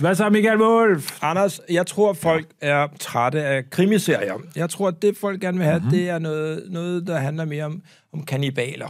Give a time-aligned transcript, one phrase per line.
[0.00, 1.18] Hvad så, Michael Wolf?
[1.22, 4.34] Anders, jeg tror, folk er trætte af krimiserier.
[4.56, 5.90] Jeg tror, at det, folk gerne vil have, mm-hmm.
[5.90, 7.82] det er noget, noget, der handler mere om,
[8.12, 8.88] om kannibaler.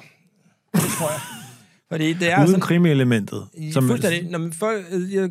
[0.74, 1.20] Det tror jeg.
[1.90, 2.60] Fordi det er Uden sådan...
[2.60, 3.46] krimi-elementet.
[3.72, 4.30] Som, fuldstændig.
[4.30, 4.84] Når man, folk,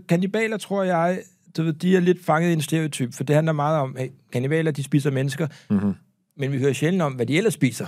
[0.10, 1.20] kannibaler, tror jeg,
[1.58, 4.84] de er lidt fanget i en stereotyp, for det handler meget om, at kannibaler, de
[4.84, 5.94] spiser mennesker, mm-hmm.
[6.38, 7.86] men vi hører sjældent om, hvad de ellers spiser.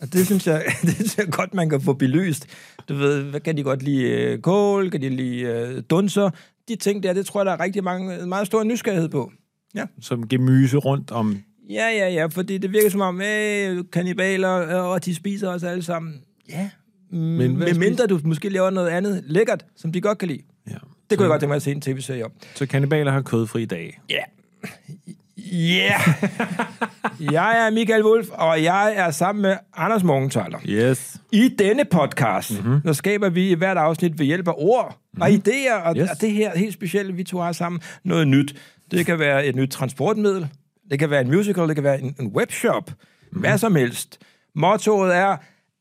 [0.00, 2.46] Og det synes jeg, det synes jeg godt, man kan få belyst.
[2.88, 4.02] Du ved, hvad kan de godt lide?
[4.04, 4.90] Øh, Kål?
[4.90, 6.30] Kan de lide øh, dunser?
[6.68, 9.32] De ting der, det tror jeg, der er rigtig mange, meget stor nysgerrighed på.
[9.74, 9.84] Ja.
[10.00, 11.38] Som gemyse rundt om...
[11.70, 15.62] Ja, ja, ja, fordi det virker som om, øh, kannibaler, øh, og de spiser os
[15.62, 16.22] alle sammen.
[16.48, 16.70] Ja,
[17.10, 20.42] men med mindre du måske laver noget andet lækkert, som de godt kan lide.
[20.70, 20.74] Ja.
[21.10, 22.32] Det kunne jeg godt tænke mig at se en tv-serie om.
[22.54, 24.00] Så kannibaler har kødfri dag.
[24.10, 24.22] Ja.
[25.52, 25.94] Ja.
[27.32, 30.58] jeg er Michael Wolf, og jeg er sammen med Anders Morgenthaler.
[30.68, 31.16] Yes.
[31.32, 32.80] I denne podcast, mm-hmm.
[32.80, 35.22] der skaber vi i hvert afsnit ved hjælp af ord mm-hmm.
[35.22, 36.10] og idéer, og, Yes.
[36.10, 38.54] og det her helt specielle, vi to har sammen, noget nyt.
[38.90, 40.48] Det kan være et nyt transportmiddel,
[40.90, 43.40] det kan være en musical, det kan være en, en webshop, mm-hmm.
[43.40, 44.18] hvad som helst.
[44.54, 45.36] Mottoet er,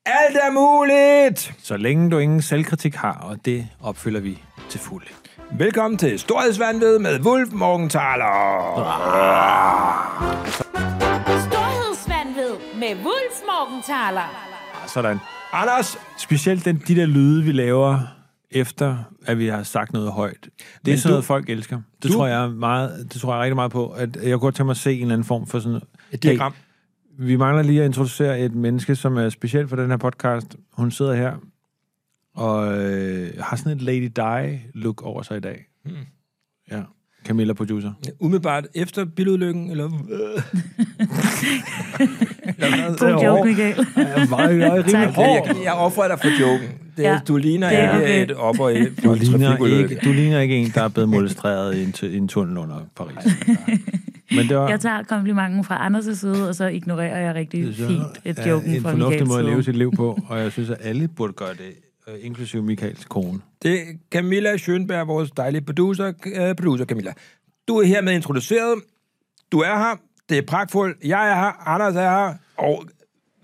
[0.06, 1.54] alt er muligt!
[1.64, 5.04] Så længe du ingen selvkritik har, og det opfylder vi til fuld.
[5.52, 8.34] Velkommen til Storhedsvandved med Wolf Morgenthaler.
[11.40, 14.48] Storhedsvandved med Wulf Morgenthaler.
[14.88, 15.18] Sådan.
[15.54, 18.00] Anders, Specielt den, de der lyde, vi laver
[18.52, 20.44] efter, at vi har sagt noget højt.
[20.44, 20.52] Det er
[20.86, 21.82] Men sådan du- noget, folk elsker.
[22.04, 23.88] Det du- tror jeg meget, det tror jeg rigtig meget på.
[23.90, 25.82] At jeg går til mig at se en eller anden form for sådan...
[26.12, 26.52] et diagram.
[27.20, 30.56] Hey, vi mangler lige at introducere et menneske, som er specielt for den her podcast.
[30.74, 31.34] Hun sidder her
[32.36, 35.66] og øh, har sådan et Lady Di-look over sig i dag.
[35.86, 35.96] Hmm.
[36.72, 36.82] Ja.
[37.26, 37.92] Camilla, producer.
[38.20, 39.90] Umiddelbart efter bilulykken, eller...
[43.00, 43.86] God joke, Michael.
[43.98, 44.94] Ja, meget, meget Tak.
[44.94, 45.48] rimelig hård.
[45.48, 46.68] Jeg, jeg offrer dig for joken.
[46.98, 48.24] Det, ja, Ja, du ligner det er ikke okay.
[48.24, 51.76] et offer i Du en ligner, ikke, du ligner ikke en, der er blevet molestreret
[51.76, 53.16] i en, i en tunnel under Paris.
[54.36, 57.88] Men det var Jeg tager komplimenten fra Anders' side, og så ignorerer jeg rigtig så
[57.88, 59.64] fint et er joken en fra fornuftig Michaels måde at leve side.
[59.64, 61.74] sit liv på, og jeg synes, at alle burde gøre det,
[62.22, 63.40] inklusive Michaels kone.
[63.62, 66.08] Det er Camilla Schönberg, vores dejlige producer.
[66.08, 67.14] Uh, producer Camilla.
[67.68, 68.82] Du er hermed introduceret.
[69.52, 69.96] Du er her.
[70.30, 70.98] Det er pragtfuldt.
[71.06, 71.68] Jeg er her.
[71.68, 72.34] Anders er her.
[72.58, 72.84] Og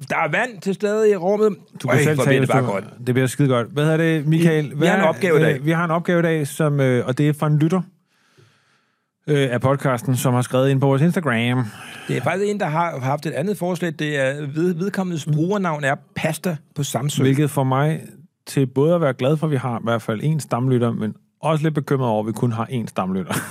[0.09, 1.55] der er vand til stede i rummet.
[1.83, 2.85] Du kan Øj, selv tage det bare godt.
[3.07, 3.67] Det bliver skide godt.
[3.67, 4.63] Hvad hedder det, Michael?
[4.69, 5.55] Vi- Hvad vi har en opgave i dag.
[5.59, 7.81] øh, Vi har en opgave i dag, som, øh, og det er fra en lytter
[9.27, 11.65] øh, af podcasten, som har skrevet ind på vores Instagram.
[12.07, 13.93] Det er faktisk en, der har haft et andet forslag.
[13.99, 17.23] Det er ved, vedkommendes brugernavn er Pasta på Samsø.
[17.23, 18.01] Hvilket får mig
[18.49, 21.13] til både at være glad for, at vi har i hvert fald en stamlytter, men
[21.41, 23.33] også lidt bekymret over, at vi kun har én stamlytter.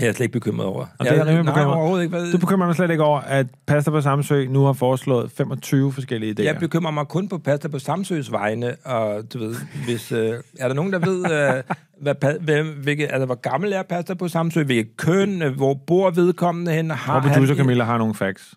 [0.00, 0.80] Jeg er slet ikke bekymret over.
[0.98, 1.66] Og det er jeg nej, bekymret.
[1.66, 2.16] overhovedet ikke.
[2.18, 5.92] Hvad, Du bekymrer mig slet ikke over, at Pasta på Samsø nu har foreslået 25
[5.92, 6.44] forskellige idéer.
[6.44, 9.54] Jeg bekymrer mig kun på Pasta på Samsøs vegne, og du ved,
[9.84, 11.62] hvis, øh, er der nogen, der ved, øh,
[12.02, 16.10] hvad, hvem, hvilke, altså, hvor gammel er Pasta på Samsø, hvilket køn, øh, hvor bor
[16.10, 18.54] vedkommende hen, har og producer han, Camilla har nogle facts.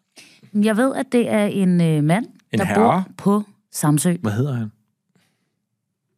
[0.53, 2.79] Jeg ved, at det er en øh, mand, En der herre?
[2.79, 4.13] bor på Samsø.
[4.21, 4.71] Hvad hedder han?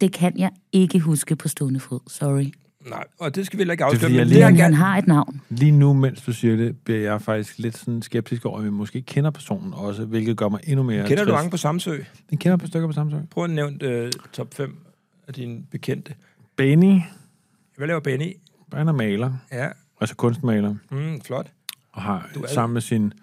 [0.02, 2.00] Det kan jeg ikke huske på stående fod.
[2.08, 2.52] Sorry.
[2.90, 4.56] Nej, og det skal vi heller ikke afsløre, fordi, men jeg det lige- Men han
[4.56, 4.76] gerne...
[4.76, 5.42] har et navn.
[5.50, 8.70] Lige nu, mens du siger det, bliver jeg faktisk lidt sådan skeptisk over, at vi
[8.70, 11.38] måske kender personen også, hvilket gør mig endnu mere Kender du trist.
[11.40, 11.98] mange på Samsø?
[12.32, 13.18] Jeg kender par stykker på Samsø.
[13.32, 14.78] Prøv at nævne øh, top 5
[15.28, 16.14] af dine bekendte.
[16.56, 17.00] Benny,
[17.78, 18.34] Hvad laver Benny?
[18.74, 19.68] han er maler, Ja,
[20.02, 21.52] altså kunstmaler, mm, flot.
[21.92, 23.14] og har Du er- sammen med sin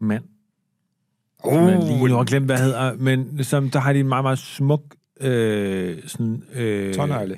[0.00, 0.24] mand,
[1.44, 4.08] Oh, som jeg lige nu har glemt, hvad hedder, men som, der har de en
[4.08, 4.82] meget, meget smuk
[5.20, 7.36] øh, sådan, øh, Tonejle.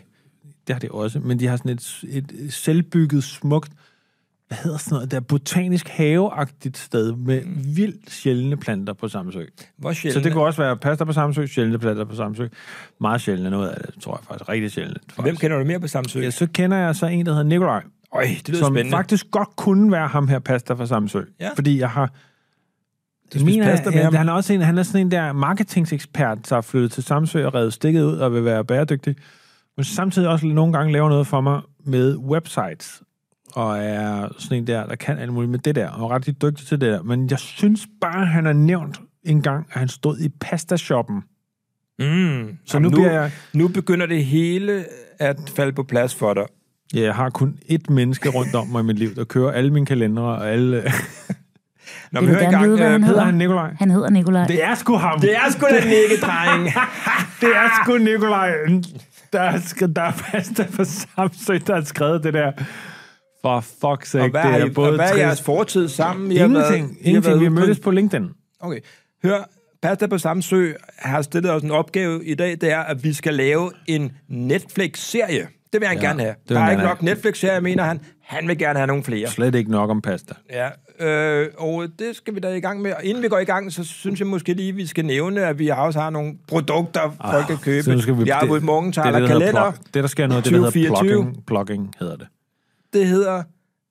[0.67, 3.73] Det har de også, men de har sådan et, et selvbygget, smukt,
[4.49, 7.43] hvad hedder sådan noget, der botanisk haveagtigt sted med
[7.75, 9.45] vildt sjældne planter på Samsø.
[9.79, 10.25] Hvor Så sjældent.
[10.25, 12.47] det kunne også være pasta på Samsø, sjældne planter på Samsø.
[13.01, 14.49] Meget sjældne, noget af det, tror jeg faktisk.
[14.49, 14.99] Rigtig sjældent.
[14.99, 15.21] Faktisk.
[15.23, 16.21] Hvem kender du mere på Samsø?
[16.21, 17.83] Ja, så kender jeg så en, der hedder Nikolaj,
[18.13, 18.97] Øj, det lyder som spændende.
[18.97, 21.21] faktisk godt kunne være ham her, pasta fra Samsø.
[21.41, 21.51] Ja.
[21.57, 22.13] Fordi jeg har...
[23.35, 24.15] Du spiser pasta med ja, ham?
[24.15, 27.47] han er også en, han er sådan en der marketingsekspert, der har flyttet til Samsø
[27.47, 29.17] og revet stikket ud og vil være bæredygtig.
[29.77, 33.03] Men samtidig også nogle gange laver noget for mig med websites.
[33.53, 36.27] Og er sådan en der, der kan alt muligt med det der, og er ret
[36.27, 37.03] dygtig til det der.
[37.03, 41.23] Men jeg synes bare, han har nævnt en gang, at han stod i pastashoppen.
[41.99, 42.59] Mm.
[42.67, 43.33] Så nu bliver jeg...
[43.53, 44.85] Nu begynder det hele
[45.19, 46.45] at falde på plads for dig.
[46.95, 49.73] Ja, jeg har kun ét menneske rundt om mig i mit liv, der kører alle
[49.73, 50.83] mine kalendere og alle...
[52.13, 53.25] Nå, men vil gerne engang, vide, hvad øh, han hedder.
[53.25, 53.71] han Nikolaj?
[53.79, 54.47] Han hedder Nikolaj.
[54.47, 55.21] Det er sgu ham!
[55.21, 56.65] Det er sgu da Nikke, dreng.
[57.41, 58.53] Det er sgu Nikolaj,
[59.33, 62.53] der er, der er pasta på Samsø, der har skrevet det der.
[63.43, 65.89] For fuck's sake, og hvad, det har er I, både og hvad er jeres fortid
[65.89, 66.33] sammen?
[66.33, 66.91] I har været- Ingenting.
[67.01, 67.31] I har Ingenting.
[67.33, 68.29] været Vi mødtes på LinkedIn.
[68.61, 68.79] Okay.
[69.25, 69.49] Hør,
[69.83, 73.35] Pasta på Samsø har stillet os en opgave i dag, det er, at vi skal
[73.35, 75.39] lave en Netflix-serie.
[75.41, 76.35] Det Det vil han Ja, gerne have.
[76.35, 78.01] det vil Der er han ikke nok Netflix-serier, mener han.
[78.25, 79.29] Han vil gerne have nogle flere.
[79.29, 80.35] Slet ikke nok om pasta.
[80.51, 80.69] Ja,
[81.01, 82.93] øh, og det skal vi da i gang med.
[82.95, 85.59] Og inden vi går i gang, så synes jeg måske lige, vi skal nævne, at
[85.59, 87.83] vi også har nogle produkter, ah, folk kan købe.
[87.83, 89.71] Så skal vi, vi har det, morgentaler der hedder kalender.
[89.73, 91.23] plug- Det, der sker noget, det der hedder 2024.
[91.23, 92.27] plugging, plugging hedder det.
[92.93, 93.43] Det hedder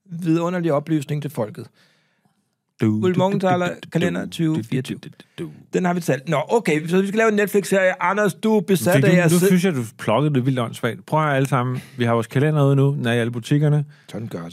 [0.06, 1.68] vidunderlig oplysning til folket.
[2.82, 5.00] Du, Guld Morgenthaler, kalender 2024.
[5.74, 6.30] Den har vi talt.
[6.30, 8.04] Nå, okay, så vi skal lave en Netflix-serie.
[8.04, 11.06] Anders, du er besat af at nu synes jeg, du plukkede det vildt åndssvagt.
[11.06, 11.82] Prøv at alle sammen.
[11.98, 12.94] Vi har vores kalender ude nu.
[12.94, 13.86] Den er i alle butikkerne.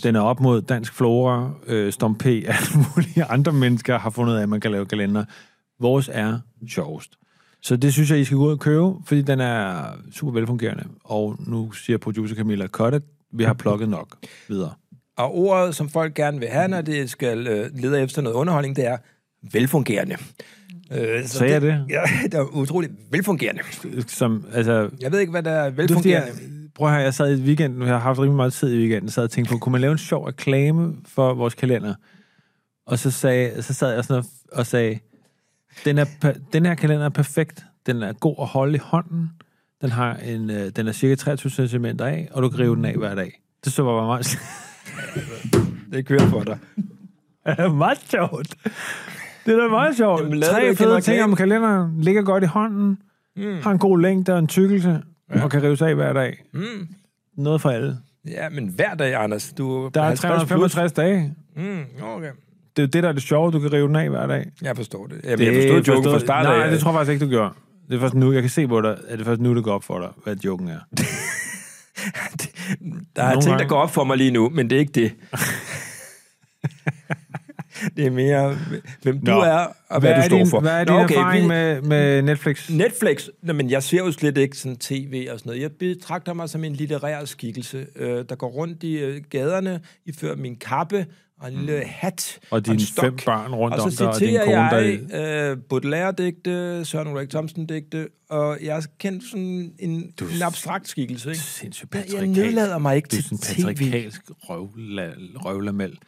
[0.02, 4.32] Den er op mod Dansk Flora, øh, Stom P, alle mulige andre mennesker har fundet
[4.32, 5.24] ud af, at man kan lave kalender.
[5.80, 7.12] Vores er sjovest.
[7.62, 10.84] Så det synes jeg, I skal gå ud og købe, fordi den er super velfungerende.
[11.04, 13.02] Og nu siger producer Camilla, cut it.
[13.32, 14.16] Vi har plukket nok
[14.48, 14.72] videre.
[15.16, 18.76] Og ordet, som folk gerne vil have, når det skal øh, lede efter noget underholdning,
[18.76, 18.96] det er
[19.52, 20.16] velfungerende.
[20.92, 21.84] Øh, så Sagde jeg det?
[21.90, 23.62] Ja, det er utroligt velfungerende.
[24.06, 26.26] Som, altså, Jeg ved ikke, hvad der er Det er velfungerende.
[26.26, 28.74] jeg, prøv at høre, jeg sad i weekenden, nu har jeg haft rimelig meget tid
[28.74, 31.94] i weekenden, så jeg tænkte på, kunne man lave en sjov reklame for vores kalender?
[32.86, 34.98] Og så, sagde, så sad jeg sådan og, sagde,
[35.84, 36.04] den, er,
[36.52, 39.30] den her kalender er perfekt, den er god at holde i hånden,
[39.80, 42.84] den, har en, øh, den er cirka 23 cm af, og du kan rive den
[42.84, 43.40] af hver dag.
[43.64, 44.38] Det så bare meget,
[45.92, 46.58] Det kører for dig.
[47.74, 48.54] meget sjovt.
[49.46, 50.22] Det er da meget sjovt.
[50.22, 52.98] Jamen, Tre fede ting om kalenderen, ligger godt i hånden,
[53.36, 53.62] mm.
[53.62, 55.02] har en god længde og en tykkelse,
[55.34, 55.42] ja.
[55.44, 56.44] og kan rives af hver dag.
[56.54, 56.88] Mm.
[57.36, 57.98] Noget for alle.
[58.28, 59.52] Ja, men hver dag, Anders.
[59.58, 60.48] Du Der er 50 plus.
[60.48, 61.34] 365 dage.
[61.56, 62.30] Mm, okay.
[62.76, 63.50] Det er jo det, der er det sjove.
[63.52, 64.46] Du kan rive den af hver dag.
[64.62, 65.20] Jeg forstår det.
[65.24, 66.70] Jamen, jeg forstod joken fra start Nej, af.
[66.70, 67.50] det tror jeg faktisk ikke, du gjorde.
[67.88, 69.64] Det er først nu, jeg kan se på dig, at det er først nu, det
[69.64, 70.78] går op for dig, hvad joken er.
[73.16, 74.92] Der er Nogle ting, der går op for mig lige nu, men det er ikke
[74.92, 75.12] det.
[77.96, 78.58] det er mere,
[79.02, 79.40] hvem du Nå.
[79.40, 80.60] er, og hvad, er du står for.
[80.60, 82.70] Hvad er Nå, din okay, erfaring vi- med, med Netflix?
[82.70, 85.62] Netflix, Nå, men jeg ser jo slet ikke sådan tv og sådan noget.
[85.62, 90.36] Jeg betragter mig som en litterær skikkelse, øh, der går rundt i øh, gaderne, ifører
[90.36, 91.06] min kappe
[91.42, 93.04] og en lille hat Og dine stok.
[93.04, 94.56] fem børn rundt og om så dig, og din citerer kone,
[95.16, 95.18] der...
[95.40, 100.12] jeg øh, Baudelaire-digte, Søren Ulrik Thomsen-digte, og jeg er kendt som en, en
[100.42, 101.28] abstrakt skikkelse.
[101.30, 101.40] Ikke?
[101.40, 103.84] Sindssygt Jeg, jeg nedlader mig ikke Du er til sådan en tv.
[103.84, 105.98] patriarkalsk røvla- røvlamel.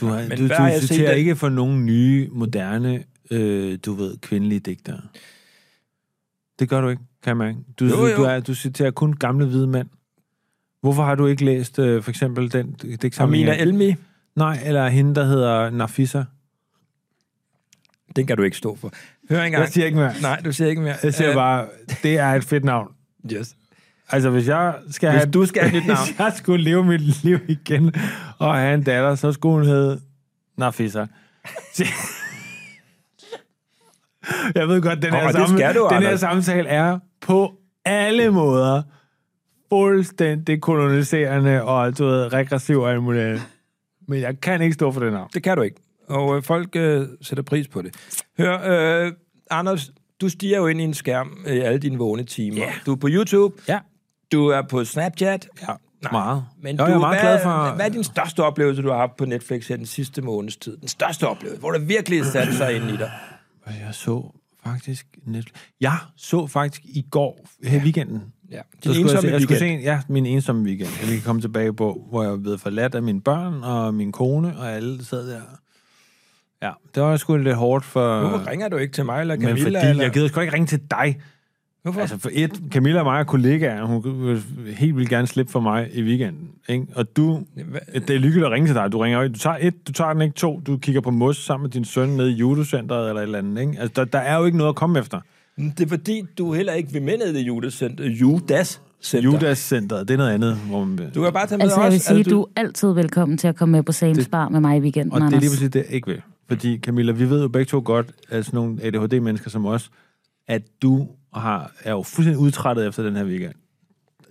[0.00, 4.16] Du, har, Men du, du set citerer ikke for nogen nye, moderne, øh, du ved,
[4.18, 5.00] kvindelige digtere.
[6.58, 7.58] Det gør du ikke, kan mærke.
[7.80, 8.16] Du, Jo, du, jo.
[8.16, 9.88] du, er, du citerer kun gamle hvide mænd.
[10.80, 12.72] Hvorfor har du ikke læst øh, for eksempel den
[13.02, 13.48] digtsamling?
[13.48, 13.94] Amina Elmi,
[14.36, 16.22] Nej, eller hende, der hedder Nafisa.
[18.16, 18.92] den kan du ikke stå for.
[19.30, 19.62] Hør engang.
[19.64, 20.12] Jeg siger ikke mere.
[20.22, 20.94] Nej, du siger ikke mere.
[21.02, 21.66] Jeg siger Øh, bare,
[22.02, 22.88] det er et fedt navn.
[23.32, 23.56] Yes.
[24.08, 25.30] Altså, hvis jeg skal Hvis have...
[25.30, 26.06] du skal have et nyt navn.
[26.06, 27.94] Hvis jeg skulle leve mit liv igen
[28.38, 30.00] og have en datter, så skulle hun hedde
[30.58, 31.06] Nafisa.
[34.54, 37.54] Jeg ved godt, den her, sammen, skal du, den her samtale er på
[37.84, 38.82] alle måder
[39.68, 43.42] fuldstændig koloniserende og du ved, regressiv og alt muligt.
[44.08, 45.30] Men jeg kan ikke stå for det navn.
[45.34, 45.76] Det kan du ikke.
[46.08, 47.94] Og øh, folk øh, sætter pris på det.
[48.38, 49.12] Hør, øh,
[49.50, 52.56] Anders, du stiger jo ind i en skærm i alle dine vågne timer.
[52.58, 52.72] Ja.
[52.86, 53.78] Du er på YouTube, Ja,
[54.32, 55.48] du er på Snapchat.
[55.62, 55.74] ja
[56.12, 56.44] meget.
[56.62, 57.74] Men jo, du, jeg er meget hvad, glad for...
[57.74, 60.76] Hvad er din største oplevelse, du har haft på Netflix her den sidste måneds tid?
[60.76, 63.10] Den største oplevelse, hvor det virkelig satte sig ind i dig.
[63.66, 64.32] Jeg så
[64.64, 65.06] faktisk...
[65.24, 65.54] Netflix.
[65.80, 68.60] Jeg så faktisk i går, her i weekenden, Ja.
[68.82, 69.82] Så Din skulle jeg, ensomme se, jeg skulle weekend.
[69.82, 70.88] se, ja, min ensomme weekend.
[71.00, 74.12] Jeg kan komme tilbage på, hvor jeg er blevet forladt af mine børn og min
[74.12, 75.40] kone, og alle sad der.
[76.62, 78.20] Ja, det var sgu lidt hårdt for...
[78.28, 79.80] Hvorfor ringer du ikke til mig eller men Camilla?
[79.80, 80.02] fordi, eller?
[80.04, 81.20] jeg gider sgu ikke ringe til dig.
[81.82, 82.00] Hvorfor?
[82.00, 84.42] Altså for et, Camilla og mig er kollegaer, hun vil
[84.76, 86.48] helt vil gerne slippe for mig i weekenden.
[86.68, 86.86] Ikke?
[86.94, 87.42] Og du,
[87.94, 88.92] det er lykkeligt at ringe til dig.
[88.92, 89.34] Du ringer jo ikke.
[89.34, 90.60] Du tager et, du tager den ikke to.
[90.66, 93.60] Du kigger på mos sammen med din søn nede i judocenteret eller et eller andet.
[93.60, 93.80] Ikke?
[93.80, 95.20] Altså, der, der er jo ikke noget at komme efter.
[95.58, 98.04] Det er fordi, du heller ikke vil med ned i Judas Center.
[98.04, 99.30] Judas Center.
[99.30, 100.56] Judas-centeret, det er noget andet.
[100.56, 101.84] Hvor man, Du kan bare tage med Altså, os.
[101.84, 104.30] jeg vil sige, Altså, du er altid velkommen til at komme med på Sames Det-
[104.30, 105.40] Bar med mig i weekenden, Og det er Anders.
[105.42, 106.22] lige præcis det, jeg ikke vil.
[106.48, 109.90] Fordi, Camilla, vi ved jo begge to godt, at sådan nogle ADHD-mennesker som os,
[110.48, 113.52] at du har, er jo fuldstændig udtrættet efter den her weekend.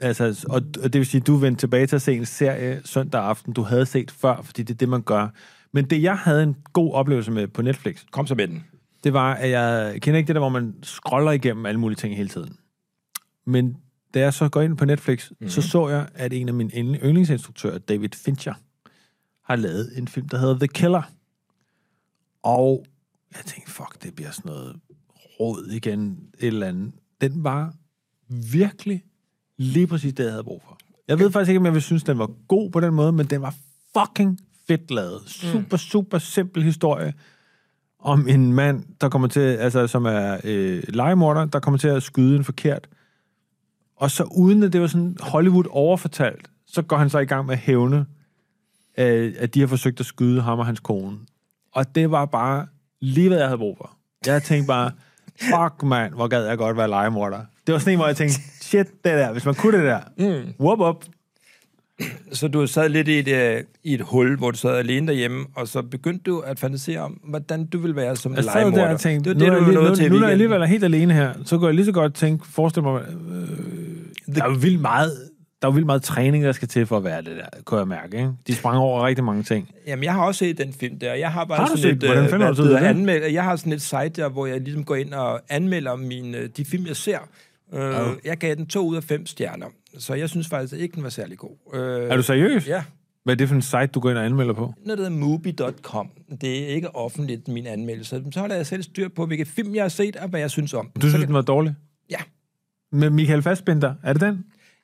[0.02, 2.82] Altså, og, og det vil sige, at du vendte tilbage til at se en serie
[2.86, 5.28] søndag aften, du havde set før, fordi det er det, man gør.
[5.74, 8.64] Men det, jeg havde en god oplevelse med på Netflix, Kom så med den.
[9.06, 12.16] Det var, at jeg kender ikke det der, hvor man scroller igennem alle mulige ting
[12.16, 12.58] hele tiden.
[13.46, 13.78] Men
[14.14, 15.50] da jeg så går ind på Netflix, mm-hmm.
[15.50, 18.54] så så jeg, at en af mine yndlingsinstruktører, David Fincher,
[19.44, 21.02] har lavet en film, der hedder The Killer.
[22.44, 22.86] Og
[23.32, 24.76] jeg tænkte, fuck, det bliver sådan noget
[25.40, 26.92] råd igen, et eller andet.
[27.22, 27.74] Den var
[28.52, 29.04] virkelig
[29.58, 30.78] lige præcis det, jeg havde brug for.
[31.08, 33.26] Jeg ved faktisk ikke, om jeg vil synes, den var god på den måde, men
[33.26, 33.56] den var
[33.98, 35.22] fucking fedt lavet.
[35.26, 37.14] Super, super simpel historie
[38.06, 42.04] om en mand, der kommer til, altså som er øh, legemorder, der kommer til at
[42.04, 42.88] skyde en forkert
[43.96, 47.46] Og så uden at det var sådan Hollywood overfortalt, så går han så i gang
[47.46, 48.06] med at hævne,
[48.98, 51.18] øh, at de har forsøgt at skyde ham og hans kone.
[51.72, 52.68] Og det var bare
[53.02, 53.92] lige, hvad jeg havde brug for.
[54.26, 54.92] Jeg tænkte bare,
[55.52, 57.40] fuck mand, hvor gad jeg godt være legemorder.
[57.68, 60.02] Det var sådan en, hvor jeg tænkte, shit, det der, hvis man kunne det der,
[60.18, 60.54] mm.
[60.60, 61.06] whoop up.
[62.32, 65.46] Så du sad lidt i et, øh, i et hul, hvor du sad alene derhjemme,
[65.56, 68.84] og så begyndte du at fantasere om, hvordan du ville være som Jeg sad legemorder.
[68.86, 70.26] der og tænkte, det nu, var er det, jeg, du lige- til nu, nu er
[70.28, 73.02] jeg alligevel er helt alene her, så kunne jeg lige så godt tænke, forestille mig,
[73.30, 75.12] øh, der er jo vildt meget,
[75.62, 77.80] der er jo vildt meget træning, der skal til for at være det der, kunne
[77.80, 78.18] jeg mærke.
[78.18, 78.30] Ikke?
[78.48, 79.70] De sprang over rigtig mange ting.
[79.88, 81.14] Jamen, jeg har også set den film der.
[81.14, 82.10] Jeg har bare Har du sådan set et?
[82.10, 82.76] Hvordan øh, finder du det?
[82.78, 86.38] anmeld, Jeg har sådan et site der, hvor jeg ligesom går ind og anmelder mine,
[86.38, 87.18] øh, de film, jeg ser.
[87.72, 87.80] Uh,
[88.26, 89.66] Jeg gav den to ud af fem stjerner,
[90.00, 91.52] så jeg synes faktisk ikke, den var særlig god.
[91.74, 92.68] Uh, Er du seriøs?
[92.68, 92.84] Ja.
[93.24, 94.74] Hvad er det for en site, du går ind og anmelder på?
[94.86, 96.10] Noget, der hedder Mubi.com.
[96.42, 98.24] Det er ikke offentligt, min anmeldelse.
[98.32, 100.74] Så holder jeg selv styr på, hvilke film jeg har set, og hvad jeg synes
[100.74, 100.92] om.
[100.96, 101.76] Du synes, kan- den var dårlig?
[102.10, 102.18] Ja.
[102.92, 104.44] Med Michael Fassbender, er det den?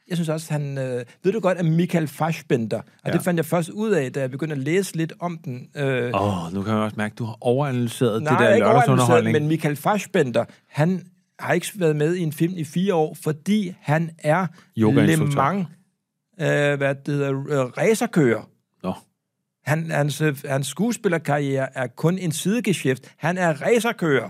[0.09, 0.77] Jeg synes også, han...
[0.77, 3.11] Øh, ved du godt, at Michael Fassbender, og Ja.
[3.11, 5.67] det fandt jeg først ud af, da jeg begyndte at læse lidt om den.
[5.77, 8.53] Øh, Åh, oh, nu kan jeg også mærke, at du har overanalyseret Nej, det der
[8.55, 9.33] ikke overanalyseret, lørdagsunderholdning.
[9.39, 11.01] men Michael Fassbender, han
[11.41, 14.93] har ikke været med i en film i fire år, fordi han er Le.
[14.93, 15.67] Mans,
[16.41, 18.49] øh, hvad det hedder, øh, racerkører.
[18.83, 18.93] Nå.
[19.63, 23.13] Han, hans, øh, hans skuespillerkarriere er kun en sidegeschæft.
[23.17, 24.29] Han er racerkører.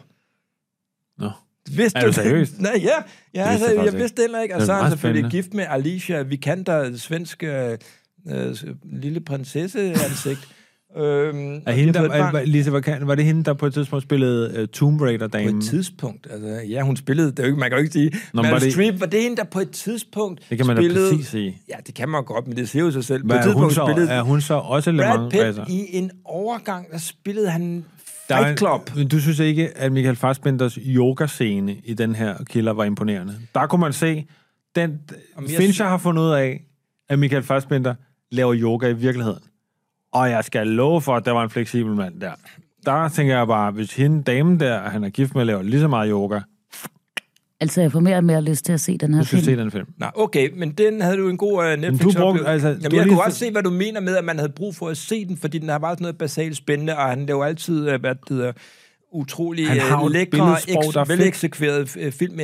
[1.18, 1.32] Nå.
[1.76, 2.60] Vidste Er du seriøs?
[2.60, 2.88] Nej, ja.
[2.88, 3.04] ja vidste
[3.34, 3.98] jeg altså, jeg ikke.
[3.98, 4.56] vidste det heller ikke.
[4.56, 5.44] Og så er han meget selvfølgelig spændende.
[5.44, 7.78] gift med Alicia Vikander, svenske
[8.28, 10.56] øh, lille prinsesse-ansigt.
[10.98, 14.04] Øhm, Er de hende, der, var, Lise, var, var det hende, der på et tidspunkt
[14.04, 15.58] spillede uh, Tomb på Raider-damen?
[15.58, 16.28] et tidspunkt.
[16.32, 18.12] Altså, ja, hun spillede, det er jo ikke, man kan jo ikke sige.
[18.34, 20.76] Nå, Meryl var det- Streep, var det hende, der på et tidspunkt Det kan man
[20.76, 21.10] da spillede...
[21.12, 21.58] præcis sige.
[21.70, 23.26] Ja, det kan man godt, men det siger jo sig selv.
[23.26, 25.32] Hvad, på et er, hun tidspunkt så, spillede er hun så også Le Brad Mans
[25.34, 25.66] Pitt racer?
[25.70, 27.86] i en overgang, der spillede han
[28.30, 28.96] Der er Fight en- Club.
[28.96, 33.34] Men du synes ikke, at Michael Fassbenders yoga-scene i den her killer var imponerende?
[33.56, 34.26] Der kunne man se,
[34.76, 35.00] den
[35.36, 36.62] Jamen, jeg Fincher har fundet ud af,
[37.10, 37.94] at Michael Fassbender
[38.32, 39.40] laver yoga i virkeligheden.
[40.12, 42.32] Og jeg skal love for, at der var en fleksibel mand der.
[42.86, 45.88] Der tænker jeg bare, hvis hende damen der, han er gift med, laver lige så
[45.88, 46.40] meget yoga,
[47.60, 49.46] Altså, jeg får mere og mere lyst til at se den her du skal film.
[49.46, 49.88] se den film.
[49.98, 52.90] Nej, okay, men den havde du en god uh, netflix du brugte- altså, Jamen, du
[52.90, 54.90] har jeg lige kunne også se, hvad du mener med, at man havde brug for
[54.90, 57.94] at se den, fordi den har bare sådan noget basalt spændende, og han laver altid,
[57.94, 58.52] uh, hvad det hedder,
[59.12, 62.40] utrolig uh, lækre, eks- uh, film,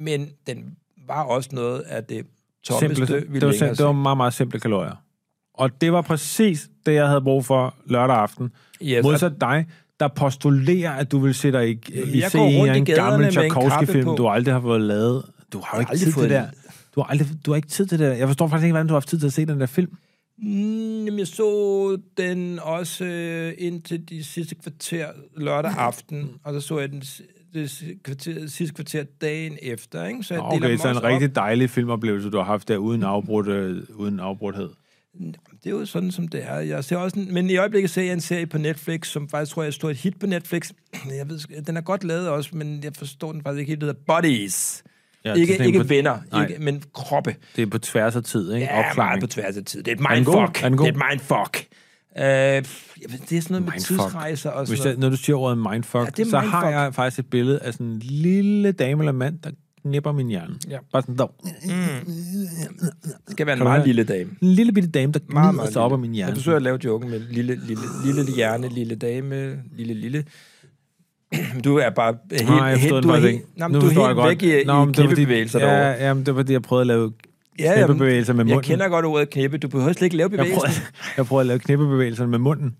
[0.00, 0.64] men den
[1.08, 2.26] var også noget af det
[2.64, 5.02] tommeste, Simple, vi det, var, det var meget, meget simple kalorier.
[5.56, 8.50] Og det var præcis det, jeg havde brug for lørdag aften.
[8.82, 9.66] Yes, Modsat dig,
[10.00, 11.78] der postulerer, at du vil se dig i,
[12.14, 15.24] i se en, en gammel Tchaikovsky-film, du aldrig har fået lavet.
[15.52, 16.46] Du har jo ikke tid til det der.
[16.94, 18.16] Du har, aldrig, du har ikke tid til det der.
[18.16, 19.92] Jeg forstår faktisk ikke, hvordan du har haft tid til at se den der film.
[20.38, 26.78] Mm, jeg så den også øh, indtil de sidste kvarter lørdag aften, og så så
[26.78, 27.02] jeg den
[27.54, 30.22] det kvarter, sidste kvarter dagen efter, ikke?
[30.22, 33.48] Så jeg Okay, så en også rigtig dejlig filmoplevelse, du har haft der, uden, afbrudt,
[33.48, 34.68] øh, uden afbrudthed.
[35.64, 36.54] Det er jo sådan, som det er.
[36.58, 39.52] Jeg ser også en, men i øjeblikket ser jeg en serie på Netflix, som faktisk
[39.52, 40.70] tror jeg er stort et hit på Netflix.
[41.18, 43.80] Jeg ved, den er godt lavet også, men jeg forstår den faktisk ikke helt.
[43.80, 44.82] Det hedder Bodies.
[45.24, 46.46] Ja, ikke, ikke på- venner, Nej.
[46.46, 47.36] ikke, men kroppe.
[47.56, 48.66] Det er på tværs af tid, ikke?
[48.66, 49.20] Ja, meget Opklaring.
[49.20, 49.82] på tværs af tid.
[49.82, 50.62] Det er et mindfuck.
[50.64, 50.68] Er?
[50.68, 51.66] Det er et mindfuck.
[52.16, 53.86] Ved, det er sådan noget med Mindfuck.
[53.86, 56.72] tidsrejser og sådan Hvis jeg, når du siger ordet mindfuck, Ja, er så har mindfuck.
[56.72, 59.50] jeg faktisk et billede af sådan en lille dame eller mand, der
[59.90, 60.54] knipper min hjerne.
[60.70, 60.78] Ja.
[60.92, 61.26] Bare sådan der.
[62.06, 64.30] Det skal være en meget lille dame.
[64.42, 66.34] En lille bitte dame, der Meget, meget sig op af min Jeg hjerne.
[66.36, 70.24] forsøger at lave joken med lille, lille, lille hjerne, lille dame, lille, lille.
[71.64, 73.90] Du er bare helt, Nej, jeg helt, du er helt, nej, men Nu du er
[73.90, 74.42] helt jeg væk godt.
[74.42, 75.76] i, Nå, men i det var fordi- knippebevægelser derovre.
[75.76, 77.12] Ja, jamen, det var fordi, jeg prøvede at lave
[77.58, 78.68] Ja, knippebevægelser med jeg munden.
[78.70, 79.58] kender godt ordet knippe.
[79.58, 80.60] Du behøver slet ikke lave Jeg bevægelsen.
[80.60, 80.80] prøvede,
[81.16, 82.76] jeg prøvede at lave knippebevægelser med munden.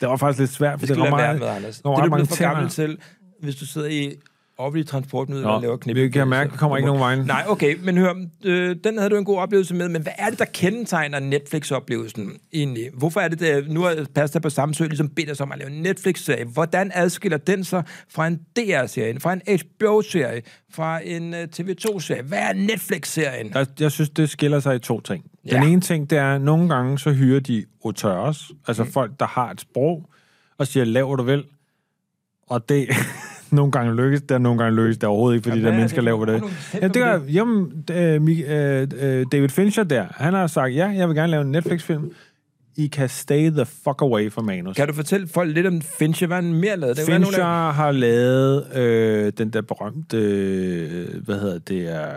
[0.00, 1.38] Det var faktisk lidt svært, for Det det var meget...
[1.38, 1.76] med, Anders.
[1.76, 2.98] Det er du blevet for gammel til,
[3.42, 4.12] hvis du sidder i
[4.58, 6.02] offentlig transportmiddel og laver knippe.
[6.02, 7.18] vi kan mærke, at vi kommer ikke nogen vejen.
[7.18, 10.30] Nej, okay, men hør, øh, den havde du en god oplevelse med, men hvad er
[10.30, 12.90] det, der kendetegner Netflix-oplevelsen egentlig?
[12.94, 15.70] Hvorfor er det, der, nu er Pasta på Samsø ligesom bedt os om at lave
[15.70, 16.44] en Netflix-serie.
[16.44, 22.22] Hvordan adskiller den sig fra en DR-serie, fra en HBO-serie, fra en uh, TV2-serie?
[22.22, 23.52] Hvad er Netflix-serien?
[23.52, 25.24] Der, jeg synes, det skiller sig i to ting.
[25.50, 25.68] Den Ja.
[25.68, 28.90] ene ting, det er, at nogle gange så hyrer de auteurs, altså mm.
[28.92, 30.10] folk, der har et sprog,
[30.58, 31.44] og siger, lav du vil.
[32.46, 32.88] Og det
[33.50, 35.76] nogle gange lykkes det, og nogle gange lykkes det overhovedet ikke, fordi Jamen, der er
[35.76, 36.04] mennesker det?
[36.04, 36.42] laver det
[36.82, 41.08] Ja, det er, jamen, øh, øh, øh, David Fincher der, han har sagt, ja, jeg
[41.08, 42.12] vil gerne lave en Netflix-film.
[42.76, 44.76] I kan stay the fuck away fra manus.
[44.76, 46.26] Kan du fortælle folk lidt om Fincher?
[46.26, 46.96] Hvad han mere lavet?
[46.96, 52.08] Være Fincher nogle har lavet øh, den der berømte, øh, hvad hedder det, er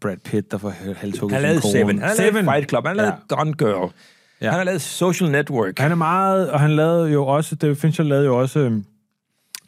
[0.00, 1.98] Brad Pitt, der får halshugget Han sin Seven.
[1.98, 2.86] Han har lavet Fight Club.
[2.86, 3.92] Han har lavet Gone Girl.
[4.40, 4.50] Ja.
[4.50, 5.78] Han har lavet Social Network.
[5.78, 8.84] Han er meget, og han lavede jo også, David Fincher lavede jo også øhm,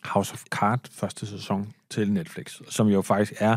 [0.04, 1.72] House of Cards første sæson.
[1.90, 3.56] til Netflix, som jo faktisk er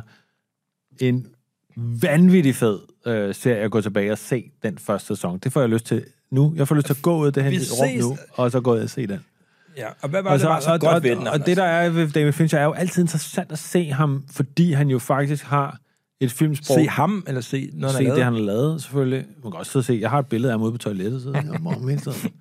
[1.01, 1.27] en
[1.75, 5.37] vanvittig fed øh, serie at gå tilbage og se den første sæson.
[5.37, 6.53] Det får jeg lyst til nu.
[6.55, 8.73] Jeg får lyst til at gå ud af det her rum nu, og så gå
[8.73, 9.19] ud og se den.
[9.77, 11.27] Ja, og hvad var Og, det, så, der var så og, godt og, ved den?
[11.27, 11.45] og, Anders?
[11.45, 14.89] det, der er ved David Fincher, er jo altid interessant at se ham, fordi han
[14.89, 15.77] jo faktisk har
[16.19, 16.75] et filmsprog.
[16.75, 19.25] Se ham, eller se noget, se han har det, han har lavet, selvfølgelig.
[19.43, 19.97] Man kan også og se.
[20.01, 21.43] Jeg har et billede af ham ude på toilettet, så jeg
[21.99, 22.31] tiden.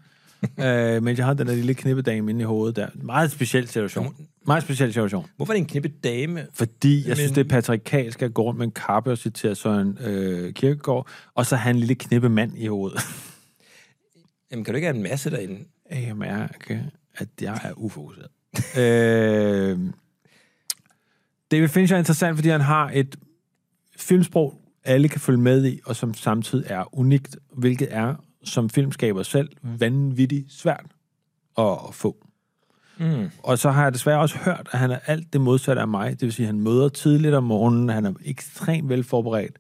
[0.65, 2.89] øh, men jeg har den der lille knippedame inde i hovedet der.
[2.95, 4.15] Meget speciel situation.
[4.47, 5.27] Meget speciel situation.
[5.37, 6.47] Hvorfor er det en knippe dame?
[6.55, 9.55] Fordi jeg synes, Men- det er patriarkalsk at gå rundt med en kappe og citere
[9.55, 13.01] Søren øh, Kierkegaard, og så have en lille knippe mand i hovedet.
[14.51, 15.65] Jamen, kan du ikke have en masse derinde?
[15.91, 16.85] Jeg mærke,
[17.15, 18.29] at jeg er ufokuseret.
[18.79, 19.79] øh,
[21.51, 23.17] David Fincher er interessant, fordi han har et
[23.97, 29.23] filmsprog, alle kan følge med i, og som samtidig er unikt, hvilket er, som filmskaber
[29.23, 30.87] selv, vanvittigt svært
[31.59, 32.27] at få.
[32.99, 33.31] Mm.
[33.39, 36.11] Og så har jeg desværre også hørt, at han er alt det modsatte af mig.
[36.11, 39.59] Det vil sige, at han møder tidligt om morgenen, han er ekstremt velforberedt,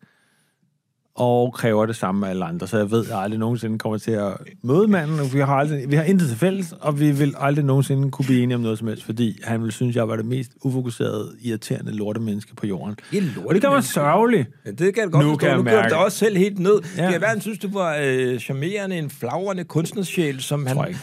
[1.15, 2.67] og kræver det samme af alle andre.
[2.67, 5.33] Så jeg ved, at jeg aldrig nogensinde kommer til at møde manden.
[5.33, 8.43] Vi har, aldrig, vi har intet til fælles, og vi vil aldrig nogensinde kunne blive
[8.43, 11.93] enige om noget som helst, fordi han vil synes, jeg var det mest ufokuserede, irriterende
[11.97, 12.97] lortemenneske på jorden.
[13.11, 13.23] Det er.
[13.47, 14.47] Og det gør mig sørgelig.
[14.67, 15.49] Ja, det kan jeg godt Nu nu kan forstå.
[15.49, 15.95] jeg Nu mærke.
[15.95, 16.81] du også selv helt ned.
[16.97, 17.07] Ja.
[17.13, 20.77] Det være, han synes, du var øh, charmerende, en flagrende kunstnersjæl, som han...
[20.77, 20.99] Tror ikke.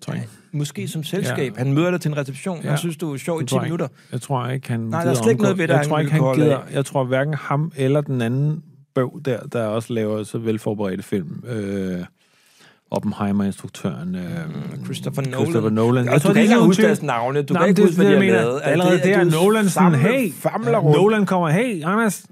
[0.00, 0.28] Tror ikke.
[0.52, 1.52] Måske som selskab.
[1.58, 1.64] Ja.
[1.64, 2.60] Han møder dig til en reception.
[2.62, 2.68] Ja.
[2.68, 3.72] Han synes, du er sjov i Det 10 tror jeg ikke.
[3.72, 3.88] minutter.
[4.12, 6.34] Jeg tror ikke, han der er slet ikke noget ved det, Jeg tror ikke, han
[6.34, 6.58] gider.
[6.72, 8.62] Jeg tror hverken ham eller den anden
[8.96, 11.44] bøv der, der også laver så velforberedte film.
[11.48, 12.04] Øh,
[12.90, 14.14] Oppenheimer-instruktøren.
[14.14, 15.40] Øh, Christopher Nolan.
[15.40, 16.04] Christopher Nolan.
[16.06, 17.42] Jeg tror, du kan ikke huske deres navne.
[17.42, 18.60] Du Nej, kan ikke huske, hvad de jeg har lavet.
[18.64, 20.96] Allerede der er Nolan sådan, hey, famler rundt.
[20.96, 22.26] Nolan kommer, hey, Anders.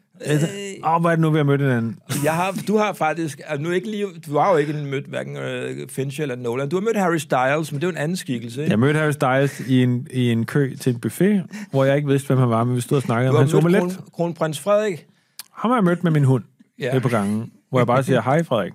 [0.84, 1.98] Åh, oh, hvor er det nu, vi har mødt hinanden?
[2.24, 5.36] Jeg har, du har faktisk, altså nu ikke lige, du har jo ikke mødt hverken
[5.36, 6.68] uh, Fincher eller Nolan.
[6.68, 8.60] Du har mødt Harry Styles, men det er jo en anden skikkelse.
[8.60, 8.70] Ikke?
[8.70, 12.08] Jeg mødte Harry Styles i en, i en kø til en buffet, hvor jeg ikke
[12.08, 13.80] vidste, hvem han var, men vi stod og snakkede om har hans mødt omelet.
[13.80, 15.06] kron, kronprins Frederik.
[15.52, 16.44] Ham har jeg mødt med min hund
[16.78, 16.94] Ja.
[16.94, 16.98] ja.
[16.98, 18.72] på gangen, hvor jeg bare siger, hej Frederik.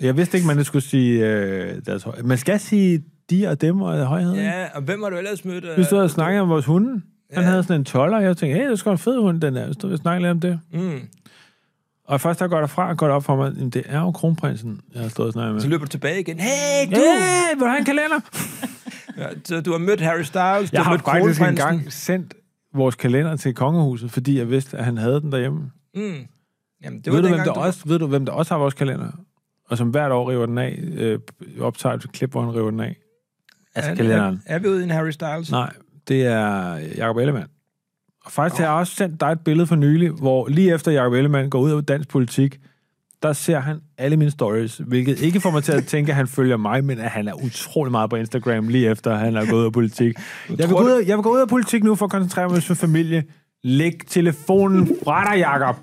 [0.00, 2.14] Jeg vidste ikke, man skulle sige øh, deres høj.
[2.24, 4.34] Man skal sige de og dem og højhed.
[4.34, 4.64] Ja.
[4.74, 5.64] Og hvem har du ellers mødt?
[5.64, 7.02] øh, Vi stod og snakkede om vores hunde.
[7.32, 7.48] Han Ja.
[7.48, 9.54] havde sådan en toller, og jeg tænkte, hey, det er sgu en fed hund, den
[9.56, 9.66] der.
[9.66, 10.60] Vi stod og snakkede lidt om det.
[10.82, 11.00] Mm.
[12.04, 15.02] Og først der går derfra, går det op for mig, det er jo kronprinsen, jeg
[15.02, 15.60] har stået og snakket med.
[15.62, 16.38] Så løber du tilbage igen.
[16.40, 16.96] Hey, du!
[16.96, 18.20] Hey, vil du have en kalender?
[19.18, 21.44] Ja, så du har mødt Harry Styles, du Jeg har mødt faktisk kronprinsen.
[21.46, 22.34] engang sendt
[22.74, 25.70] vores kalender til kongehuset, fordi jeg vidste, at han havde den derhjemme.
[25.94, 26.14] Mm.
[26.84, 28.74] Jamen, det ved, var du, hvem der også, ved du, hvem der også har vores
[28.74, 29.10] kalender?
[29.68, 31.18] Og som hvert år river den af, øh,
[31.60, 32.96] optager et klip, hvor han river den af.
[33.74, 34.42] Altså er, kalenderen.
[34.46, 35.50] Er, er vi ude i en Harry Styles?
[35.50, 35.72] Nej,
[36.08, 37.48] det er Jacob Ellemann.
[38.24, 38.64] Og faktisk oh.
[38.64, 41.60] har jeg også sendt dig et billede for nylig, hvor lige efter Jacob Ellemann går
[41.60, 42.60] ud af dansk politik,
[43.22, 46.26] der ser han alle mine stories, hvilket ikke får mig til at tænke, at han
[46.26, 49.60] følger mig, men at han er utrolig meget på Instagram lige efter, han er gået
[49.60, 50.14] ud af politik.
[50.48, 52.48] Jeg vil, gå ud af, jeg vil gå ud af politik nu for at koncentrere
[52.48, 53.24] mig om familie.
[53.62, 55.76] Læg telefonen fra dig, Jacob.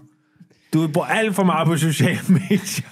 [0.75, 2.89] Du bruger alt for meget på sociale medier.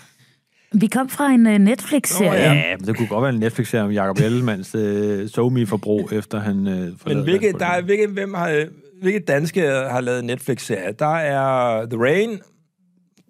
[0.79, 2.41] Vi kom fra en uh, Netflix-serie.
[2.53, 6.67] Ja, men det kunne godt være en Netflix-serie om Jacob Ellemanns øh, SoMe-forbrug, efter han
[6.67, 8.65] øh, Men hvilke, der er, hvilke, hvem har,
[9.01, 10.91] hvilke danske har lavet Netflix-serier?
[10.91, 12.39] Der er The Rain,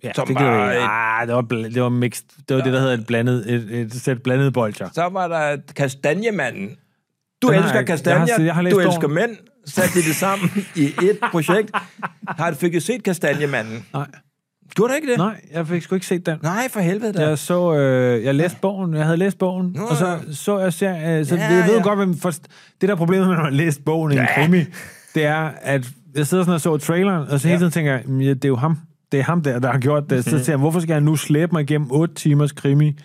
[0.03, 2.25] Ja, som det, var det, et- ah, det var, bl- det var mixed.
[2.49, 4.89] Det var det, der hedder et blandet, et, et sæt blandede bolcher.
[4.93, 6.69] så var der Kastanjemanden.
[7.41, 9.13] Du Den elsker jeg kastanjer, Jeg har- jeg har læst du elsker bogen.
[9.15, 9.37] mænd.
[9.65, 11.71] Sat de det sammen i et projekt.
[12.39, 13.85] Har du fik set Kastanjemanden?
[13.93, 14.05] Nej,
[14.75, 15.17] Gjorde du ikke det?
[15.17, 16.37] nej, jeg fik sgu ikke set den.
[16.43, 17.27] Nej, for helvede da.
[17.27, 20.73] Jeg så, øh, jeg læste bogen, jeg havde læst bogen, Nå, og så så jeg
[20.73, 21.81] serien, så Ja, jeg ved ja.
[21.83, 22.41] godt, hvem for, det
[22.81, 24.59] der er problemet, når man har læst bogen i en krimi,
[25.15, 28.03] det er, at jeg sidder sådan og så traileren, og så hele tiden tænker jeg,
[28.05, 28.77] "Mm, det er jo ham,
[29.11, 30.23] det er ham der, der har gjort det.
[30.23, 30.37] Så Mhm.
[30.39, 32.97] tænker jeg, hvorfor skal jeg nu slæbe mig igennem 8 timers krimi,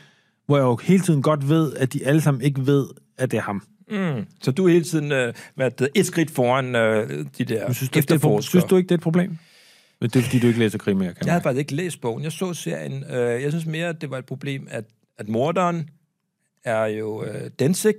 [0.46, 2.86] hvor jeg jo hele tiden godt ved, at de alle sammen ikke ved,
[3.18, 3.62] at det er ham.
[3.90, 4.24] Mm.
[4.42, 7.98] Så du er hele tiden øh, været et skridt foran øh, de der synes, du,
[7.98, 8.42] er efterforskere.
[8.42, 9.38] synes du ikke, det er et problem?
[10.00, 12.24] Men det er, fordi du ikke læser krimier, kan Jeg havde faktisk ikke læst bogen.
[12.24, 13.04] Jeg så serien.
[13.10, 14.84] Øh, jeg synes mere, at det var et problem, at,
[15.18, 15.90] at morderen
[16.64, 17.94] er jo øh, Densig.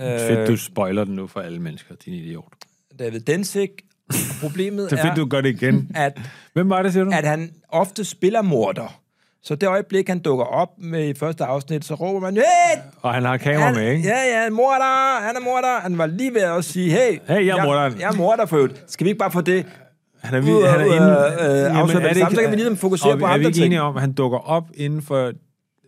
[0.00, 2.52] Øh, Fedt, du spoiler den nu for alle mennesker, din idiot.
[2.98, 3.68] David Densig.
[4.40, 5.90] Problemet Det er fedt, du gør det igen.
[5.94, 6.20] at,
[6.52, 7.10] Hvem var det, siger du?
[7.14, 8.98] at han ofte spiller morder.
[9.44, 13.14] Så det øjeblik, han dukker op med i første afsnit, så råber man, hey, Og
[13.14, 14.08] han har kamera han, med, ikke?
[14.08, 15.80] Ja, ja, morder, han er morder.
[15.80, 18.00] Han var lige ved at sige, hey, Hey, jeg er morderen.
[18.00, 18.84] Jeg er morder for øvrigt.
[18.86, 19.66] Skal vi ikke bare få det
[20.22, 21.18] Han er, ud vi, han er inde...
[21.18, 23.24] og, øh, Jamen, er det det samme, så ikke- kan vi ligesom fokusere og på
[23.24, 23.66] Er vi andre ikke ting.
[23.66, 25.32] enige om, at han dukker op inden for...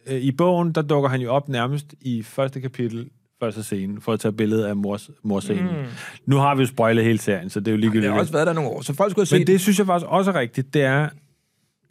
[0.06, 3.08] Øh, I bogen, der dukker han jo op nærmest i første kapitel,
[3.40, 5.64] første scene, for at tage billede af mors, morscenen.
[5.64, 5.84] Mm.
[6.26, 8.12] Nu har vi jo spoilet hele serien, så det er jo Det ligegyldigt.
[8.12, 9.86] har også været der nogle år, så folk skulle have set Men det synes jeg
[9.86, 11.08] faktisk også er rigtigt, det er,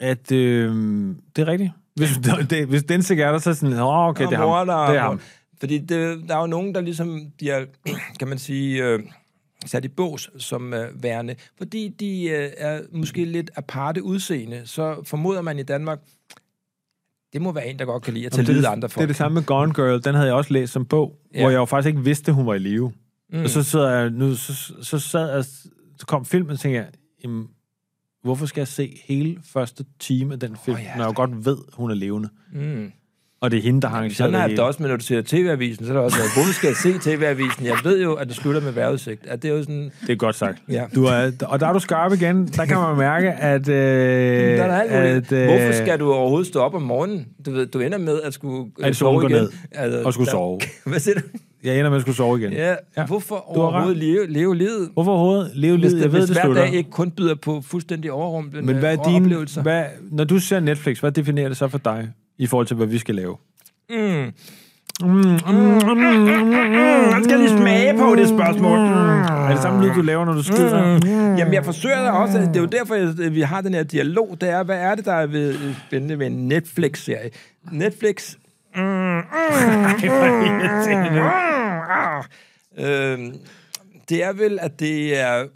[0.00, 0.74] at øh,
[1.36, 1.70] det er rigtigt.
[1.96, 2.10] Hvis,
[2.50, 4.48] det, hvis den sikkert er der, så er det sådan, åh, okay, det er ham.
[4.48, 5.20] morder, Det er ham.
[5.60, 7.64] Fordi det, der er jo nogen, der ligesom bliver,
[8.18, 8.98] kan man sige, øh,
[9.66, 15.02] sat i bås som øh, værende, fordi de øh, er måske lidt aparte udseende, så
[15.04, 15.98] formoder man i Danmark,
[17.32, 18.92] det må være en, der godt kan lide at tage det, det, af andre det
[18.92, 19.02] folk.
[19.02, 20.04] er det samme med Gone Girl.
[20.04, 21.40] Den havde jeg også læst som bog, Ja.
[21.40, 22.92] hvor jeg jo faktisk ikke vidste, hun var i live.
[23.32, 23.42] Mm.
[23.42, 25.44] Og så sidder jeg nu, så, så sad jeg,
[25.98, 26.88] så kom filmen, og tænkte jeg,
[27.24, 27.46] jamen,
[28.22, 31.44] hvorfor skal jeg se hele første time af den film, oh, ja, når jeg godt
[31.46, 32.28] ved, hun er levende?
[32.52, 32.92] Mm.
[33.44, 35.22] Og det er hende, der har arrangeret Sådan har det også, men når du ser
[35.22, 37.66] TV-avisen, så er der også, hvorfor skal jeg se TV-avisen?
[37.66, 39.26] Jeg ved jo, at det slutter med vejrudsigt.
[39.26, 40.58] At det er jo sådan, Det er godt sagt.
[40.70, 40.84] Ja.
[40.94, 42.46] Du er, og der er du skarp igen.
[42.46, 43.68] Der kan man mærke, at...
[43.68, 43.74] Øh,
[44.58, 47.26] der er at, øh, Hvorfor skal du overhovedet stå op om morgenen?
[47.46, 49.30] Du, ved, du ender med at skulle øh, At sove igen.
[49.36, 50.60] ned Altså, og skulle der- sove?
[50.86, 51.20] Hvad siger du?
[51.64, 52.52] Jeg ender med at skulle sove igen.
[52.52, 53.06] Ja, Ja.
[53.06, 54.88] hvorfor Du har overhovedet leve, leve livet?
[54.94, 55.92] Hvorfor overhovedet leve livet?
[55.92, 58.98] det, Jeg ved, hvis det hver dag ikke kun byder på fuldstændig overrumplende Men hvad
[58.98, 59.62] er din, oplevelser.
[59.62, 62.86] hvad, når du ser Netflix, hvad definerer det så for dig, i forhold til, hvad
[62.86, 63.36] vi skal lave?
[63.90, 64.32] Mm.
[65.02, 65.34] Mm, mm,
[67.10, 68.78] Jeg skal lige smage på det spørgsmål.
[68.78, 70.98] Er det samme lyd, du laver, når du skider?
[70.98, 71.36] Mm.
[71.36, 74.48] Jamen, jeg forsøger da også, det er jo derfor, vi har den her dialog, det
[74.48, 77.30] er, hvad er det, der er ved, spændende ved en Netflix-serie?
[77.72, 78.34] Netflix...
[78.76, 79.22] Mm, mm,
[82.76, 83.34] mm,
[84.08, 85.46] det er vel, at det er...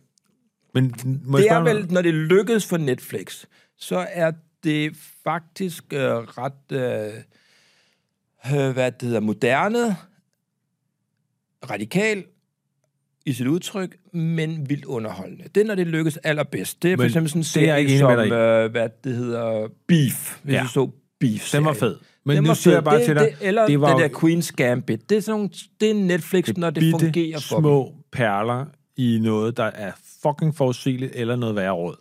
[0.74, 0.90] Men
[1.36, 3.44] Det er vel, når det lykkes for Netflix,
[3.78, 4.32] så er
[4.64, 4.92] det
[5.32, 7.14] faktisk øh, ret, øh,
[8.68, 9.96] øh, hvad det hedder, moderne,
[11.70, 12.24] radikal
[13.26, 15.44] i sit udtryk, men vildt underholdende.
[15.54, 16.82] Det er, når det lykkes allerbedst.
[16.82, 20.54] Det er for eksempel sådan en er serie som, øh, hvad det hedder, Beef, hvis
[20.54, 20.62] Ja.
[20.62, 21.52] du så Beef.
[21.52, 21.96] Den var fed.
[22.24, 24.08] Men Den nu siger jeg bare det, til dig, det, eller det var jo- der
[24.08, 25.10] Queen's Gambit.
[25.10, 27.62] Det er, sådan nogle, det er Netflix, det når det fungerer for dem.
[27.62, 31.96] små perler i noget, der er fucking forudsigeligt, eller noget værre råd.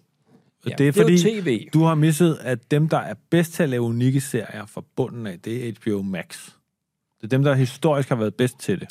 [0.69, 1.67] Ja, det er det er fordi, TV.
[1.73, 5.27] du har misset, at dem, der er bedst til at lave unikke serier fra bunden
[5.27, 6.49] af, det er HBO Max.
[7.21, 8.87] Det er dem, der historisk har været bedst til det.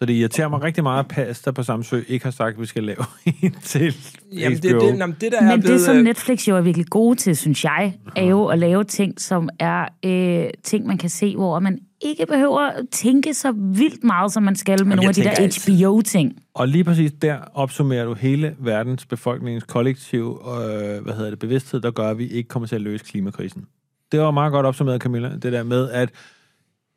[0.00, 2.66] Så det irriterer mig rigtig meget, at Pasta på Samsø ikke har sagt, at vi
[2.66, 3.04] skal lave
[3.42, 3.94] en til
[4.32, 4.80] Jamen, det, HBO.
[4.80, 7.16] det, jamen, det der er Men det, blevet, som øh, Netflix jo er virkelig gode
[7.16, 11.36] til, synes jeg, er jo at lave ting, som er øh, ting, man kan se,
[11.36, 15.26] hvor man ikke behøver at tænke så vildt meget, som man skal med nogle jeg
[15.26, 15.86] af de der.
[15.86, 16.36] HBO-ting.
[16.54, 21.80] Og lige præcis der opsummerer du hele verdens befolkningens kollektiv øh, hvad hedder det, bevidsthed,
[21.80, 23.66] der gør, at vi ikke kommer til at løse klimakrisen.
[24.12, 26.10] Det var meget godt opsummeret, Camilla, det der med, at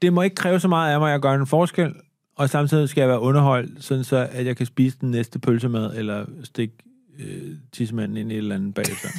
[0.02, 1.94] det må ikke kræve så meget af mig, at jeg gør en forskel,
[2.36, 5.96] og samtidig skal jeg være underholdt, sådan så at jeg kan spise den næste pølsemad,
[5.98, 6.74] eller stikke
[7.20, 9.10] øh, tissemanden ind i et eller andet bagefter.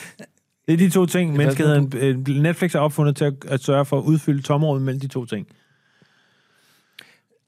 [0.66, 3.98] det er de to ting, menneskeheden, øh, Netflix er opfundet til at, at sørge for
[3.98, 5.46] at udfylde tomrummet mellem de to ting.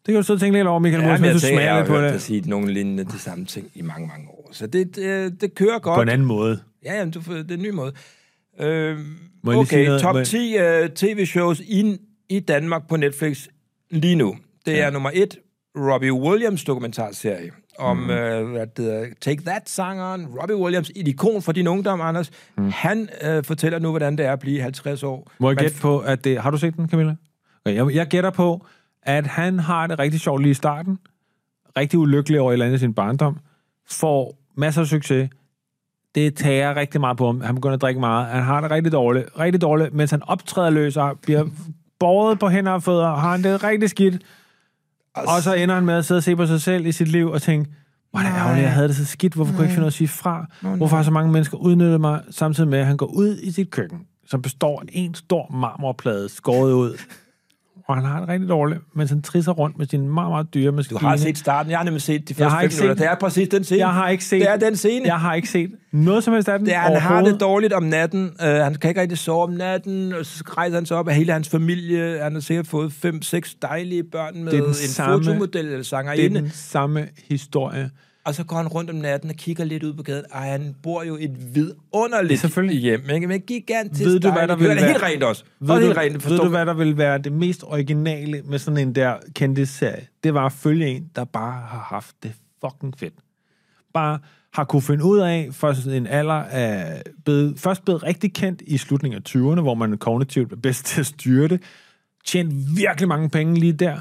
[0.06, 1.54] Det kan du så tænke lidt over, Michael Ja, Mors, men jeg hvis du jeg
[1.56, 2.12] smager har lidt på hørt det.
[2.12, 4.48] dig sige nogle lignende de samme ting i mange, mange år.
[4.52, 5.96] Så det, det, det kører godt.
[5.98, 6.60] På en anden måde.
[6.84, 7.92] Ja, jamen, du, får- det er en ny måde.
[8.60, 8.98] Øh,
[9.42, 11.96] Må jeg lige sige okay, top Må jeg- 10 uh, tv-shows i,
[12.28, 13.46] i Danmark på Netflix
[13.90, 14.36] lige nu.
[14.66, 15.38] Det er nummer et,
[15.76, 18.02] Robbie Williams dokumentarserie om, mm.
[18.02, 18.08] uh,
[18.50, 20.26] hvad det hedder, Take That-sangeren.
[20.40, 22.30] Robbie Williams, et ikon for din ungdom, Anders.
[22.56, 22.70] Mm.
[22.74, 25.30] Han uh, fortæller nu, hvordan det er at blive 50 år.
[25.38, 26.38] Må jeg gætte på, at det...
[26.38, 27.16] Har du set den, Camilla?
[27.64, 28.66] Okay, jeg, jeg gætter på,
[29.02, 30.98] at han har det rigtig sjovt lige i starten,
[31.76, 33.38] rigtig ulykkelig over et eller andet i sin barndom,
[33.90, 35.30] får masser af succes,
[36.14, 37.40] det tager rigtig meget på ham.
[37.40, 38.26] Han begynder at drikke meget.
[38.26, 41.44] Han har det rigtig dårligt, rigtig dårligt, mens han optræder løs og bliver
[41.98, 44.22] båret på hænder og fødder, har han det rigtig skidt,
[45.14, 47.30] og så ender han med at sidde og se på sig selv i sit liv
[47.30, 47.70] og tænke,
[48.10, 49.90] hvor er det ærgerligt, jeg havde det så skidt, hvorfor kunne jeg ikke finde noget
[49.90, 50.46] at sige fra?
[50.76, 53.70] Hvorfor har så mange mennesker udnyttet mig, samtidig med, at han går ud i sit
[53.70, 56.98] køkken, som består af en stor marmorplade skåret ud,
[57.88, 60.66] og han har det rigtig dårligt, mens han trisser rundt med sin meget, meget dyre
[60.70, 61.00] Du maskine.
[61.00, 61.70] har set starten.
[61.70, 63.04] Jeg har nemlig set de første har fem ikke set minutter.
[63.04, 63.78] Det er præcis den scene.
[63.78, 65.06] Jeg har ikke set Det er den scene.
[65.06, 67.72] Jeg har ikke set noget som helst af den Det er, han har det dårligt
[67.72, 68.24] om natten.
[68.24, 71.14] Uh, han kan ikke rigtig sove om natten, og så rejser han sig op af
[71.14, 72.18] hele hans familie.
[72.22, 75.60] Han har sikkert fået fem, seks dejlige børn med Det er den en samme- fotomodel
[75.60, 76.40] eller Det er sangerinde.
[76.40, 77.90] den samme historie.
[78.24, 80.24] Og så går han rundt om natten og kigger lidt ud på gaden.
[80.32, 82.80] Ej, han bor jo et vidunderligt Selvfølgelig.
[82.80, 83.10] hjem.
[83.10, 83.26] Ikke?
[83.26, 85.44] Men gigantisk Ved du, hvad der vil Det er helt være- rent også.
[85.60, 88.88] Ved du, helt rent, ved du, hvad der vil være det mest originale med sådan
[88.88, 90.06] en der kendte serie?
[90.24, 92.32] Det var at følge en, der bare har haft det
[92.64, 93.14] fucking fedt.
[93.94, 94.18] Bare
[94.54, 98.62] har kunne finde ud af, for sådan en alder af, blevet, først blevet rigtig kendt
[98.66, 101.62] i slutningen af 20'erne, hvor man kognitivt er bedst til at styre det,
[102.26, 103.96] tjent virkelig mange penge lige der,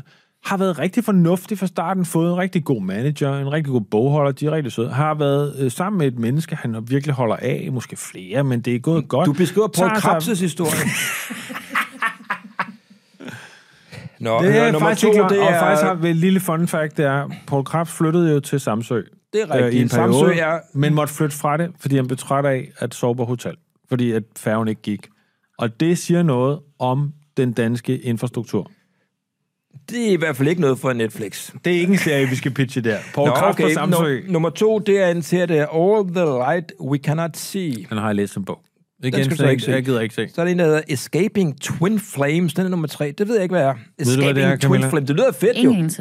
[0.46, 4.32] har været rigtig fornuftig fra starten, fået en rigtig god manager, en rigtig god bogholder,
[4.32, 7.70] de er rigtig søde, har været øh, sammen med et menneske, han virkelig holder af,
[7.72, 9.26] måske flere, men det er gået godt.
[9.26, 10.72] Du beskriver Paul Krabses historie.
[14.20, 16.68] Nå, Det er faktisk to, ikke klart, det og er, faktisk har et lille fun
[16.68, 19.02] fact, det er, Paul Krabs flyttede jo til Samsø.
[19.34, 19.74] det er rigtigt.
[19.74, 22.46] øh, i en periode, Samsø er men måtte flytte fra det, fordi han blev træt
[22.46, 23.56] af at sove på hotel,
[23.90, 25.08] fordi at færgen ikke gik.
[25.58, 28.72] Og det siger noget om den danske infrastruktur.
[29.90, 31.52] Det er i hvert fald ikke noget for Netflix.
[31.66, 32.98] Det er ikke en serie, vi skal pitche der.
[33.14, 33.74] På Nå, Kraft okay.
[33.74, 34.20] Samsø.
[34.28, 37.74] Nummer to, det er en serie, der All the Light We Cannot See.
[37.90, 38.62] Den har jeg læst som bog.
[39.04, 39.72] Igen, Den skal du så ikke se.
[39.72, 40.30] Jeg gider ikke se.
[40.36, 42.54] Så er der en, der hedder Escaping Twin Flames.
[42.54, 43.14] Den er nummer tre.
[43.18, 43.74] Det ved jeg ikke, hvad er.
[43.74, 44.82] du, hvad Escaping det er, Twin?
[44.90, 45.08] Flames.
[45.08, 45.72] Det lyder fedt, jo.
[45.72, 45.92] Ingen.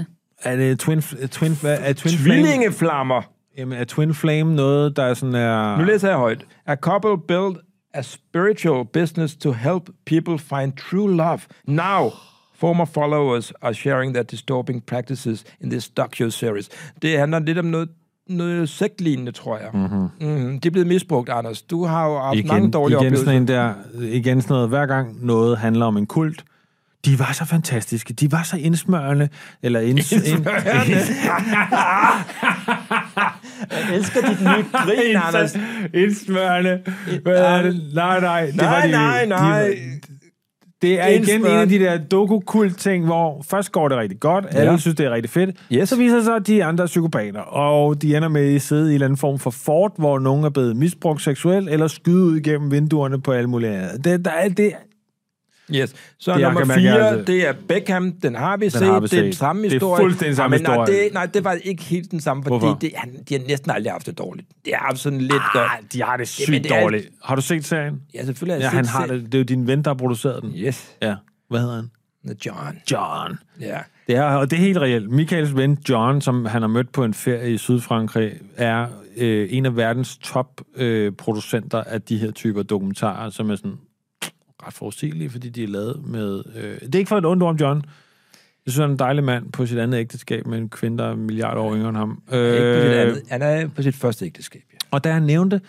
[0.42, 2.42] Er det Twin, twin, hvad, er twin Flame?
[2.42, 3.22] Tvillingeflammer.
[3.58, 5.78] Jamen, er Twin Flame noget, der er sådan er...
[5.78, 6.46] Nu læser jeg højt.
[6.66, 7.56] A couple build
[7.94, 11.40] a spiritual business to help people find true love.
[11.66, 12.10] Now,
[12.60, 16.68] former followers are sharing their disturbing practices in this docu-series.
[17.02, 17.88] Det handler lidt om noget,
[18.28, 19.68] noget sektlignende, tror jeg.
[19.74, 20.08] Mm-hmm.
[20.20, 21.62] Mm, det er blevet misbrugt, Anders.
[21.62, 23.24] Du har jo haft mange dårlige igen oplevelser.
[23.24, 26.44] sådan en der, igen sådan noget, hver gang noget handler om en kult,
[27.04, 29.28] de var så fantastiske, de var så indsmørende,
[29.62, 30.46] eller inds, ind,
[33.70, 35.54] Jeg elsker dit nye grin, Anders.
[35.94, 36.82] indsmørende.
[37.22, 37.82] Hvad er det?
[37.94, 38.46] Nej, nej.
[38.46, 39.68] Det Nej, var de, nej, nej.
[39.68, 39.74] De,
[40.82, 44.44] det er igen en af de der doku-kult ting, hvor først går det rigtig godt,
[44.50, 44.76] alle Ja.
[44.76, 45.88] synes, det er rigtig fedt, Yes.
[45.88, 48.82] så viser det sig, at de andre er psykopater, og de ender med at sidde
[48.82, 52.24] i en eller anden form for fort, hvor nogen er blevet misbrugt seksuelt, eller skyde
[52.24, 53.80] ud igennem vinduerne på alle mulige.
[54.04, 54.72] Det, der er, det,
[55.74, 55.94] Yes.
[56.18, 58.12] Så Det, nummer fire, altså- det er Beckham.
[58.12, 58.82] Den har vi set.
[58.82, 60.02] har vi det er den samme Det er historie.
[60.02, 61.04] fuldstændig samme Ja, men Nej historie.
[61.04, 62.78] det, nej, det var ikke helt den samme, fordi Hvorfor?
[62.78, 64.48] det, han, de har næsten aldrig haft det dårligt.
[64.64, 65.64] Det er sådan lidt godt.
[65.64, 67.08] ah, de har det sygt Jamen, det er- dårligt.
[67.24, 68.00] Har du set serien?
[68.14, 69.20] Ja, selvfølgelig har Ja, jeg han set har selv.
[69.22, 69.32] det.
[69.32, 70.52] Det er jo din ven, der har produceret den.
[70.56, 70.90] Yes.
[71.02, 71.14] Ja.
[71.50, 71.90] Hvad hedder han?
[72.46, 72.78] John.
[72.90, 73.38] John.
[73.60, 73.78] Ja.
[74.06, 75.10] Det er, og det er helt reelt.
[75.10, 79.66] Michaels ven John, som han har mødt på en ferie i Sydfrankrig, er øh, en
[79.66, 83.72] af verdens top øh, producenter af de her typer dokumentarer, som er sådan
[84.66, 86.42] ret forudsigelige, fordi de er lavet med...
[86.56, 87.82] Øh, det er ikke for et ondt om John.
[88.66, 91.04] Jeg synes, han er en dejlig mand på sit andet ægteskab med en kvinde, der
[91.04, 92.22] er en milliard år yngre end ham.
[92.32, 93.22] Ikke på sit Øh, andet.
[93.28, 94.62] Han er på sit første ægteskab.
[94.72, 94.78] Ja.
[94.90, 95.60] og da han nævnte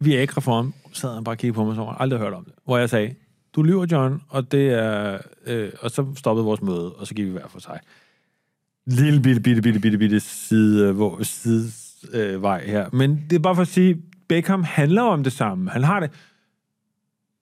[0.00, 2.44] Viagra for ham, sad han bare og kiggede på mig, så har aldrig hørt om
[2.44, 2.52] det.
[2.64, 3.14] Hvor jeg sagde,
[3.56, 5.18] du lyver, John, og det er...
[5.46, 7.80] Øh, og så stoppede vores møde, og så gik vi hver for sig.
[8.86, 11.70] Lille bitte, bitte, bitte, bitte, bitte side, hvor, side
[12.12, 12.86] øh, vej her.
[12.92, 15.70] Men det er bare for at sige, Beckham handler om det samme.
[15.70, 16.10] Han har det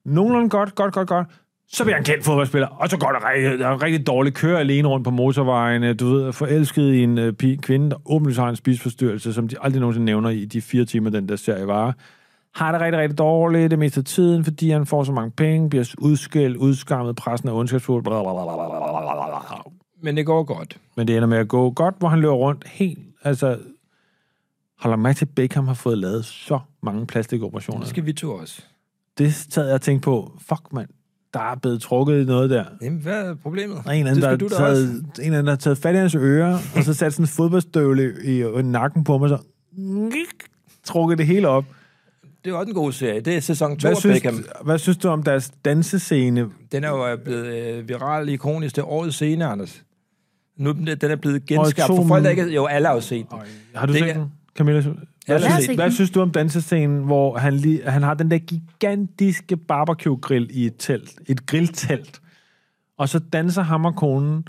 [0.08, 1.26] nogenlunde godt, godt, godt, godt,
[1.70, 4.58] så bliver han kendt fodboldspiller, og så går der rigtig, der er rigtig dårligt kører
[4.58, 8.48] alene rundt på motorvejen, du ved, forelsket i en øh, pige, kvinde, der åbenlyst har
[8.48, 11.94] en spisforstyrrelse, som de aldrig nogensinde nævner i de fire timer, den der serie var.
[12.54, 15.70] Har det rigtig, rigtig dårligt det meste af tiden, fordi han får så mange penge,
[15.70, 18.04] bliver udskældt, udskammet, pressen er ondskabsfuld,
[20.02, 20.78] Men det går godt.
[20.96, 23.58] Men det ender med at gå godt, hvor han løber rundt helt, altså
[24.78, 27.80] holder mig til, Beckham har fået lavet så mange plastikoperationer.
[27.80, 28.62] Det skal vi to også.
[29.18, 30.88] Det sad jeg og tænkte på, fuck mand,
[31.34, 32.64] der er blevet trukket i noget der.
[32.82, 33.80] Jamen, hvad er problemet?
[33.84, 35.98] Der er en det anden, der, taget, en eller anden, der har taget fat i
[35.98, 39.38] hans ører, og så sat sådan en fodboldstøvle i, i nakken på mig, så
[40.84, 41.64] trukket det hele op.
[42.44, 43.20] Det er også en god serie.
[43.20, 44.44] Det er sæson 2 Hvad af synes, Beckham.
[44.64, 46.46] hvad synes du om deres dansescene?
[46.72, 49.82] Den er jo blevet øh, viral ikonisk til årets scene, Anders.
[50.56, 51.86] Nu er den, den er blevet genskabt.
[51.86, 52.54] For folk, der ikke...
[52.54, 53.38] Jo, alle har jo set den.
[53.74, 54.84] Har du Det set den, Camilla?
[55.28, 58.38] Hvad, har synes, hvad synes du om dansescenen, hvor han, lige, han har den der
[58.38, 62.20] gigantiske barbecue-grill i et telt, et grilltelt,
[62.98, 64.48] og så danser ham og konen,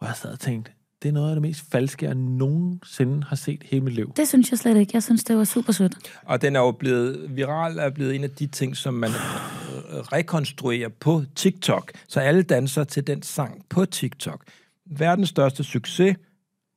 [0.00, 3.36] og jeg sad og tænkte, det er noget af det mest falske, jeg nogensinde har
[3.36, 4.12] set hele mit liv.
[4.16, 4.90] Det synes jeg slet ikke.
[4.94, 5.94] Jeg synes, det var super sødt.
[6.24, 9.98] Og den er jo blevet viral, er blevet en af de ting, som man øh,
[9.98, 11.92] rekonstruerer på TikTok.
[12.08, 14.44] Så alle danser til den sang på TikTok.
[14.86, 16.16] Verdens største succes.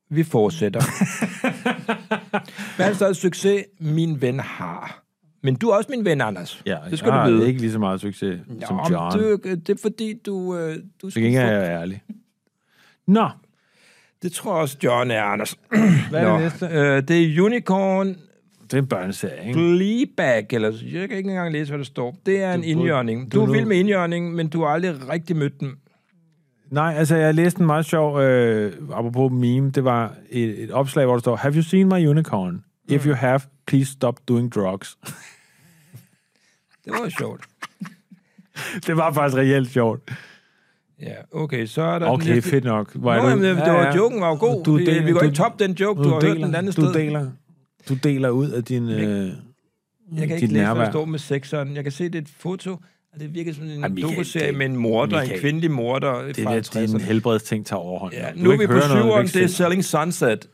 [0.10, 0.80] Vi fortsætter.
[2.78, 5.04] Verdens største succes, min ven har.
[5.44, 6.62] Men du er også min ven, Anders.
[6.66, 7.48] Ja, det skal jeg du har vide.
[7.48, 9.12] ikke lige så meget succes Nå, som John.
[9.20, 10.58] Du, det er fordi, du...
[10.58, 12.02] Øh, du Så gengæld er jeg ærlig.
[13.08, 13.30] Nå,
[14.22, 15.56] Det tror jeg også, John er, Anders.
[16.10, 16.66] hvad er det næste?
[16.66, 18.08] Øh, det er Unicorn
[18.62, 19.54] Det er en børneserie, ikke?
[19.60, 22.18] Fleabag, eller jeg kan ikke engang læse, hvad der står.
[22.26, 23.32] Det er en Du- indjørning.
[23.32, 25.72] du Du er vild med indjørning, men du har aldrig rigtig mødt den.
[26.72, 31.06] Nej, altså jeg læste en meget sjov, øh, apropos meme, det var et, et opslag,
[31.06, 32.64] hvor der står, Have you seen my unicorn?
[32.88, 34.98] If you have, please stop doing drugs.
[36.86, 37.46] Det var sjovt.
[38.88, 40.12] det var faktisk reelt sjovt.
[41.02, 42.50] Ja, okay, så er der den Okay, næste...
[42.50, 42.96] fedt nok.
[42.96, 44.64] Hvor Nå, er jamen, det, var, joken var jo god.
[44.64, 46.82] Du deler- vi går du- ikke top den joke, du, har hørt den andet du
[46.82, 46.94] sted.
[46.94, 47.32] Deler,
[47.90, 49.34] du deler ud af din, øh, Jeg kan
[50.18, 50.90] dit ikke læse, hvad nærvær.
[50.92, 51.76] står med sexeren.
[51.76, 52.78] Jeg kan se, det er et foto,
[53.20, 56.62] det virker som en dokuserie med en morder, en Michael, kvindelig morder Det er der,
[56.62, 57.02] din 60'erne.
[57.04, 58.14] helbredsting tager overhånd.
[58.14, 59.48] Ja, nu er vi på syveren, det er.
[59.48, 60.48] Selling Sunset.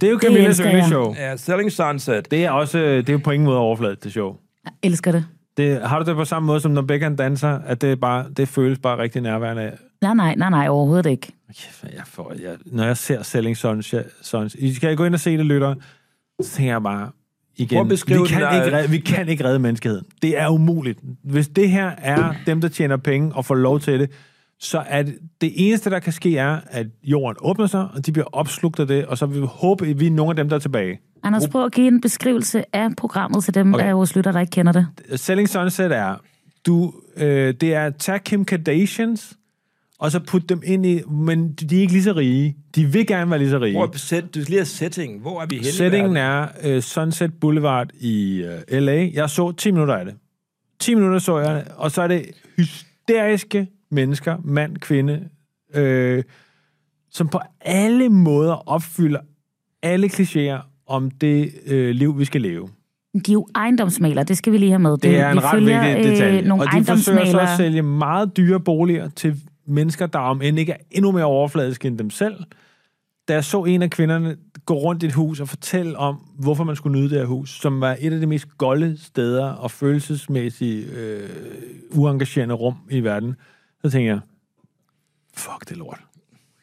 [0.00, 0.32] Det er jo jeg.
[0.32, 1.14] yndlingsshow.
[1.14, 2.30] Ja, Selling Sunset.
[2.30, 4.36] Det er også, det er jo på ingen måde overfladet, det show.
[4.64, 5.26] Jeg elsker det.
[5.56, 8.26] Det, har du det på samme måde, som når Beckham danser, at det, er bare,
[8.36, 9.72] det føles bare rigtig nærværende af?
[10.02, 11.32] Nej, nej, nej, nej, overhovedet ikke.
[11.80, 15.14] Hvad jeg får, jeg, når jeg ser Selling Sons, jeg, Sons, I skal gå ind
[15.14, 15.74] og se det, lytter,
[16.42, 17.10] så tænker jeg bare,
[17.58, 20.04] igen, Prøv at beskrive vi, kan den der- ikke redde, vi kan ikke redde menneskeheden.
[20.22, 20.98] Det er umuligt.
[21.24, 24.10] Hvis det her er dem, der tjener penge og får lov til det,
[24.60, 25.06] så at
[25.40, 28.86] det eneste, der kan ske, er, at jorden åbner sig, og de bliver opslugt af
[28.86, 31.00] det, og så vil vi håbe, at vi er nogle af dem, der er tilbage.
[31.22, 33.84] Anders, prøv at give en beskrivelse af programmet til dem Okay.
[33.86, 34.86] af vores lytter, der ikke kender det.
[35.20, 36.14] Selling Sunset er,
[36.66, 39.36] du, øh, det er at tage Kim Kardashians,
[40.00, 42.56] og så putte dem ind i, men de er ikke lige så rige.
[42.74, 43.72] De vil gerne være lige så rige.
[43.76, 45.20] Hvor er set, du skal lige have setting.
[45.20, 45.70] Hvor er vi henne?
[45.70, 49.08] Settingen er uh, Sunset Boulevard i uh, L.A.
[49.12, 50.14] Jeg så 10 minutter af det.
[50.80, 55.28] 10 minutter så jeg, det, og så er det hysteriske mennesker, mand, kvinde,
[55.74, 56.22] øh,
[57.10, 59.20] som på alle måder opfylder
[59.82, 62.68] alle klichéer om det øh, liv, vi skal leve.
[63.14, 64.96] De er jo ejendomsmalere, det skal vi lige have med.
[64.96, 66.40] Det er vi en ret følger, vigtig detalje.
[66.40, 69.36] Øh, nogle og de forsøger så at sælge meget dyre boliger til
[69.68, 72.34] mennesker, der om end ikke er endnu mere overfladiske end dem selv.
[73.28, 76.64] Da jeg så en af kvinderne gå rundt i et hus og fortælle om, hvorfor
[76.64, 79.70] man skulle nyde det her hus, som var et af de mest golde steder og
[79.70, 81.28] følelsesmæssigt øh,
[81.90, 83.34] uengagerende rum i verden,
[83.84, 84.20] så tænkte jeg,
[85.36, 86.00] fuck det lort.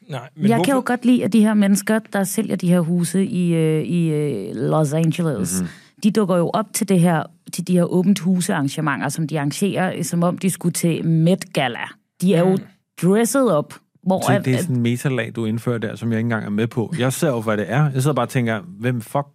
[0.09, 0.63] Nej, men jeg hvorfor?
[0.65, 3.83] kan jo godt lide, at de her mennesker, der sælger de her huse i, øh,
[3.83, 5.63] i øh, Los Angeles, Mhm.
[5.63, 6.01] mm-hmm.
[6.03, 10.03] de dukker jo op til det her, til de her åbent husearrangementer, som de arrangerer,
[10.03, 11.79] som om de skulle til Met Gala.
[12.21, 12.57] De er jo
[13.01, 16.17] dresset op, hvor Så at, det er sådan en metalag, du indfører der, som jeg
[16.17, 16.93] ikke engang er med på.
[16.99, 17.91] Jeg ser jo, hvad det er.
[17.91, 19.27] Jeg sidder bare og tænker, hvem fuck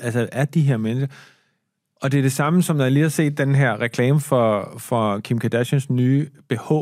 [0.00, 1.16] altså, er de her mennesker?
[2.02, 4.74] Og det er det samme, som når jeg lige har set den her reklame for,
[4.78, 6.72] for Kim Kardashians nye BH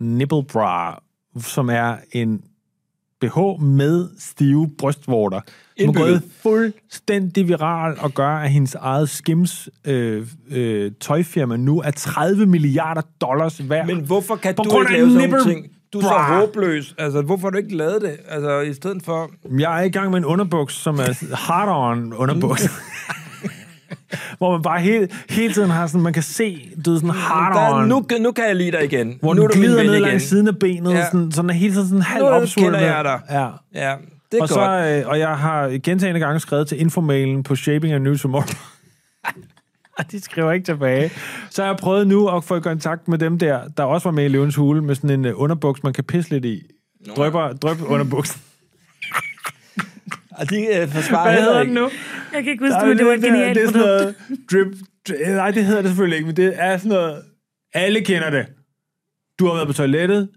[0.00, 1.02] Nipple Bra,
[1.40, 2.42] som er en
[3.28, 5.40] BH med stive brystvorter.
[5.80, 11.80] Som er gået fuldstændig viral og gør, at hendes eget Skims øh, øh, tøjfirma nu
[11.80, 13.86] er 30 milliarder dollars værd.
[13.86, 15.66] Men hvorfor kan På du ikke lave sådan nogle ting?
[15.92, 16.94] Du er så håbløs.
[16.98, 18.16] Altså, hvorfor har du ikke lavet det?
[18.28, 19.30] Altså, i stedet for...
[19.58, 22.68] Jeg er i gang med en underbuks, som er hard-on underbuks.
[24.38, 27.14] hvor man bare hele, hele tiden har sådan, man kan se, du ved, sådan Der,
[27.14, 27.86] hard-on.
[27.88, 29.18] nu, nu kan jeg lide dig igen.
[29.20, 31.04] hvor nu den er glider ned langs siden af benet, Ja.
[31.04, 32.72] sådan, sådan er hele tiden sådan halv Nu opsvulmet.
[32.80, 33.20] kender jeg dig.
[33.30, 33.40] Ja.
[33.74, 33.94] Ja,
[34.32, 34.50] det er Og, godt.
[34.50, 38.46] så, øh, og jeg har gentagende gange skrevet til infomailen på Shaping a New Tomorrow.
[39.98, 41.10] Og de skriver ikke tilbage.
[41.50, 44.12] Så har jeg prøvet nu at få i kontakt med dem der, der også var
[44.12, 46.62] med i Løvens Hule, med sådan en uh, underbuks, man kan pisse lidt i.
[47.16, 48.40] Drøber, drøb underbuksen.
[50.38, 51.90] Og de øh, forsvarer Hvad hedder den nu?
[52.34, 54.14] jeg kan ikke huske, Nej, det, det var et genialt det er sådan noget
[54.52, 54.66] drip,
[55.08, 55.18] drip.
[55.28, 57.22] Nej, det hedder det selvfølgelig ikke, men det er sådan noget...
[57.74, 58.46] Alle kender det.
[59.38, 60.28] Du har været på toilettet,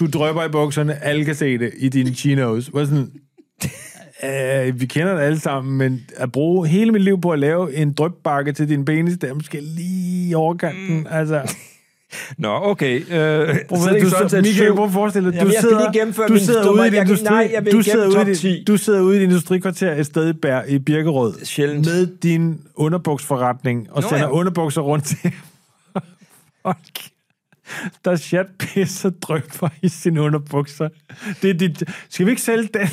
[0.00, 2.66] du drøber i bukserne, alle kan se det i dine chinos.
[2.66, 3.10] Hvor sådan,
[4.24, 7.74] øh, vi kender det alle sammen, men at bruge hele mit liv på at lave
[7.74, 10.98] en drøbbakke til din penis, det er måske lige i overkanten.
[10.98, 11.06] Mm.
[11.10, 11.54] Altså,
[12.38, 13.00] Nå, okay.
[13.10, 14.74] Øh, du, Selling Sunset Michael, 7.
[14.76, 15.90] prøv at forestille dig, du sidder,
[16.28, 18.48] du sidder ude i kan- industri, nej, jeg vil du sidder ude i, 10.
[18.58, 21.86] dit- du sidder ude i et industrikvarter et sted i, Bær, i Birkerød Sjældent.
[21.86, 24.30] med din underbuksforretning og Nå, sender ja.
[24.30, 25.18] underbukser rundt til
[26.62, 26.78] folk,
[28.04, 30.88] der chat pisser drøber i sine underbukser.
[31.42, 32.88] Det er dit, skal vi ikke sælge den?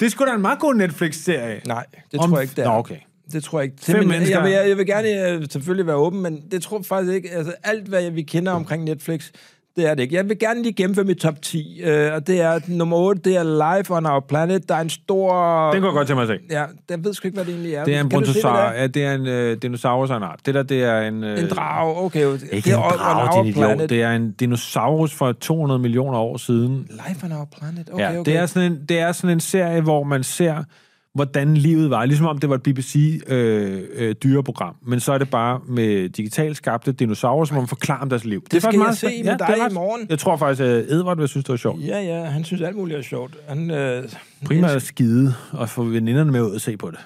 [0.00, 1.60] Det er sgu da en meget god Netflix-serie.
[1.66, 2.68] Nej, det Om- tror jeg ikke, det er.
[2.72, 2.96] Nå, okay.
[3.32, 3.76] Det tror jeg ikke.
[3.76, 4.36] Fem Simpelthen- mennesker.
[4.36, 7.14] Jeg vil, jeg, jeg vil gerne øh, selvfølgelig være åben, men det tror jeg faktisk
[7.14, 7.30] ikke.
[7.32, 9.30] Altså, alt, hvad vi kender omkring Netflix,
[9.76, 10.14] det er det ikke.
[10.14, 13.36] Jeg vil gerne lige gennemføre mit top 10, øh, og det er nummer 8, det
[13.36, 14.68] er Life on Our Planet.
[14.68, 15.70] Der er en stor...
[15.72, 16.38] Den går godt til mig at se.
[16.50, 17.84] Ja, jeg ved sgu ikke, hvad det egentlig er.
[17.84, 18.56] Det er en brontosaur.
[18.70, 20.40] det Ja, det er en øh, dinosaurus af en art.
[20.46, 21.24] Det der, det er en...
[21.24, 21.42] Øh, er?
[21.42, 22.20] En drage, okay.
[22.32, 23.64] Ikke det en er drage, our din idiot.
[23.66, 23.90] planet.
[23.90, 26.86] Det er en dinosaurus fra 200 millioner år siden.
[27.08, 28.32] Life on Our Planet, okay, Ja, okay.
[28.32, 30.64] det er, sådan en, det er sådan en serie, hvor man ser,
[31.18, 32.04] hvordan livet var.
[32.04, 34.74] Ligesom om det var et BBC-dyreprogram.
[34.86, 38.44] Men så er det bare med digitalt skabte dinosaurer, som man forklarer om deres liv.
[38.50, 39.38] Det, skal jeg se med spændende.
[39.38, 40.06] dig det i morgen.
[40.10, 41.80] Jeg tror faktisk, at Edvard vil synes, det var sjovt.
[41.86, 43.36] Ja, ja, han synes alt muligt er sjovt.
[43.48, 44.04] Han, øh,
[44.44, 46.98] Primært at skide og få veninderne med ud og se på det.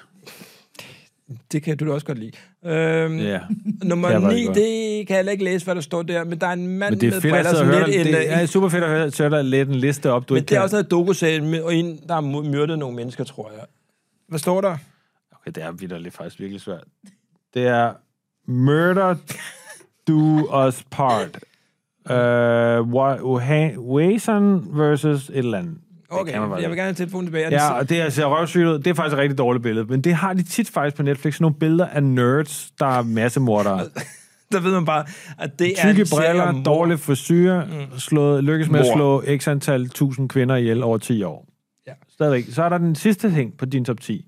[1.51, 2.31] det kan du da også godt lide.
[2.65, 3.39] Øhm, Ja.
[3.83, 4.55] Nummer Kan jeg faktisk 9, godt.
[4.57, 7.01] det kan jeg ikke læse, hvad der står der, men der er en mand Men
[7.01, 9.17] det er med fedt briller, som lidt en, Det er super fedt at høre, at
[9.17, 10.63] der lidt en liste op, du Men ikke det er kan.
[10.63, 12.21] også noget dokuserie, med- og en, der har
[12.51, 13.65] myrdet nogle mennesker, tror jeg.
[14.33, 14.77] Hvad står der?
[15.31, 16.83] Okay, det er vidderligt faktisk virkelig svært.
[17.53, 17.93] Det er
[18.47, 19.15] Murder
[20.07, 21.39] Do Us Part.
[22.09, 22.93] Uh,
[23.93, 25.75] Wason versus et eller andet.
[25.75, 27.45] Det Okay, jeg vil gerne have telefonen tilbage.
[27.45, 28.79] Er Ja, og det er, ser røvsygt ud.
[28.79, 29.85] Det er faktisk et rigtig dårligt billede.
[29.85, 31.39] Men det har de tit faktisk på Netflix.
[31.39, 33.79] Nogle billeder af nerds, der er massemordere.
[34.51, 35.05] Der ved man bare,
[35.39, 37.99] at det er Tykke serie om briller, dårlig frisyr, mm.
[37.99, 38.97] slået, lykkes med at Mord.
[38.97, 41.52] slå x antal tusind kvinder ihjel over 10 år.
[41.87, 41.93] Ja.
[42.13, 42.45] Stadigvæk.
[42.49, 44.25] Så er der den sidste ting på din top 10.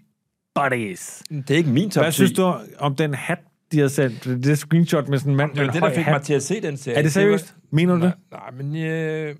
[0.55, 1.23] Buddies.
[1.29, 2.15] Det er ikke min top Hvad 10.
[2.15, 3.37] synes du om den hat,
[3.71, 4.23] de har sendt?
[4.23, 6.13] Det er screenshot med sådan en mand Det var det, der fik hat.
[6.13, 6.97] mig til at se den serie.
[6.97, 7.55] Er det seriøst?
[7.71, 8.15] Mener du Nej, det?
[8.31, 9.35] nej, men øh,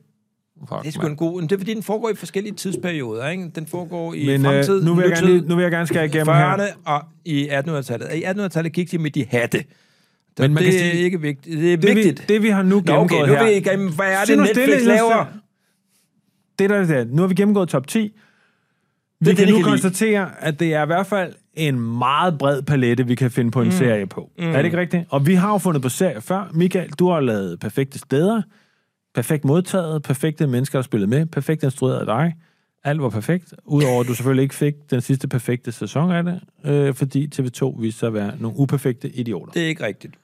[0.69, 1.41] Fuck, det er sgu en god...
[1.41, 3.51] Det er fordi, den foregår i forskellige tidsperioder, ikke?
[3.55, 5.71] Den foregår i Men fremtid, øh, nu, vil jeg gerne nutid, lige, nu vil jeg
[5.71, 6.57] gerne skære igennem her.
[6.57, 8.07] 40'erne og i 1800-tallet.
[8.13, 9.63] I 1800-tallet gik de med de hatte.
[10.39, 11.57] Men man det kan er sige- ikke vigtigt.
[11.61, 12.29] Det er Det vi, vigtigt.
[12.29, 13.43] det, vi har nu Nå, gennemgået okay, nu her...
[13.43, 15.25] vil jeg igennem, hvad er det, nu Netflix stille, laver?
[16.59, 17.13] Det der er det.
[17.13, 17.99] Nu har vi gennemgået top 10.
[17.99, 18.09] Vi
[19.25, 19.63] Det kan det, nu kan lide.
[19.63, 23.61] konstatere, at det er i hvert fald en meget bred palette, vi kan finde på
[23.61, 23.71] en mm.
[23.71, 24.31] serie på.
[24.37, 24.45] Mm.
[24.45, 25.03] Er det ikke rigtigt?
[25.09, 26.51] Og vi har jo fundet på serier før.
[26.53, 28.41] Michael, du har lavet perfekte steder,
[29.15, 32.33] perfekt modtaget, perfekte mennesker, der spillede med, perfekt instrueret af dig.
[32.83, 36.39] Alt var perfekt, udover at du selvfølgelig ikke fik den sidste perfekte sæson af det,
[36.65, 39.51] øh, fordi TV2 viste sig at være nogle uperfekte idioter.
[39.51, 40.15] Det er ikke rigtigt.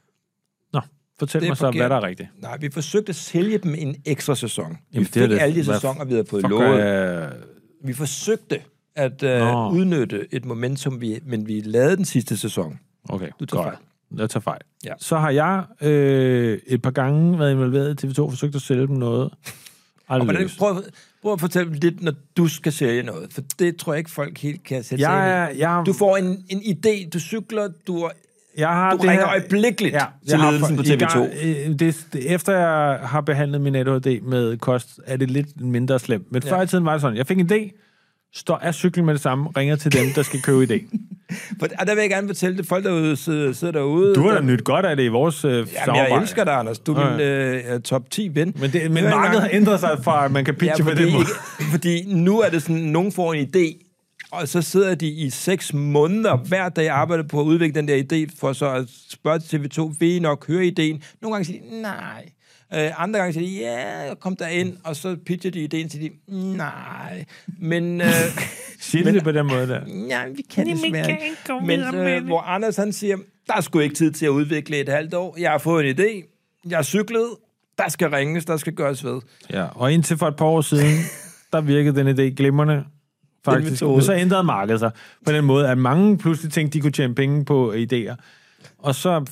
[1.21, 1.81] Fortæl mig så, forkert.
[1.81, 2.29] hvad der er rigtigt.
[2.41, 4.71] Nej, vi forsøgte at sælge dem en ekstra sæson.
[4.71, 7.23] Vi Jamen, fik det alle de sæsoner, vi havde fået lovet.
[7.23, 7.29] øh,
[7.83, 8.59] Vi forsøgte
[8.95, 9.69] at øh, Nå.
[9.71, 12.79] udnytte et momentum, vi, men vi lavede den sidste sæson.
[13.09, 13.75] Okay, Du tager godt.
[13.75, 14.19] fejl.
[14.19, 14.61] Jeg tager fejl.
[14.85, 14.93] Ja.
[14.99, 18.87] Så har jeg øh, et par gange været involveret i TV2 og forsøgt at sælge
[18.87, 19.31] dem noget.
[20.07, 20.83] Og hvordan, prøv,
[21.21, 24.37] prøv at fortælle lidt, når du skal sælge noget, for det tror jeg ikke, folk
[24.37, 28.09] helt kan sætte sig Jeg, er- jeg, Du får en, en idé, du cykler, du,
[28.57, 31.19] jeg har du det ringer her- øjeblikkeligt Ja, til ledelsen på for- i TV2.
[31.19, 35.61] gang- øh, det, det, efter jeg har behandlet min ADHD med kost, er det lidt
[35.61, 36.31] mindre slemt.
[36.31, 36.51] Men Ja.
[36.57, 37.77] før i tiden var det sådan, jeg fik en idé,
[38.33, 40.97] står af cyklen med det samme, ringer til dem, der skal købe idé.
[41.59, 44.15] For, og der vil jeg gerne fortælle det, folk derude sidder, sidder derude.
[44.15, 46.13] Du har da der, nyt godt af det i vores øh, Jamen, samarbejde.
[46.13, 46.79] jeg elsker dig, Anders.
[46.79, 47.19] Du er min
[47.75, 48.53] øh, top 10 ven.
[48.59, 51.03] Men, det, men markedet har ændret sig fra, at man kan pitche Ja, på fordi,
[51.05, 51.25] den måde.
[51.71, 53.90] fordi nu er det sådan, nogen får en idé,
[54.31, 57.87] og så sidder de i seks måneder hver dag og arbejder på at udvikle den
[57.87, 61.03] der idé, for så at spørge til TV2, vil I nok høre ideen?
[61.21, 62.29] Nogle gange siger de, nej.
[62.73, 66.09] Øh, andre gange siger de, ja, kom der ind, og så pitcher de ideen, siger
[66.09, 67.25] de, nej.
[67.59, 68.07] Men, øh,
[68.79, 69.81] Siger de det på den måde der?
[70.09, 71.65] ja, vi kan desværre ikke.
[71.65, 73.17] Men øh, hvor Anders han siger,
[73.47, 75.35] der er sgu ikke tid til at udvikle et halvt år.
[75.39, 76.27] Jeg har fået en idé.
[76.69, 77.27] Jeg har cyklet.
[77.77, 79.21] Der skal ringes, der skal gøres ved.
[79.53, 80.97] Ja, og indtil for et par år siden,
[81.53, 82.83] der virkede den idé glimrende,
[83.45, 83.81] faktisk.
[83.83, 84.91] Men så ændrede markedet sig
[85.25, 88.15] på den måde, at mange pludselig tænkte, de kunne tjene penge på idéer.
[88.77, 89.25] Og så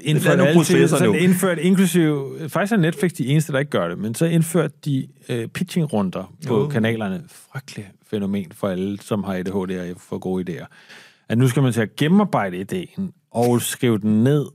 [0.00, 1.12] indførte til, så nu.
[1.12, 5.06] indført inklusiv, faktisk er Netflix de eneste, der ikke gør det, men så indførte de
[5.28, 6.68] øh, pitching-runder på Jo.
[6.68, 7.22] kanalerne.
[7.52, 10.66] Frygtelig fænomen for alle, som har ADHD og får gode idéer.
[11.28, 14.46] At nu skal man til at gennemarbejde ideen og skrive den ned.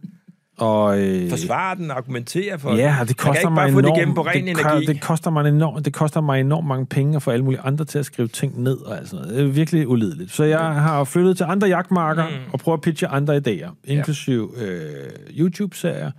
[0.61, 4.43] Og, øh, Forsvare den, argumentere for Ja, det koster mig enormt, det igennem på ren
[4.45, 4.85] det, energi.
[4.85, 7.85] det, koster mig enormt, det koster mig enormt mange penge at få alle mulige andre
[7.85, 9.37] til at skrive ting ned og alt sådan noget.
[9.37, 10.31] Det er virkelig ulideligt.
[10.31, 12.35] Så jeg har flyttet til andre jagtmarker mm.
[12.53, 16.11] og prøver at pitche andre idéer, inklusiv øh, YouTube-serier.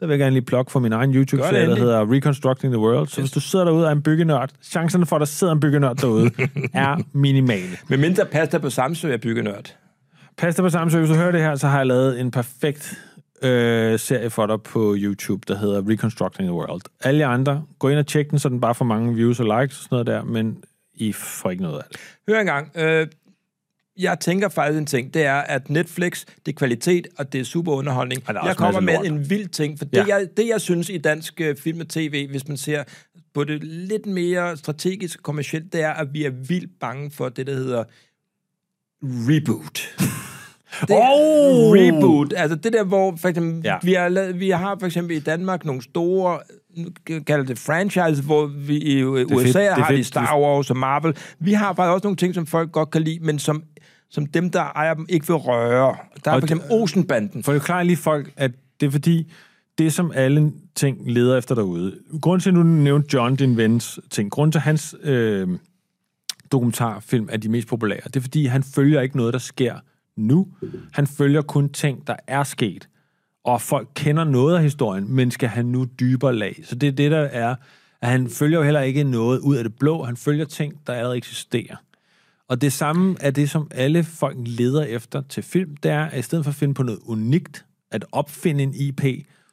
[0.00, 3.08] Der vil jeg gerne lige plukke for min egen YouTube-serie, der hedder Reconstructing the World.
[3.08, 5.60] Så hvis du sidder derude og er en byggenørd, chancerne for, at der sidder en
[5.60, 6.30] byggenørd derude,
[6.74, 7.76] er minimale.
[7.88, 9.74] Med mindre pasta på Samsø er byggenørd.
[10.38, 12.98] Pas dig på samme hvis du hører det her, så har jeg lavet en perfekt
[13.42, 16.82] øh, serie for dig på YouTube, der hedder Reconstructing the World.
[17.00, 19.78] Alle andre, gå ind og tjek den, så den bare får mange views og likes
[19.78, 20.64] og sådan noget der, men
[20.94, 22.00] I får ikke noget af det.
[22.28, 22.70] Hør engang.
[22.74, 23.06] Øh,
[23.98, 27.44] jeg tænker faktisk en ting, det er, at Netflix, det er kvalitet, og det er
[27.44, 28.22] super underholdning.
[28.28, 30.04] Og er Jeg kommer med en vild ting, for det, Ja.
[30.08, 32.84] jeg, det jeg synes i dansk øh, film og tv, hvis man ser
[33.34, 37.28] på det lidt mere strategisk og kommercielt, det er, at vi er vildt bange for
[37.28, 37.84] det, der hedder
[39.02, 39.80] reboot.
[40.80, 41.72] Det Oh!
[41.72, 42.32] reboot.
[42.36, 43.76] Altså det der, hvor for eksempel, Ja.
[43.82, 46.38] vi, har, lavet- vi har for eksempel i Danmark nogle store,
[47.26, 49.56] kalder det franchise, hvor vi i USA fedt.
[49.72, 50.06] Har de fedt.
[50.06, 51.16] Star Wars og Marvel.
[51.38, 53.62] Vi har faktisk også nogle ting, som folk godt kan lide, men som,
[54.10, 55.96] som dem, der ejer dem, ikke vil røre.
[56.24, 57.42] Der er Og for eksempel Olsenbanden.
[57.44, 58.50] For det klarer lige folk, at
[58.80, 59.32] det er fordi,
[59.78, 61.94] det som alle ting leder efter derude.
[62.20, 65.48] Grunden til, at du nævnte John, din vens ting, grunden til, hans øh,
[66.52, 69.74] dokumentarfilm er de mest populære, det er fordi, han følger ikke noget, der sker
[70.20, 70.48] nu.
[70.92, 72.88] Han følger kun ting, der er sket.
[73.44, 76.60] Og folk kender noget af historien, men skal han nu dybere lag.
[76.64, 77.54] Så det er det, der er,
[78.00, 80.04] at han følger jo heller ikke noget ud af det blå.
[80.04, 81.76] Han følger ting, der allerede eksisterer.
[82.48, 86.18] Og det samme er det, som alle folk leder efter til film, det er, at
[86.18, 89.04] i stedet for at finde på noget unikt, at opfinde en IP,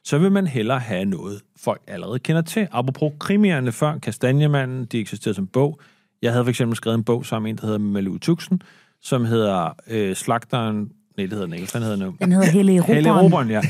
[0.04, 2.68] så vil man hellere have noget, folk allerede kender til.
[2.70, 5.80] Apropos krimierne før, Kastanjemanden, de eksisterede som bog.
[6.22, 8.62] Jeg havde for eksempel skrevet en bog sammen med en, der hedder Malou Tuxen,
[9.02, 10.76] som hedder øh, Slagteren...
[11.16, 11.66] Nej, det hedder den ikke.
[11.72, 12.14] Den hedder nu.
[12.20, 12.94] Den hedder Helle Robron.
[12.94, 13.60] Helle Robron, ja.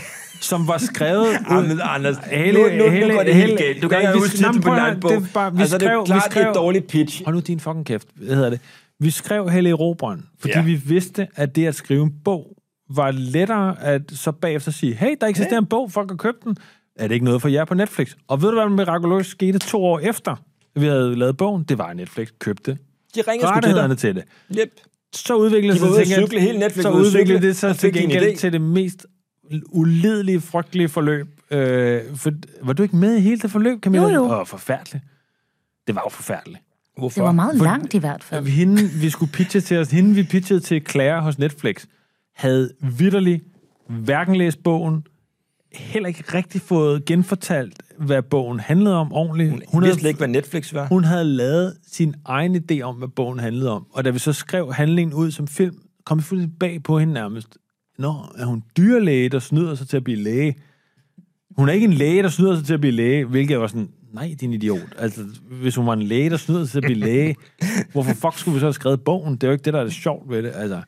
[0.40, 1.26] Som var skrevet...
[1.50, 3.82] Jamen, Anders, Helle- nu, nu, nu Helle- går det Helle- helt galt.
[3.82, 5.10] Du kan ikke huske titlen på høre, bog.
[5.10, 7.24] det er bare- vi altså, det er skrev- jo vi klart skrev- et dårligt pitch.
[7.24, 8.08] Hold nu din fucking kæft.
[8.14, 8.60] Hvad hedder det?
[9.00, 10.62] Vi skrev Helle Robron, fordi ja.
[10.62, 12.46] Vi vidste, at det at skrive en bog
[12.90, 15.58] var lettere at så bagefter sige, hey, der eksisterer ja.
[15.60, 16.56] en bog, folk har købt den.
[16.96, 18.12] Er det ikke noget for jer på Netflix?
[18.28, 20.36] Og ved du, hvad mirakuløst skete to år efter,
[20.76, 21.62] vi havde lavet bogen?
[21.64, 22.70] Det var, at Netflix købte
[23.14, 23.98] De ringer til rettighederne dig.
[23.98, 24.24] til det.
[24.58, 24.68] Yep.
[25.14, 28.52] Så udviklede De sig til cykle, hele Netflix så udviklede det sig til gengæld til
[28.52, 29.06] det mest
[29.70, 31.26] ulidelige, frygtelige forløb.
[31.50, 32.32] Øh, for,
[32.62, 34.06] var du ikke med i hele det forløb, Camilla?
[34.08, 34.40] Jo, jo.
[34.40, 35.04] Åh, forfærdeligt.
[35.86, 36.60] Det var jo forfærdeligt.
[36.98, 37.20] Hvorfor?
[37.20, 38.46] Det var meget For- langt i hvert fald.
[38.46, 41.84] Hende, vi skulle pitche til os, hende vi pitchede til Claire hos Netflix,
[42.34, 43.44] havde vidderligt
[43.88, 45.02] hverken læst bogen,
[45.72, 49.50] heller ikke rigtig fået genfortalt, hvad bogen handlede om ordentligt.
[49.50, 50.86] Hun, hun vidste slet ikke, hvad Netflix var.
[50.86, 53.86] hun havde lavet sin egen idé om, hvad bogen handlede om.
[53.92, 57.14] Og da vi så skrev handlingen ud som film, kom vi fuldstændig bag på hende
[57.14, 57.58] nærmest.
[57.98, 60.56] Nå, er hun dyrlæge, der snyder sig til at blive læge?
[61.56, 63.88] Hun er ikke en læge, der snyder sig til at blive læge, hvilket var sådan,
[64.12, 64.94] nej, din idiot.
[64.98, 67.36] Altså, hvis hun var en læge, der snyder sig til at blive læge,
[67.92, 69.34] hvorfor fuck skulle vi så have skrevet bogen?
[69.34, 70.52] Det er jo ikke det, der er det sjovt ved det.
[70.54, 70.82] Altså,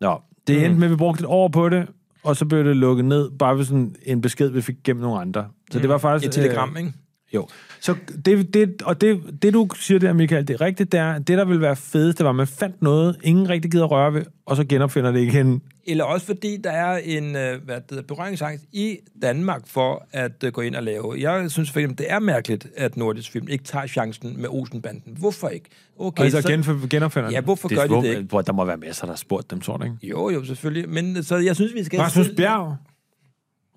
[0.00, 1.88] Nå, det endte med, at vi brugte et år på det,
[2.24, 5.20] og så blev det lukket ned, bare ved sådan en besked, vi fik gennem nogle
[5.20, 5.48] andre.
[5.70, 6.28] Så det var faktisk...
[6.28, 6.92] Et telegram, ikke?
[7.34, 7.48] Jo.
[7.80, 11.18] Så det, det, og det, det, du siger der, Michael, det er rigtigt, det er,
[11.18, 14.14] det der ville være fedest, det var, at man fandt noget, ingen rigtig gider røre
[14.14, 15.62] ved, og så genopfinder det igen.
[15.86, 20.44] Eller også fordi der er en øh, hvad det hedder, berøringsangst i Danmark for at
[20.44, 21.14] øh, gå ind og lave.
[21.18, 25.16] Jeg synes for eksempel, det er mærkeligt, at Nordisk Film ikke tager chancen med Olsenbanden.
[25.18, 25.66] Hvorfor ikke?
[25.98, 28.22] Okay, og så, gen, genopfinder Ja, hvorfor det, gør de det ikke?
[28.22, 29.96] Hvor, der må være masser, der har spurgt dem, tror du ikke?
[30.02, 30.88] Jo, jo, selvfølgelig.
[30.88, 32.00] Men så jeg synes, vi skal...
[32.00, 32.76] Rasmus Bjerg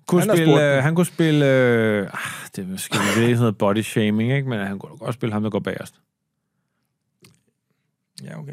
[0.06, 3.36] kunne Han spille, spurgt øh, han kunne spille, øh, ah, det er måske det er
[3.36, 4.48] noget body shaming, ikke?
[4.48, 5.94] men han kunne godt spille ham, der går bagerst.
[8.24, 8.52] Ja, okay.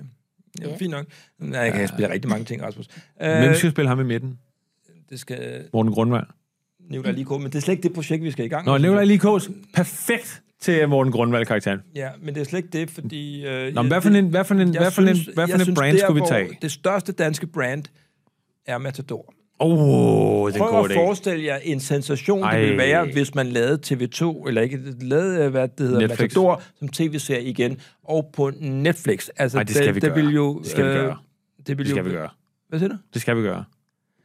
[0.62, 1.06] Ja, fint nok.
[1.40, 2.86] Nej, jeg kan spille rigtig mange ting, Rasmus.
[3.18, 4.40] Hvem Øh, skal spille ham i midten?
[5.10, 6.26] det skal Morten Grundvald.
[6.90, 8.72] Nicolai lige gå, men det er slet ikke det projekt, vi skal i gang Nå,
[8.72, 8.80] med.
[8.80, 11.80] Nicolai Likos, perfekt til Morten Grundvald-karakteren.
[11.96, 13.46] Ja, men det er slet ikke det, fordi...
[13.46, 15.76] Øh, Nå, men hvad for en, hvad for en, hvad for en, hvad for en
[15.76, 16.58] brand skulle vi tage?
[16.62, 17.84] Det største danske brand
[18.66, 19.34] er Matador.
[19.66, 22.52] Oh, det er en Prøv god at forestille jer en sensation, Ej.
[22.52, 26.20] det ville være, hvis man lavede TV2, eller ikke, lavede, øh, hvad det hedder, Netflix.
[26.20, 29.28] Matador som tv-serie igen, og på Netflix.
[29.38, 30.26] Altså, Ej, det skal vi det gøre.
[30.26, 31.18] vil jo, Det skal vi øh, gøre.
[31.58, 32.30] Det, Det vil skal jo, vi gøre.
[32.70, 32.96] Hvad siger du?
[33.14, 33.64] Det skal vi gøre.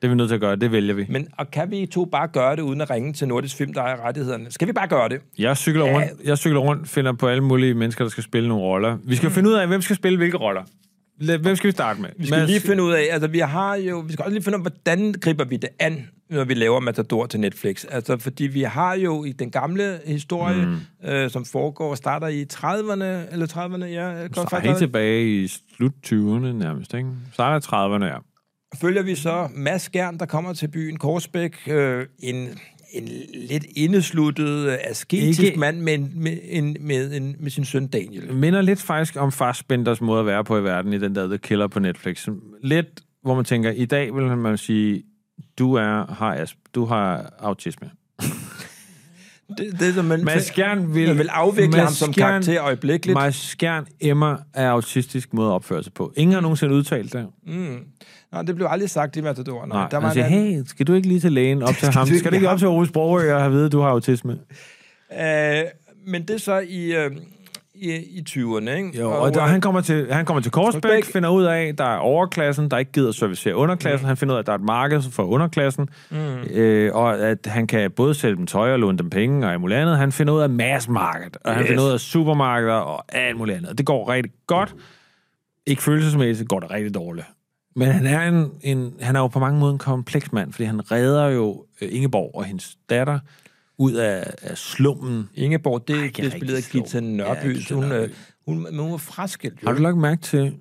[0.03, 0.57] Det er vi nødt til at gøre.
[0.57, 1.07] Det vælger vi.
[1.09, 3.80] Men og kan vi to bare gøre det, uden at ringe til Nordisk Film, der
[3.82, 4.47] ejer rettighederne?
[4.51, 5.20] Skal vi bare gøre det?
[5.39, 5.95] Jeg cykler, Ja.
[5.95, 8.99] rundt, jeg cykler rundt, finder på alle mulige mennesker, der skal spille nogle roller.
[9.05, 10.62] Vi skal finde ud af, hvem skal spille hvilke roller.
[11.19, 12.09] Hvem skal vi starte med?
[12.16, 14.59] Vi skal lige finde ud af, altså vi har jo, vi skal også lige finde
[14.59, 17.85] ud af, hvordan griber vi det an, når vi laver Matador til Netflix.
[17.89, 21.09] Altså, fordi vi har jo i den gamle historie, mm.
[21.09, 24.27] øh, som foregår, starter i 30'erne, eller 30'erne, ja.
[24.27, 27.09] godt faktisk helt tilbage i slut 20'erne nærmest, ikke?
[27.33, 28.19] Starter i 30'erne, ja.
[28.81, 32.49] følger vi så Mads Skjern, der kommer til byen Korsbæk, øh, en,
[32.93, 33.09] en
[33.49, 37.86] lidt indesluttet, øh, asketisk Ikke- mand med, en, med, en, med, en, med sin søn
[37.86, 38.32] Daniel.
[38.34, 41.39] Minder lidt faktisk om Fassbenders måde at være på i verden, i den der The
[41.39, 42.28] Killer på Netflix.
[42.62, 42.86] Lidt,
[43.22, 45.03] hvor man tænker, i dag vil man sige,
[45.59, 47.91] du er, har, asp, du har autisme.
[49.59, 52.62] Det, det, som man, Mads Skjern vil, man vil afvikle Mads ham som Skjern- karakter
[52.62, 53.14] øjeblikkeligt.
[53.18, 56.12] Mads Skjern emmer af autistisk måde at opføre sig på.
[56.16, 57.26] Ingen har nogensinde udtalt det.
[57.47, 57.78] Mm.
[58.33, 59.66] Nå, det blev aldrig sagt i Matador.
[59.66, 61.62] Nej, Nej, der var han siger, en anden- hey, skal du ikke lige til lægen
[61.62, 62.07] op til ham?
[62.07, 64.39] Skal du ikke op til Aarhus Sprogø og have at du har autisme?
[65.20, 65.62] Øh,
[66.07, 67.11] men det er så i, øh,
[67.74, 68.99] i, i 20'erne, ikke?
[69.01, 71.05] Jo, og der, øh, han, kommer til, han kommer til Korsbæk, Korsbæk.
[71.05, 74.05] finder ud af, der er overklassen, der ikke gider servicere underklassen.
[74.05, 74.09] Mm.
[74.09, 76.16] Han finder ud af, at der er et marked for underklassen, mm.
[76.51, 79.61] øh, og at han kan både sælge dem tøj og låne dem penge og alt
[79.61, 79.99] muligt andet.
[79.99, 81.68] Han finder ud af massmarked, og han Yes.
[81.68, 83.70] finder ud af supermarkeder og alt muligt andet.
[83.70, 84.74] Og Det går rigtig godt.
[85.66, 87.26] Ikke følelsesmæssigt går det rigtig dårligt.
[87.79, 90.64] Men han er, en, en, han er jo på mange måder en kompleks mand, fordi
[90.64, 93.18] han redder jo øh, Ingeborg og hendes datter
[93.79, 95.29] ud af, af slummen.
[95.35, 97.01] Ingeborg, det, Ej, det spillede Gita.
[97.01, 97.59] Nørby.
[97.70, 98.12] Ja, hun, øh, Nørby.
[98.47, 99.68] hun, men hun var fraskilt, jo.
[99.68, 100.55] Har du lagt mærke til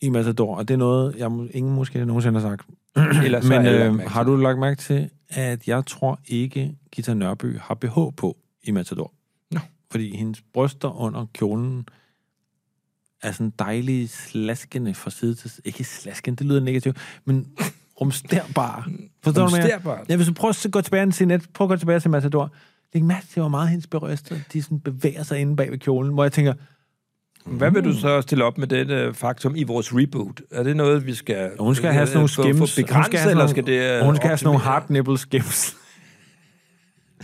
[0.00, 2.66] i Matador, og det er noget, jeg ingen måske nogensinde har sagt,
[3.24, 7.58] Ellers så men øh, har du lagt mærke til, at jeg tror ikke, Gita Nørby
[7.58, 9.12] har BH på i Matador?
[9.50, 9.60] Nå.
[9.90, 11.88] Fordi hendes bryster under kjolen
[13.22, 15.62] er sådan dejlige slaskende fra side til side.
[15.64, 17.46] Ikke slaskende, det lyder negativt, men
[18.00, 18.82] rumsterbare.
[19.24, 19.94] Forstår du, hvad.
[20.08, 22.52] Ja, hvis du prøver at gå tilbage til net, prøv at gå tilbage til Matador.
[22.94, 26.12] Læg mærke til, hvor meget hendes bryster, de sådan bevæger sig inde bag ved kjolen,
[26.14, 26.54] hvor jeg tænker,
[27.46, 30.40] Hvad vil du så stille op med det øh, faktum i vores reboot?
[30.50, 31.50] Er det noget, vi skal...
[31.60, 32.90] Hun skal have sådan nogle få- få skims.
[32.90, 33.98] Hun skal have eller skal det...
[33.98, 35.76] øh, hun skal have sådan nogle hard nipple skims.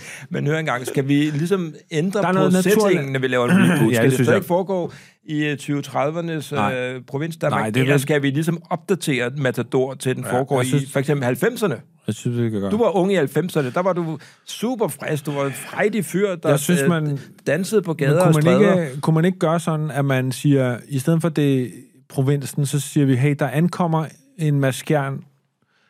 [0.30, 3.92] Men hør engang, skal vi ligesom ændre Der på settingen, når vi laver en reboot?
[3.92, 4.36] Ja, skal det det, synes jeg.
[4.36, 4.92] ikke foregå
[5.24, 6.74] i øh, 2030'ernes Nej.
[6.74, 7.74] øh, provins Nej, Danmark?
[7.74, 10.98] det Eller skal vi ligesom opdatere Matador til den Ja, foregår jeg i synes- for
[11.00, 11.74] eksempel 90'erne?
[12.06, 12.70] Jeg synes, det kan gøre.
[12.70, 16.34] Du var ung i 90'erne, der var du super frisk, du var en frejdig fyr,
[16.34, 18.82] der Jeg synes, øh, man- dansede på gader og kunne, man stræder.
[18.84, 21.72] ikke, kunne man ikke gøre sådan, at man siger, i stedet for det
[22.08, 24.06] provinsen, så siger vi, hey, der ankommer
[24.38, 25.20] en maskjern.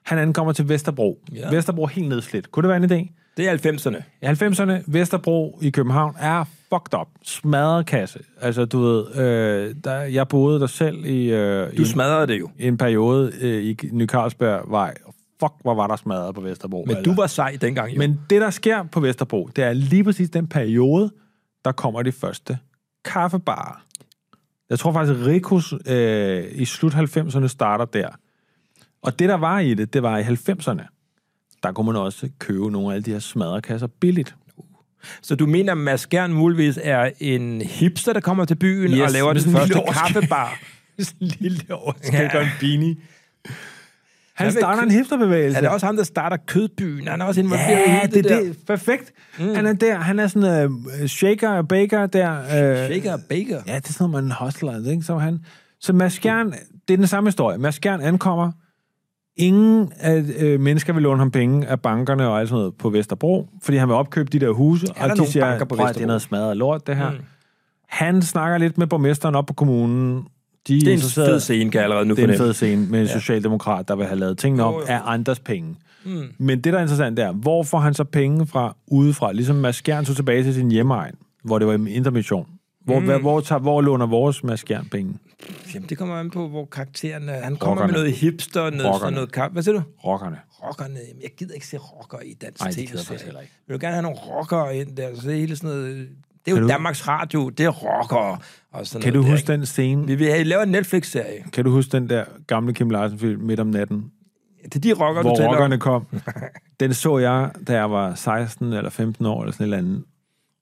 [0.04, 1.18] Han ankommer til Vesterbro.
[1.34, 1.50] Ja.
[1.50, 2.52] Vesterbro er helt nedslidt.
[2.52, 3.23] Kunne det være en idé?
[3.36, 4.02] Det er 90'erne.
[4.22, 7.08] I 90'erne, Vesterbro i København er fucked up.
[7.22, 8.18] Smadret kasse.
[8.40, 12.26] Altså, du ved, øh, der, jeg boede der selv i, øh, i Du en- smadrede
[12.26, 12.50] det jo.
[12.58, 14.94] i en periode øh, i Ny Carlsbergvej.
[15.40, 16.84] Fuck, hvor var der smadret på Vesterbro.
[16.86, 17.10] Men altså.
[17.10, 17.98] du var sej dengang jo.
[17.98, 21.10] Men det, der sker på Vesterbro, det er lige præcis den periode,
[21.64, 22.58] der kommer de første
[23.04, 23.82] kaffebarer.
[24.70, 28.08] Jeg tror faktisk, at Rikos øh, i slut 90'erne starter der.
[29.02, 30.93] Og det, der var i det, det var i 90'erne.
[31.68, 34.34] Der kunne man også købe nogle af alle de her smadrekasser billigt.
[35.22, 39.00] Så du mener, at Mads Gern muligvis er en hipster, der kommer til byen Yes,
[39.00, 40.58] og laver den en første kaffebar?
[40.98, 41.06] En
[41.40, 42.36] lille overskæg Ja.
[42.38, 42.96] og en beanie.
[44.34, 45.56] Han med starter en hipsterbevægelse.
[45.56, 47.08] Er det også ham, der starter kødbyen?
[47.08, 48.40] Han er også involveret i Ja, hele det, der.
[48.42, 49.12] det, perfekt.
[49.38, 49.54] Mm.
[49.54, 52.38] Han er der, han er sådan uh, shaker og baker der.
[52.40, 53.60] Uh, Shaker og baker.
[53.66, 55.02] Ja, det er sådan man hostler, ikke?
[55.02, 55.38] Så han...
[55.80, 56.54] Så Mads Skjern,
[56.88, 57.58] det er den samme historie.
[57.58, 58.52] Mads Skjern ankommer.
[59.36, 62.90] Ingen af øh, mennesker vil låne ham penge af bankerne og alt sådan noget på
[62.90, 65.74] Vesterbro, fordi han vil opkøbe de der huse, der og de nogle siger, banker på
[65.74, 67.10] "Prøv at det er Vesterbro?" noget smadret lort, det her.
[67.10, 67.16] Mm.
[67.88, 70.24] Han snakker lidt med borgmesteren op på kommunen.
[70.68, 72.86] De Det er en fed scene, kan jeg allerede nu det er en fed scene
[72.90, 74.80] med en socialdemokrat, der vil have lavet tingene om jo.
[74.88, 75.76] af andres penge.
[76.04, 76.22] Mm.
[76.38, 79.32] Men det, der er interessant, det er, hvor får han så penge fra udefra?
[79.32, 81.14] Ligesom Mads Skjern tog tilbage til sin hjemmeegn,
[81.44, 82.46] hvor det var en intermission.
[82.84, 83.04] Hvor, mm.
[83.04, 85.14] hvor, hvor, tager, hvor låner vores Mads Skjern penge?
[85.74, 87.40] Jamen, det kommer an på, hvor karakteren er.
[87.42, 87.92] Han kommer Rockerne.
[87.92, 89.14] med noget hipster, noget, sådan Rockerne.
[89.14, 89.52] noget kamp.
[89.52, 89.82] Hvad siger du?
[90.04, 90.38] Rockerne.
[90.62, 90.94] Rockerne.
[91.08, 93.52] Jamen, jeg gider ikke se rocker i dansk Ej, det gider jeg heller ikke.
[93.66, 95.14] Vil du gerne have nogle rockere ind der?
[95.14, 95.96] Så det er hele sådan noget...
[96.44, 98.38] Det er jo Kan du- Danmarks Radio, det er rockere
[98.72, 99.32] og sådan Kan du noget.
[99.34, 100.06] huske der, den scene?
[100.06, 101.44] Vi vil have, lave en Netflix-serie.
[101.52, 104.10] Kan du huske den der gamle Kim Larsen-film midt om natten,
[104.64, 105.80] Det er de rockere, du hvor taler rockerne om.
[105.80, 106.06] kom?
[106.80, 110.04] Den så jeg, da jeg var 16 eller 15 år eller sådan et eller andet.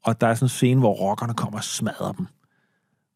[0.05, 2.27] Og der er sådan en scene, hvor rockerne kommer og smadrer dem.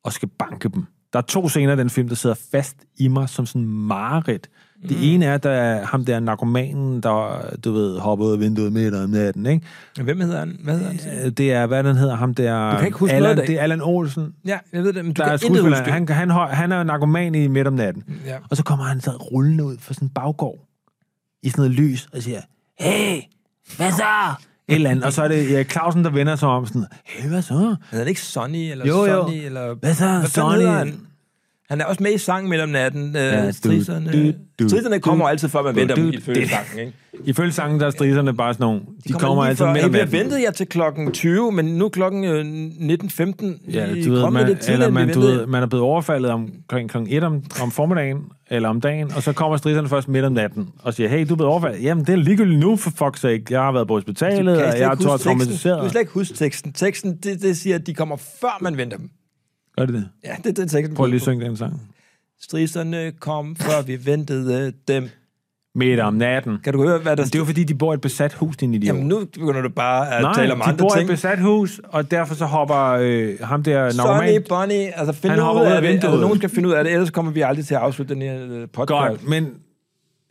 [0.04, 0.86] Og skal banke dem.
[1.12, 4.48] Der er to scener i den film, der sidder fast i mig som sådan mareridt.
[4.82, 5.02] Det Mm.
[5.02, 8.94] ene er, der er ham der narkomanen, der, du ved, hopper ud af vinduet midt
[8.94, 9.66] om natten, ikke?
[10.02, 10.56] Hvem hedder han?
[10.64, 11.24] Hvad hedder han?
[11.26, 12.70] Øh, Det er, hvad den hedder, ham der...
[12.70, 13.48] Du kan ikke huske Allan, noget det.
[13.48, 15.68] Det er Allan Olsen, Ja, jeg ved det, men du der kan skuespiller.
[15.78, 15.92] huske.
[15.92, 18.04] Han, han, han, han er narkoman i midt om natten.
[18.26, 18.36] Ja.
[18.50, 20.58] Og så kommer han så rullende ud fra sådan en baggård
[21.42, 22.40] i sådan noget lys og siger,
[22.80, 23.20] hey,
[23.76, 24.04] hvad så?
[24.68, 25.04] Et eller andet.
[25.04, 27.54] Og så er det Erik Clausen, der vender sig om sådan, hey, hvad så?
[27.54, 29.06] Hedder han ikke Sonny, eller Jo, jo.
[29.06, 29.74] Sonny, eller...
[29.74, 30.92] Hvad så, Hvad Sonny?
[31.68, 31.80] Han?
[31.80, 33.10] Er også med i sangen midt om natten.
[33.14, 34.32] Ja, Ja, du- striserne, du-
[34.64, 36.92] du- striserne kommer du- altid før man du- venter dem du- ifølge det- sangen, ikke?
[37.24, 39.74] Ifølge sangen, der er striserne bare sådan nogle, de, kommer, kommer altså før.
[39.74, 40.18] Hey, om vi har natten.
[40.20, 42.44] ventet jer til klokken 20, men nu klokken øh,
[42.80, 43.70] 19.15.
[43.72, 45.38] Ja, I du ved, man, lidt tidligere, eller man, du ventede.
[45.40, 46.96] ved, man er blevet overfaldet omkring kl.
[47.08, 48.18] 1 om, om formiddagen,
[48.50, 51.34] eller om dagen, og så kommer striserne først midt om natten, og siger, hey, du
[51.34, 51.82] er blevet overfaldet.
[51.82, 53.44] Jamen, det er ligegyldigt nu, for fuck's sake.
[53.50, 55.18] Jeg har været på Du hospitalet, kan og jeg er huske teksten.
[55.18, 55.80] Du traumatiseret.
[55.80, 56.72] kan slet ikke huske teksten.
[56.72, 59.08] Teksten, det, det siger, at de kommer før man venter dem.
[59.78, 60.08] Gør det det?
[60.24, 60.96] Ja, det er den teksten.
[60.96, 61.80] Prøv lige at synge den sang.
[62.40, 65.08] Striserne kom, før vi ventede dem.
[65.74, 66.58] Midt om natten.
[66.64, 68.56] Kan du høre, hvad der Det er jo fordi, de bor i et besat hus,
[68.56, 68.94] din idiot.
[68.94, 71.08] Jamen, nu begynder du bare at Nej, tale om de andre bor i et ting.
[71.08, 74.42] besat hus, og derfor så hopper øh, ham der Sonny, narkoman...
[74.48, 75.88] Bonnie, altså find Han ud hopper ud af af det.
[75.88, 78.22] Altså, nogen skal finde ud af det, ellers kommer vi aldrig til at afslutte den
[78.22, 78.88] her øh, podcast.
[78.88, 79.54] Godt, men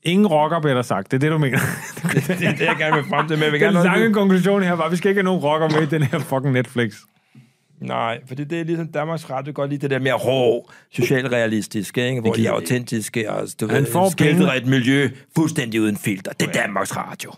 [0.04, 1.12] ingen rocker bliver der sagt.
[1.12, 1.58] Det er det, du mener.
[2.14, 4.64] det er det, jeg gerne vil frem til, men jeg vil Den gerne lange konklusion
[4.64, 6.96] her var, at vi skal ikke have nogen rocker med i den her fucking Netflix.
[7.86, 12.22] Nej, fordi det er ligesom Danmarks Radio godt lige det der mere rå, socialrealistiske, ikke?
[12.22, 16.32] hvor de er autentiske og du ved, skildrer et miljø fuldstændig uden filter.
[16.32, 17.32] Det er Danmarks Radio.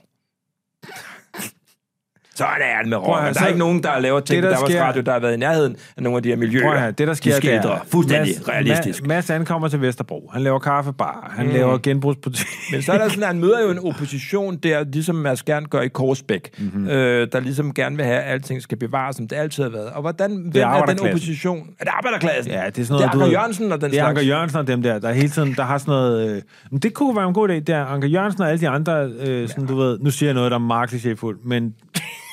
[2.38, 3.22] Sådan er det med rock.
[3.22, 5.34] Der er så- ikke nogen, der laver ting det, der sker- Radio, der har været
[5.34, 6.80] i nærheden af nogle af de her miljøer.
[6.80, 9.06] Høre, det der sker, de det er, fuldstændig Mads, realistisk.
[9.08, 10.30] Mads, ankommer til Vesterbro.
[10.34, 11.34] Han laver kaffebar.
[11.38, 11.52] Han mm.
[11.54, 12.48] laver genbrugsbutik.
[12.72, 15.66] Men så er der sådan, at han møder jo en opposition der, ligesom Mads Gern
[15.66, 16.70] gør i Korsbæk, Mhm.
[16.74, 16.88] mm-hmm.
[16.90, 19.90] øh, der ligesom gerne vil have, at alting skal bevares, som det altid har været.
[19.90, 21.68] Og hvordan, hvem er den opposition?
[21.80, 22.54] Er det arbejderklassen?
[22.54, 24.04] Ja, det er sådan det noget, er du Anker ved- Jørgensen og den Det er
[24.06, 24.30] Anker slags.
[24.30, 26.30] Jørgensen og dem der, der hele tiden, der har sådan noget...
[26.36, 27.54] Øh, men det kunne være en god idé.
[27.54, 30.00] Det er Anker Jørgensen og alle de andre, øh, sådan, du ved...
[30.00, 31.74] Nu siger jeg noget, der er klichéfuldt, men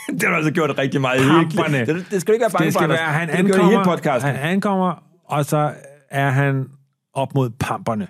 [0.12, 1.20] det har du altså gjort rigtig meget.
[1.20, 1.86] Pamperne.
[1.86, 3.28] Det, det skal du ikke være bange det skal for, være, han.
[3.28, 4.30] Det hele ankommer, podcasten.
[4.30, 5.72] han ankommer, og så
[6.10, 6.66] er han
[7.14, 8.06] op mod pamperne,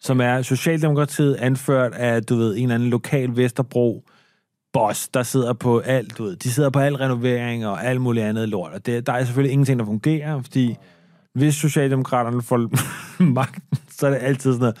[0.00, 4.04] som er Socialdemokratiet anført af, du ved, en eller anden lokal Vesterbro
[4.72, 8.26] boss, der sidder på alt, du ved, de sidder på al renovering og alt muligt
[8.26, 10.76] andet lort, og det, der er selvfølgelig ingenting, der fungerer, fordi
[11.34, 12.70] hvis Socialdemokraterne får
[13.40, 14.76] magten, så er det altid sådan noget,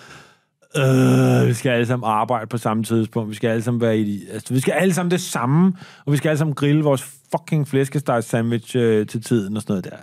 [0.78, 4.20] øh, vi skal alle sammen arbejde på samme tidspunkt, vi skal alle sammen være i
[4.32, 5.72] altså, vi skal alle sammen det samme,
[6.06, 9.72] og vi skal alle sammen grille vores fucking flæskesteg sandwich øh, til tiden og sådan
[9.72, 9.96] noget der.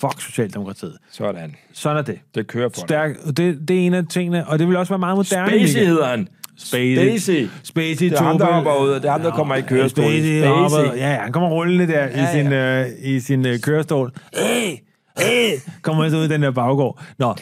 [0.00, 0.96] Fuck Socialdemokratiet.
[1.12, 1.54] Sådan.
[1.72, 2.18] Sådan er det.
[2.34, 2.76] Det kører dig.
[2.76, 5.48] Stærk, det, det er en af tingene, og det vil også være meget moderne.
[5.48, 6.28] Spacey hedder han.
[6.56, 6.96] Spacey.
[6.96, 7.48] Spacey.
[7.62, 10.04] Spacey Det er ham, der hopper ud, det er ham, der kommer i kørestol.
[10.04, 10.98] Spacey, Spacey.
[10.98, 14.12] ja, ja, han kommer rullende der Ja, i sin, øh, i sin øh, kørestol.
[14.34, 14.76] Hey,
[15.18, 15.50] hey,
[15.82, 17.02] kommer så ud i den der baggård.
[17.18, 17.34] Nå,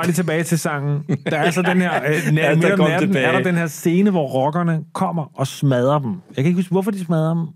[0.00, 1.02] bare lige tilbage til sangen.
[1.30, 3.26] Der er så den her, øh, Ja, nat, der midt om kom natten, tilbage.
[3.26, 6.10] er der den her scene, hvor rockerne kommer og smadrer dem.
[6.10, 7.46] Jeg kan ikke huske, hvorfor de smadrer dem.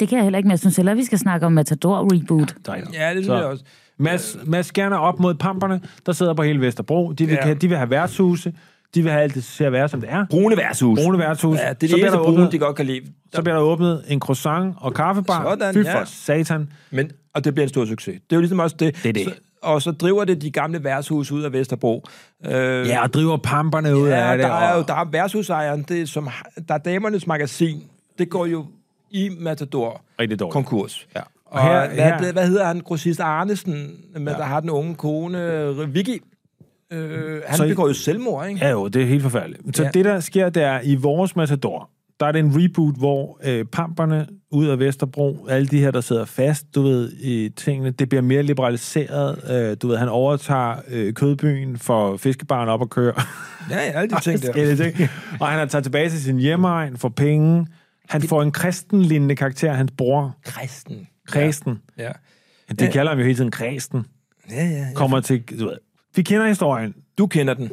[0.00, 2.54] Det kan jeg heller ikke, men jeg synes hellere, vi skal snakke om Matador Reboot.
[2.66, 2.94] Dejligt.
[2.94, 3.34] Ja, det synes Så.
[3.36, 3.64] jeg også.
[3.98, 7.12] Mads, Mads gerne op mod pamperne, der sidder på hele Vesterbro.
[7.12, 7.48] De vil, Ja.
[7.48, 7.54] ja.
[7.54, 8.52] de vil have værtshuse.
[8.94, 10.26] De vil have alt det til at være, som det er.
[10.30, 10.98] Brune værtshus.
[11.04, 11.58] Brune værtshus.
[11.58, 13.00] Ja, det er Så det bliver eneste der brune, åbnet- de godt kan lide.
[13.34, 15.56] Så bliver der åbnet en croissant og kaffebar.
[15.58, 16.00] Sådan, Fy ja.
[16.00, 16.68] for satan.
[16.90, 18.14] Men, og det bliver en stor succes.
[18.14, 18.96] Det er jo ligesom også det.
[19.02, 19.24] Det er det.
[19.24, 19.30] Så,
[19.66, 22.04] og så driver det de gamle værtshus ud af Vesterbro.
[22.46, 22.52] Øh,
[22.88, 24.44] Ja, og driver pamperne ud ja, af det.
[24.46, 26.28] der er jo og- der er værtshusejeren, det er, som,
[26.68, 27.82] der er damernes magasin,
[28.18, 28.66] det går jo
[29.10, 30.52] i Matador Rigtig dårligt.
[30.52, 31.06] konkurs.
[31.16, 31.20] Ja.
[31.46, 32.80] Og, her- her, hvad, her- hvad hedder han?
[32.80, 34.38] Grossist Arnesen, med, Ja.
[34.38, 36.22] der har den unge kone, øh, Vicky.
[36.92, 38.60] Øh, han Så begår jo selvmord, ikke?
[38.64, 39.76] Ja jo, det er helt forfærdeligt.
[39.76, 39.86] Så ja.
[39.86, 39.90] Ja.
[39.92, 41.90] det, der sker, det er, i vores Matador,
[42.20, 46.00] der er det en reboot, hvor øh, pamperne ud af Vesterbro, alle de her, der
[46.00, 49.50] sidder fast, du ved, i tingene, det bliver mere liberaliseret.
[49.50, 53.14] Øh, du ved, han overtager øh, kødbyen for fiskebaren op og køre.
[53.70, 54.76] Ja, ja, alle de ting der.
[54.76, 55.10] Ting.
[55.40, 57.66] og han er taget tilbage til sin hjemmeegn, får penge.
[58.08, 61.06] Han får en kristenlignende karakter, hans bror, Kristen.
[61.28, 61.78] Kristen.
[61.98, 62.04] Ja.
[62.04, 62.12] Ja.
[62.74, 64.06] De kalder ham jo hele tiden Kristen.
[64.50, 64.86] Ja, ja, ja.
[64.94, 65.76] Kommer til, du ved,
[66.16, 66.94] vi kender historien.
[67.18, 67.70] Du kender den.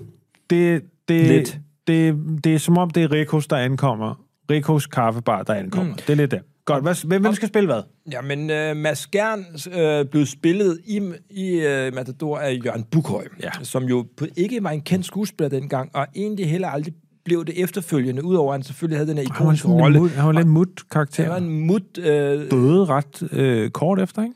[0.49, 1.59] det, det, Lidt.
[1.87, 4.22] Det, det er som om, det er Rikos, der ankommer.
[4.51, 5.91] Rikos kaffebar, der ankommer.
[5.91, 5.97] Mm.
[5.97, 6.39] Det er lidt det.
[6.65, 7.81] Godt, hvad, hvem, hvem skal spille hvad?
[8.11, 9.45] Jamen, øh, Mads Skjern
[9.79, 13.49] øh, blev spillet i, i øh, Matador af Jørgen Bukhøj, Ja.
[13.61, 16.93] som jo på- ikke var en kendt skuespiller dengang, og egentlig heller aldrig
[17.25, 19.97] blev det efterfølgende, udover at han selvfølgelig havde den her ikoniske rolle.
[19.97, 21.23] en mut, han var lidt mut-karakter.
[21.23, 21.97] Han var en mut...
[21.97, 22.05] Øh,
[22.51, 24.35] Døde ret øh, kort efter, ikke?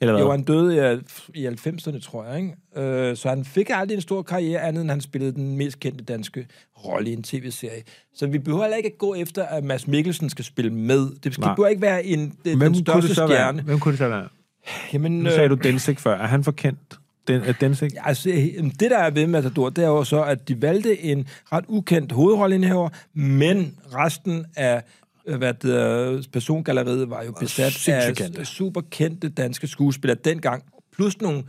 [0.00, 0.22] Eller hvad?
[0.22, 1.02] jo, han døde
[1.34, 2.36] i, i 90'erne, tror jeg.
[2.36, 2.86] Ikke?
[2.88, 6.04] Øh, så han fik aldrig en stor karriere, andet end han spillede den mest kendte
[6.04, 6.46] danske
[6.84, 7.82] rolle i en tv-serie.
[8.14, 11.10] Så vi behøver heller ikke at gå efter, at Mads Mikkelsen skal spille med.
[11.24, 13.56] Det skal behøver ikke være en, den, Hvem den kunne største det så stjerne.
[13.56, 13.64] være?
[13.64, 14.28] Hvem kunne det så være?
[14.92, 16.18] Jamen, Nu sagde du Densik før.
[16.18, 16.98] Er han for kendt?
[17.28, 17.92] Den, er Densik?
[18.04, 18.28] Altså,
[18.80, 22.12] det der er ved Matador, det er jo så, at de valgte en ret ukendt
[22.12, 24.82] hovedrolleindehaver, men resten af øh,
[25.36, 28.44] hvad det, er, persongalleriet var jo besat af sindssygt kendte.
[28.44, 30.62] super kendte danske skuespillere dengang,
[30.92, 31.44] plus nogle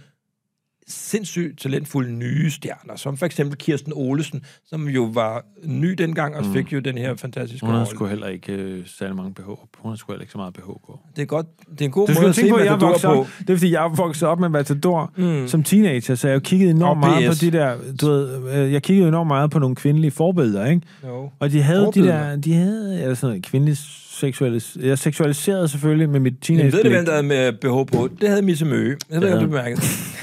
[0.90, 6.46] sindssygt talentfulde nye stjerner, som for eksempel Kirsten Olesen, som jo var ny dengang og
[6.46, 7.88] fik jo den her fantastiske Hun rolle.
[7.90, 9.48] sgu heller ikke øh, særlig mange BH.
[9.78, 11.00] Hun har sgu heller ikke så meget BH på.
[11.16, 11.46] Det er godt.
[11.72, 13.20] Det er en god Du måde at se på, jeg voksede på.
[13.20, 13.28] op.
[13.40, 15.48] Det er, fordi jeg vokset op med Matador mm.
[15.48, 17.76] som teenager, så jeg kiggede enormt Og meget på de der...
[18.02, 20.82] Du ved, øh, jeg kiggede enormt meget på nogle kvindelige forbilleder, ikke?
[21.08, 21.30] Jo.
[21.40, 22.30] Og de havde de Forbilleder?
[22.30, 22.36] der...
[22.36, 23.78] De havde eller sådan kvindelige
[24.10, 24.78] seksualis...
[24.82, 28.10] Jeg seksualiserede selvfølgelig med mit Jeg teenage ved det, hvem der havde med BH på.
[28.22, 28.98] Det havde Misse Møge.
[29.12, 29.58] Jeg ved ikke, om du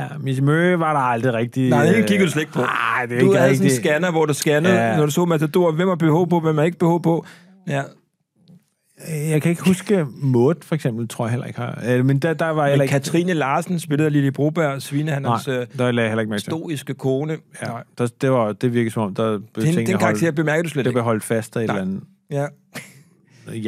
[0.00, 0.04] Ja.
[0.08, 0.24] bemærkede.
[0.24, 1.70] Miss Møge var der aldrig rigtig...
[1.70, 2.60] Nej, det øh, kiggede du slet ikke på.
[2.60, 3.84] Nej, det er Du ikke havde sådan en rigtig...
[3.84, 4.96] scanner, hvor du scannede, Ja.
[4.96, 7.26] når du så Matador, hvem har BH på, hvem har ikke BH på.
[7.68, 7.82] Ja.
[9.08, 11.82] Jeg kan ikke huske Maud, for eksempel, tror jeg heller ikke har.
[11.88, 12.92] Øh, Men der, der var jeg heller Men ikke...
[12.92, 16.50] Katrine Larsen spillede Lille Broberg, Svinehandlers Nej, øh, der lagde jeg heller ikke mærke til.
[16.50, 17.36] stoiske kone.
[17.62, 17.82] Ja, Nej.
[17.98, 20.62] der, det, var, det virkede som om, der blev Den, tingene den karakter holdt, bemærker
[20.62, 20.94] du slet det ikke.
[20.94, 22.46] blev holdt fast af et eller andet Ja.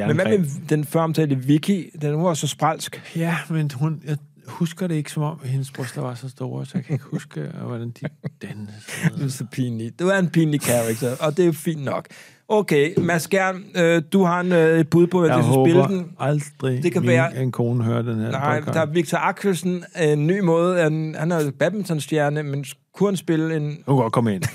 [0.07, 1.91] Men hvad med den føromtalte Vicky?
[2.03, 3.03] Den var så spralsk.
[3.17, 4.17] Ja, men hun, jeg
[4.49, 7.41] husker det ikke som om, hendes bryster var så store, så jeg kan ikke huske,
[7.67, 8.07] hvordan de
[8.43, 9.15] dansede.
[9.19, 10.01] Det er så pinligt.
[10.01, 12.07] Du er en pinlig karakter, og det er jo fint nok.
[12.51, 15.55] Okay, Mads Skjern, øh, du har en, øh, et bud på, at Jeg du skal
[15.67, 16.11] spille den.
[16.21, 18.75] aldrig, Det kan være- en kone hører den her Nej, podcast.
[18.75, 20.83] der er Victor Axelsen, en ny måde.
[20.83, 23.63] Han, han er badmintonstjerne, men kunne han spille en...
[23.63, 24.43] Hun kan godt komme ind.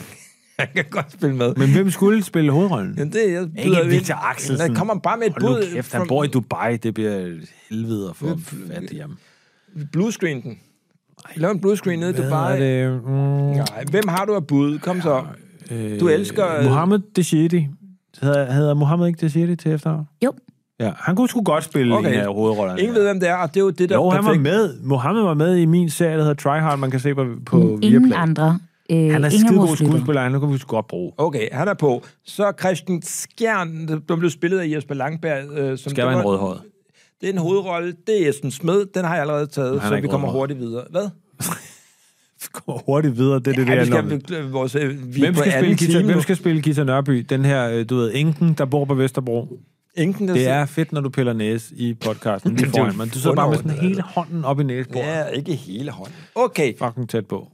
[0.60, 1.54] Han kan godt spille med.
[1.56, 2.96] Men hvem skulle spille hovedrollen?
[2.98, 4.24] Men det, jeg Ikke byder Victor ind.
[4.24, 4.70] Axelsen.
[4.70, 5.72] Der kommer bare med et Hold bud.
[5.74, 6.78] kæft, han from- bor i Dubai.
[6.78, 7.40] Det bliver
[7.70, 8.40] helvede at få
[8.74, 9.18] fat i ham.
[9.92, 10.58] Bluescreen den.
[11.36, 12.54] Lav en bluescreen nede i Dubai.
[12.54, 13.02] er det?
[13.04, 14.80] Mm, Nej, hvem har du af bud?
[14.80, 15.24] Kom så.
[15.72, 17.68] øh, Du elsker, øh, Mohammed Deshidi.
[18.22, 20.06] Hedder, hedder Mohammed ikke Deshidi til efternavn?
[20.26, 20.34] Jo.
[20.80, 22.14] Ja, han kunne sgu godt spille Okay.
[22.14, 22.80] en af hovedrollerne.
[22.82, 24.34] Ingen ved, hvem det er, og det er jo det, der Jo, er han var
[24.34, 24.80] med.
[24.82, 27.58] Mohammed var med i min serie, der hedder Try Hard, man kan se på, på
[27.82, 28.18] Ingen Viaplay.
[28.18, 28.60] andre.
[28.92, 31.12] Øh, Han er skide god skuespiller, han kan vi sgu godt bruge.
[31.18, 32.04] Okay, han er på.
[32.26, 35.58] Så Christian Skjern, der blev spillet af Jesper Langberg.
[35.58, 36.62] Øh, som Skal være en rødhåret.
[37.24, 37.96] Det er en hovedrolle.
[38.08, 38.86] Det er Esben Smed.
[38.86, 40.84] Den har jeg allerede taget, er så vi kommer hurtigt videre.
[40.92, 41.10] Hvad?
[42.42, 43.80] Vi kommer hurtigt videre, det er det ja, der.
[43.80, 46.84] vi skal, når- vi, vores, øh, vi Hvem skal, spille Gita, hvem skal spille Gita
[46.84, 47.26] Nørby?
[47.30, 49.60] Den her, øh, du ved, enken, der bor på Vesterbro.
[49.98, 52.52] Enken, der Det er fedt, når du piller næse i podcasten.
[52.56, 53.14] Det Det jo foran mig.
[53.14, 55.08] Du sidder bare med sådan hele hånden op i næsebordet.
[55.08, 56.16] Ja, ikke hele hånden.
[56.36, 57.48] Okay, Fucking tæt på.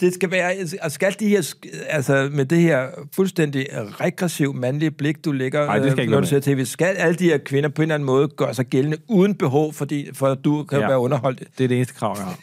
[0.00, 1.54] Det skal være, og skal de her,
[1.88, 2.86] altså med det her
[3.16, 3.66] fuldstændig
[4.00, 6.86] regressiv mandlige blik, du lægger, Nej, det skal øh, ikke når du ser tv, skal
[6.96, 10.08] alle de her kvinder på en eller anden måde gøre sig gældende uden behov, fordi,
[10.14, 10.86] for at du kan Ja.
[10.86, 11.42] være underholdt.
[11.58, 12.38] Det er det eneste krav, jeg har.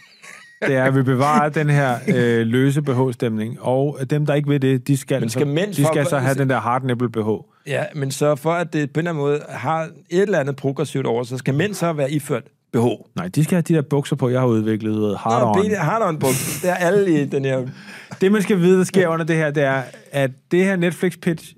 [0.68, 4.62] Det er, at vi bevarer den her øh, løse BH-stemning, og dem, der ikke vil
[4.62, 7.10] det, de skal, Men skal så, de for- skal så have den der hard nipple
[7.10, 7.28] BH.
[7.68, 10.56] Ja, men så for at det på en eller anden måde har et eller andet
[10.56, 12.44] progressivt over, så skal mænd så være iført
[12.74, 12.86] BH.
[13.16, 15.66] Nej, de skal have de der bukser på, jeg har udviklet, hard on.
[15.66, 16.62] ben- Hard on bukser.
[16.62, 17.68] Det er alle i den her...
[18.22, 21.56] Det, man skal vide, der sker under det her, det er, at det her Netflix-pitch,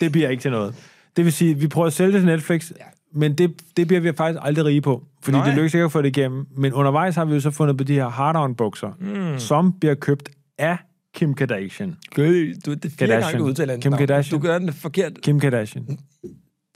[0.00, 0.74] det bliver ikke til noget.
[1.16, 2.84] Det vil sige, vi prøver at sælge det til Netflix, ja.
[3.14, 5.04] men det, det bliver vi faktisk aldrig rige på.
[5.22, 5.46] Fordi Nej.
[5.46, 6.46] det lykkes ikke at få det igennem.
[6.56, 8.96] Men undervejs har vi jo så fundet på de her hard-on-bukser,
[9.32, 9.38] mm.
[9.38, 10.76] som bliver købt af
[11.14, 11.96] Kim Kardashian.
[12.16, 13.20] Du, det er fire Kardashian.
[13.22, 13.98] gange, du udtaler Kim navn.
[13.98, 14.40] Kardashian.
[14.40, 15.12] Du gør den forkert.
[15.22, 15.98] Kim Kardashian.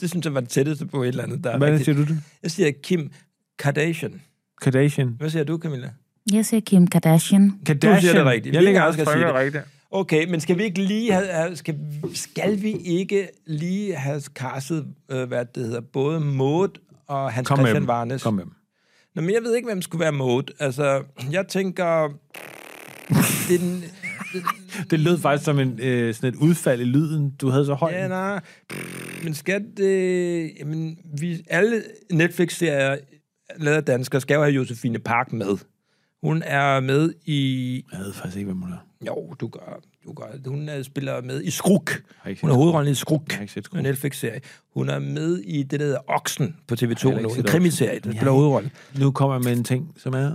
[0.00, 1.44] Det synes jeg var det tætteste på et eller andet.
[1.44, 1.84] Der er Hvad rigtigt.
[1.84, 2.18] siger du det?
[2.42, 3.10] Jeg siger Kim
[3.60, 4.20] Kardashian.
[4.62, 5.08] Kardashian.
[5.18, 5.90] Hvad siger du, Camilla?
[6.32, 7.52] Jeg siger Kim Kardashian.
[7.66, 8.16] Kardashian.
[8.16, 8.54] det rigtigt.
[8.54, 9.34] Jeg ligger er også også sige det.
[9.34, 9.64] rigtigt.
[9.90, 11.78] Okay, men skal vi ikke lige have, skal,
[12.14, 16.68] skal vi ikke lige have kasset, øh, hvad det hedder, både Maud
[17.06, 17.86] og Hans Kom med Christian.
[17.86, 18.22] Varnes?
[18.22, 18.52] Kom med dem.
[19.14, 20.42] Nå, men jeg ved ikke, hvem skulle være Maud.
[20.58, 22.08] Altså, jeg tænker...
[23.48, 23.84] Det er den,
[24.90, 27.30] Det lød faktisk som en, øh, sådan et udfald i lyden.
[27.30, 27.94] Du havde så højt.
[27.94, 28.40] ja, nej.
[29.24, 30.52] Men skal det...
[30.58, 31.82] Jamen, vi, alle
[32.12, 32.96] Netflix-serier
[33.56, 35.58] lavet af danskere skal jo have Josefine Park med.
[36.22, 37.84] Hun er med i...
[37.92, 38.86] Jeg ved faktisk ikke, hvem hun er.
[39.06, 39.80] Jo, du gør.
[40.04, 40.24] Du gør.
[40.46, 42.02] Hun er, spiller med i Skruk.
[42.40, 43.32] Hun er hovedrollen i Skruk.
[43.46, 43.78] Skruk.
[43.78, 44.40] En Netflix-serie.
[44.74, 47.34] Hun er med i det, der hedder Oksen på TV2 heller ikke nu.
[47.34, 48.16] En krimiserie, der Ja.
[48.16, 48.70] spiller hovedrollen.
[48.98, 50.32] Nu kommer jeg med en ting, som er...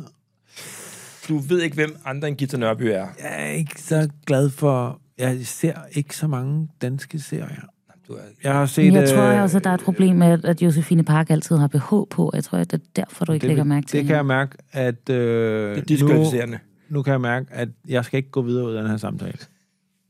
[1.27, 2.89] Du ved ikke, hvem andre end Gita Nørby er.
[2.89, 5.01] Jeg er ikke så glad for...
[5.17, 7.61] Jeg ser ikke så mange danske serier.
[8.07, 8.93] Du er Jeg har set...
[8.93, 11.57] Men jeg tror øh, også, at der er et problem med, at Josefine Park altid
[11.57, 12.31] har BH på.
[12.33, 14.17] Jeg tror, at det er derfor, du ikke det, lægger mærke til Det kan hende.
[14.17, 15.09] jeg mærke, at...
[15.09, 16.59] Øh, det er diskvalificerende.
[16.89, 18.97] nu, nu kan jeg mærke, at jeg skal ikke gå videre ud af den her
[18.97, 19.37] samtale.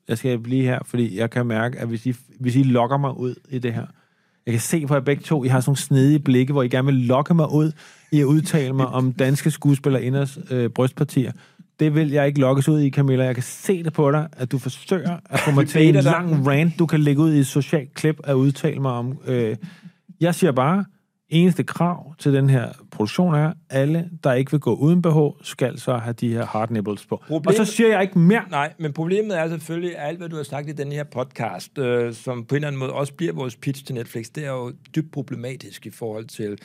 [0.08, 3.18] Jeg skal blive her, fordi jeg kan mærke, at hvis I, hvis I lokker mig
[3.18, 3.86] ud i det her,
[4.46, 6.68] jeg kan se på jer begge to, I har sådan nogle snedige blikke, hvor I
[6.68, 7.72] gerne vil lokke mig ud
[8.12, 11.32] i at udtale mig om danske skuespillerinders øh, brystpartier.
[11.80, 13.23] Det vil jeg ikke lokkes ud i, Camilla.
[13.26, 16.47] Jeg kan se det på dig, at du forsøger at få mig til en lang
[16.47, 19.19] rant, du kan lægge ud i et socialt klip at udtale mig om.
[19.26, 19.55] Øh,
[20.19, 20.86] jeg siger bare,
[21.30, 25.80] eneste krav til den her produktion er, alle, der ikke vil gå uden BH, skal
[25.80, 27.21] så have de her hard nipples på.
[27.28, 28.41] Problemet- Og så siger jeg ikke mere.
[28.49, 31.78] Nej, men problemet er selvfølgelig, at alt, hvad du har sagt i den her podcast,
[31.78, 34.51] øh, som på en eller anden måde også bliver vores pitch til Netflix, det er
[34.51, 36.57] jo dybt problematisk i forhold til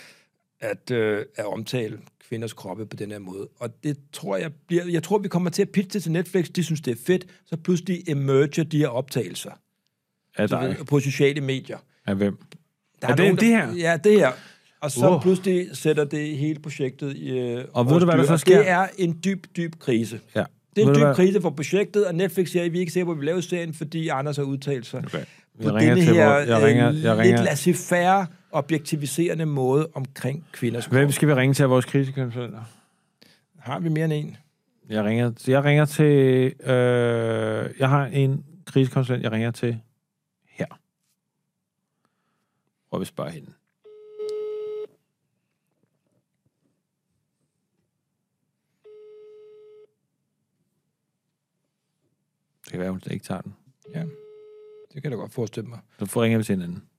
[0.61, 1.99] at, øh, at omtale
[2.31, 3.49] kvinders kroppe på den her måde.
[3.59, 4.85] Og det tror jeg bliver...
[4.87, 6.47] Jeg tror, vi kommer til at pitche til Netflix.
[6.49, 7.27] De synes, det er fedt.
[7.47, 9.51] Så pludselig emerger de her optagelser
[10.37, 10.77] Af dig.
[10.89, 11.79] på sociale medier.
[12.07, 12.37] Af hvem?
[13.03, 13.73] Der Er det det her?
[13.75, 14.31] Ja, det her.
[14.81, 15.21] Og så Wow.
[15.21, 18.59] pludselig sætter det hele projektet i øh, Og ved du, hvad der så sker?
[18.59, 20.21] Det er en dyb, dyb krise.
[20.37, 20.45] Ja.
[20.77, 21.15] Det er en dyb hvad?
[21.15, 23.75] krise for projektet, og Netflix siger, at vi er ikke på, at vi laver serien,
[23.75, 25.19] fordi Anders har udtalt sig Okay.
[25.19, 25.25] på
[25.63, 30.47] Jeg ringer denne til her jeg ringer- øh, jeg ringer- lidt laissez-faire, objektiviserende måde omkring
[30.53, 30.95] kvinders krop.
[30.95, 32.63] Hvem skal vi ringe til af vores krisekonsulenter?
[33.59, 34.37] Har vi mere end en?
[34.89, 36.05] Jeg ringer, jeg ringer til...
[36.61, 39.81] Øh, jeg har en krisekonsulent, jeg ringer til
[40.49, 40.67] her.
[42.91, 43.53] Og vi spørger hende.
[52.65, 53.57] Det kan være, hun ikke tager den.
[53.95, 55.79] Ja, det kan jeg da godt forestille mig.
[55.99, 56.90] Så får ringer vi til hinanden.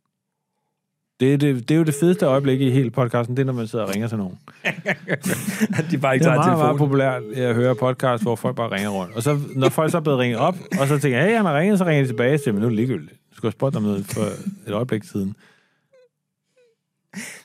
[1.21, 3.53] Det er, det, det er jo det fedeste øjeblik i hele podcasten, det er, når
[3.53, 4.37] man sidder og ringer til nogen.
[5.91, 8.89] De bare ikke Det er meget, meget populært at høre podcast, hvor folk bare ringer
[8.89, 9.15] rundt.
[9.15, 11.45] Og så, når folk så er blevet ringet op, og så tænker jeg, hey, han
[11.45, 13.11] har ringet, så ringer de tilbage siger, men nu er det ligegyldigt.
[13.31, 14.21] Du skulle have spurgt om noget for
[14.67, 15.35] et øjeblik siden.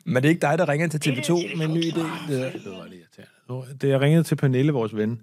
[0.05, 2.33] Men det er ikke dig, der ringer til TV2 med en ny idé.
[2.33, 3.79] Det Det var lige irriterende.
[3.81, 5.21] Det jeg ringede til Pernille, vores ven.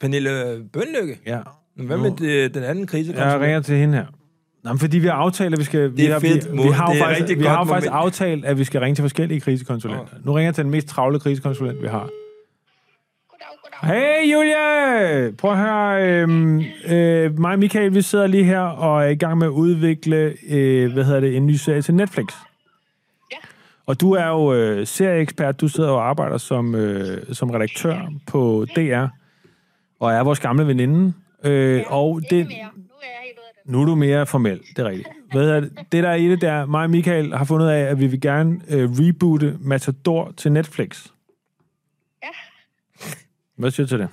[0.00, 1.18] Pernille Bønlykke.
[1.26, 1.40] Ja.
[1.74, 3.14] Hvad med det, den anden krise?
[3.16, 4.06] Jeg ringer til hende her.
[4.64, 5.96] Nå, men fordi vi har aftalt, at vi skal...
[5.96, 6.52] vi er har, fedt.
[6.52, 8.04] Vi, vi har, Det er faktisk, vi har jo faktisk moment.
[8.04, 10.14] aftalt, at vi skal ringe til forskellige krisekonsulenter.
[10.24, 12.08] Nu ringer jeg til den mest travle krisekonsulent, vi har.
[13.82, 15.32] Hey Julie!
[15.36, 16.08] Prøv at høre.
[16.08, 19.50] Øhm, øh, mig og Michael, vi sidder lige her og er i gang med at
[19.50, 22.26] udvikle øh, hvad hedder det, en ny serie til Netflix.
[23.32, 23.36] Ja.
[23.86, 25.60] Og du er jo øh, serieekspert.
[25.60, 29.06] Du sidder og arbejder som, øh, som redaktør på DR.
[30.00, 31.12] Og er vores gamle veninde.
[31.44, 32.48] Øh, og det.
[33.64, 35.08] Nu er du mere formel, det er rigtigt.
[35.32, 35.72] Hvad er det?
[35.92, 38.20] det der er i det der, mig og Michael har fundet af, at vi vil
[38.20, 41.06] gerne øh, reboote Matador til Netflix.
[42.22, 42.28] Ja.
[43.56, 44.08] Hvad siger du til det?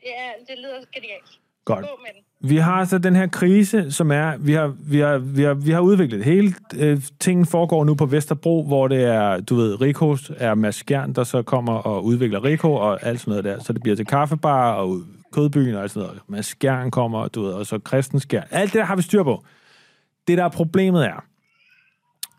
[0.00, 1.40] Det, er, det lyder genialt.
[1.64, 1.80] Godt.
[1.80, 2.22] Gå med den.
[2.40, 5.70] Vi har så den her krise, som er, vi har, vi har, vi har, vi
[5.70, 10.32] har udviklet hele øh, tingen foregår nu på Vesterbro, hvor det er, du ved, Rikos
[10.36, 13.64] er Mads Skjern, der så kommer og udvikler Riko og alt sådan noget der.
[13.64, 15.00] Så det bliver til kaffebar og
[15.36, 16.22] kødbyen og alt sådan noget.
[16.28, 18.46] Mads Skjern kommer, du ved, og så Christen Skjern.
[18.50, 19.44] Alt det der har vi styr på.
[20.28, 21.24] Det der er problemet er,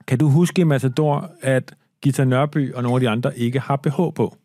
[0.07, 3.75] kan du huske i Matador, at Gita Nørby og nogle af de andre ikke har
[3.75, 4.37] BH på?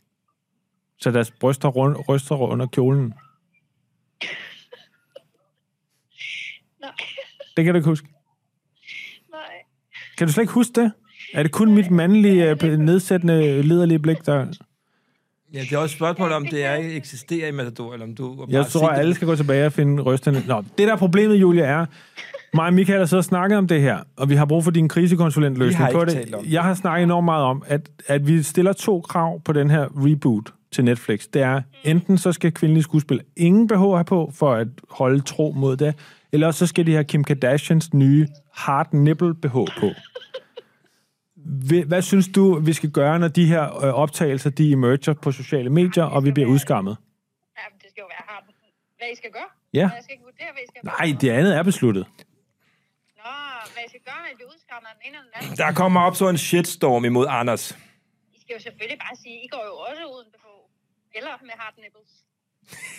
[1.01, 3.15] Så deres bryster rund, ryster under kjolen.
[6.81, 6.91] Nej,
[7.57, 8.09] Det kan du ikke huske.
[9.31, 9.41] nej.
[10.19, 10.93] Kan du slet ikke huske det?
[11.35, 14.47] Er det kun mit mandlige, øh, nedsættende, lederlige blik, der...
[15.55, 18.35] Ja, det er også et spørgsmål, om det er eksisterer i Matador, eller om du...
[18.35, 20.43] bare Jeg tror, at alle skal gå tilbage og finde rystende...
[20.47, 21.87] Nå, det der er problemet, Julia, er...
[22.55, 24.89] Mig og Michael har så snakket om det her, og vi har brug for din
[24.89, 26.15] krisekonsulentløsning på det.
[26.15, 26.53] det.
[26.53, 29.87] Jeg har snakket enormt meget om, at, at vi stiller to krav på den her
[29.97, 31.27] reboot til Netflix.
[31.35, 35.53] Det er, enten så skal kvindelige skuespil ingen BH have på, for at holde tro
[35.57, 35.95] mod det,
[36.33, 39.91] eller så skal de have Kim Kardashians nye hard nipple BH på.
[41.45, 45.33] Hva- Hvad synes du, vi skal gøre, når de her øh, optagelser, de emerger på
[45.33, 46.97] sociale medier, og vi bliver udskammet?
[47.59, 48.45] Jamen, det skal jo være hardt.
[48.99, 49.49] Hvad I skal gøre?
[49.75, 49.81] Ja.
[49.95, 52.05] Jeg skal ikke vurdere, hvad I skal Nej, det andet er besluttet.
[53.17, 53.33] Nå,
[53.75, 55.57] hvad I skal gøre, når I bliver udskammet af den ene eller den anden.
[55.63, 57.79] Der kommer op så en shitstorm imod Anders.
[58.37, 60.47] I skal jo selvfølgelig bare sige, I går jo også uden BH.
[61.19, 62.11] Eller med hard nipples.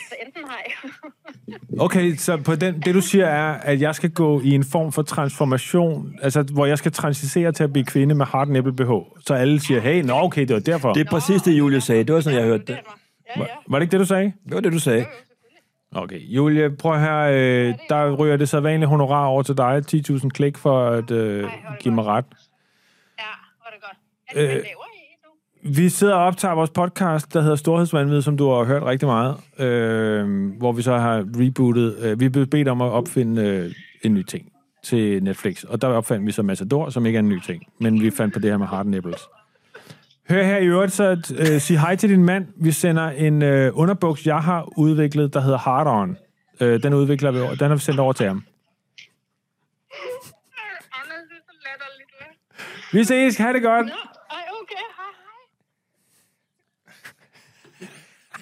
[0.10, 0.60] Så enten har.
[1.80, 4.92] Okay, så på den, det du siger er, at jeg skal gå i en form
[4.92, 8.92] for transformation, altså hvor jeg skal transisere til at blive kvinde med hard nipple BH.
[9.26, 10.94] Så alle siger, hey, nå okay, det var derfor.
[10.94, 12.04] Det er præcis det, Julie sagde.
[12.04, 12.78] Det var sådan, jeg hørte det.
[13.36, 13.46] Ja, ja.
[13.68, 14.34] Var det ikke det, du sagde?
[14.46, 15.06] Det var det, du sagde.
[15.96, 17.18] Okay, Julie, prøv her.
[17.20, 19.82] Øh, der ryger det så vanlige honorar over til dig.
[19.96, 21.50] 10.000 klik for at øh,
[21.80, 22.26] give mig ret.
[23.20, 23.24] Ja,
[23.64, 23.98] var det godt.
[24.28, 24.93] Er det, Øh, laver?
[25.66, 29.38] Vi sidder og optager vores podcast, der hedder Storhedsvandvid, som du har hørt rigtig meget.
[29.60, 31.98] Øh, hvor vi så har rebootet.
[32.00, 34.52] Øh, vi er blevet bedt om at opfinde øh, en ny ting
[34.84, 35.64] til Netflix.
[35.64, 37.64] Og der opfandt vi så Matador, som ikke er en ny ting.
[37.80, 39.22] Men vi fandt på det her med hard nipples.
[40.30, 42.48] Hør her i øvrigt, så øh, sig hej til din mand.
[42.56, 46.18] Vi sender en øh, underbuks, jeg har udviklet, der hedder Hard On.
[46.60, 47.40] Øh, den udvikler vi.
[47.40, 48.44] Den har vi sendt over til ham.
[52.94, 53.38] Vi ses.
[53.38, 53.86] Ha' det godt.
[53.86, 55.12] Nå, ej, okay, hej,
[57.80, 57.88] hej.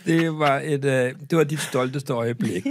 [0.06, 2.66] Det var, et, øh, det var dit stolteste øjeblik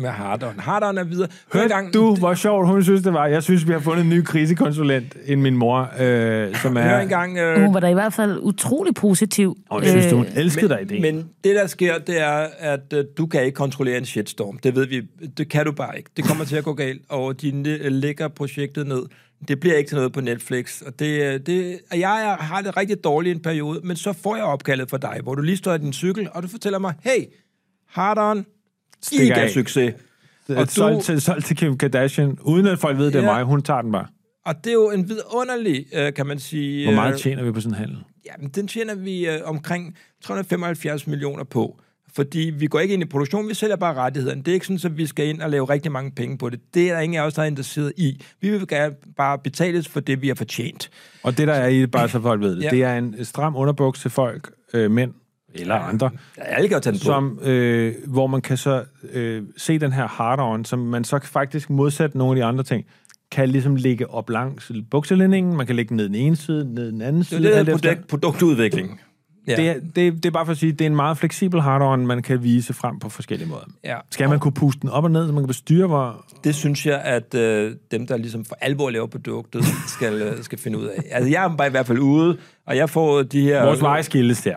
[0.00, 0.54] med Hardon.
[0.58, 1.28] Hardon er videre.
[1.52, 3.26] Hør engang, du, hvor sjovt hun synes, det var?
[3.26, 6.82] Jeg synes, vi har fundet en ny krisekonsulent end min mor, øh, som er...
[6.82, 9.56] Hør engang, øh, Hun var da i hvert fald utrolig positiv.
[9.68, 11.00] Og jeg synes, du, hun elskede dig i det.
[11.00, 14.58] men det, der sker, det er, at øh, du kan ikke kontrollere en shitstorm.
[14.58, 15.02] Det ved vi.
[15.38, 16.10] Det kan du bare ikke.
[16.16, 19.02] Det kommer til at gå galt, og de lægger projektet ned.
[19.48, 20.80] Det bliver ikke til noget på Netflix.
[20.82, 24.12] Og det, øh, det, og jeg har det rigtig dårligt i en periode, men så
[24.12, 26.78] får jeg opkaldet for dig, hvor du lige står i din cykel, og du fortæller
[26.78, 27.24] mig, hey,
[27.88, 28.46] Hardon,
[29.02, 29.50] Stikker ikke er af.
[29.50, 29.94] succes.
[30.48, 30.70] og du...
[30.70, 33.24] solgt, til, solgt til Kim Kardashian, uden at folk ved, det er Ja.
[33.32, 33.44] mig.
[33.44, 34.06] Hun tager den bare.
[34.46, 36.84] Og det er jo en vidunderlig, øh, kan man sige...
[36.86, 37.98] Hvor meget øh, tjener vi på sådan en handel?
[38.26, 41.80] Jamen, den tjener vi øh, omkring 375 millioner på.
[42.14, 44.40] Fordi vi går ikke ind i produktion, vi sælger bare rettighederne.
[44.42, 46.60] Det er ikke sådan, at vi skal ind og lave rigtig mange penge på det.
[46.74, 48.22] Det er der ingen af os, der er interesseret i.
[48.40, 50.90] Vi vil gerne bare betales for det, vi har fortjent.
[51.22, 52.70] Og det, der er i det, bare så folk ved det, Ja.
[52.70, 55.12] det er en stram underbuks til folk, øh, mænd
[55.54, 57.04] eller andre, Ja, alle kan tage den på.
[57.04, 61.70] som, øh, hvor man kan så øh, se den her hard-on, som man så faktisk
[61.70, 62.84] modsat nogle af de andre ting,
[63.30, 66.92] kan ligesom ligge op langs bukselændingen, man kan lægge den ned den ene side, ned
[66.92, 67.42] den anden side.
[67.42, 69.00] det, er produkt, produktudvikling.
[69.48, 69.56] Ja.
[69.56, 71.96] Det, er, det, det er bare for at sige, det er en meget fleksibel hard-on,
[72.06, 73.64] man kan vise frem på forskellige måder.
[73.84, 73.96] ja.
[74.10, 76.26] Skal man kunne puste den op og ned, så man kan bestyre, hvor...
[76.44, 80.58] Det synes jeg, at øh, dem, der ligesom for alvor laver produktet, skal, øh, skal
[80.58, 81.02] finde ud af.
[81.10, 82.36] Altså, jeg er bare i hvert fald ude,
[82.66, 83.64] og jeg får de her...
[83.64, 84.56] Vores veje skilles der.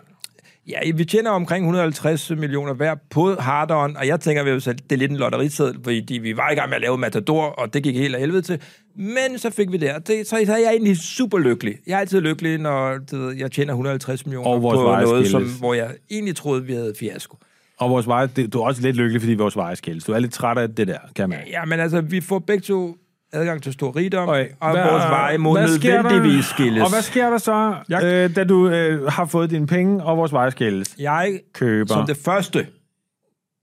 [0.68, 4.95] Ja, vi tjener omkring 150 millioner hver på hardon, og jeg tænker, at det er
[4.95, 7.95] lidt en lotteriseddel, fordi vi var i gang med at lave Matador, og det gik
[7.95, 8.61] helt af helvede til.
[8.95, 11.76] Men så fik vi det, og det, så er jeg egentlig super lykkelig.
[11.88, 15.74] Jeg er altid lykkelig, når ved, jeg tjener 150 millioner Og på noget, som, hvor
[15.74, 17.38] jeg egentlig troede, vi havde fiasko.
[17.78, 20.03] Og vores veje, det, du er også lidt lykkelig, fordi vores veje skilles.
[20.03, 21.39] Du er lidt træt af det der, kan man.
[21.47, 22.95] Ja, men altså, vi får begge to
[23.34, 24.49] adgang til stor rigdom, Okay.
[24.59, 26.84] og hvad, vores veje må nødvendigvis skilles.
[26.84, 30.17] Og hvad sker der så, Jeg- øh, da du øh, har fået dine penge, og
[30.17, 30.95] vores veje skilles?
[30.99, 32.67] Jeg, Køber, som det første,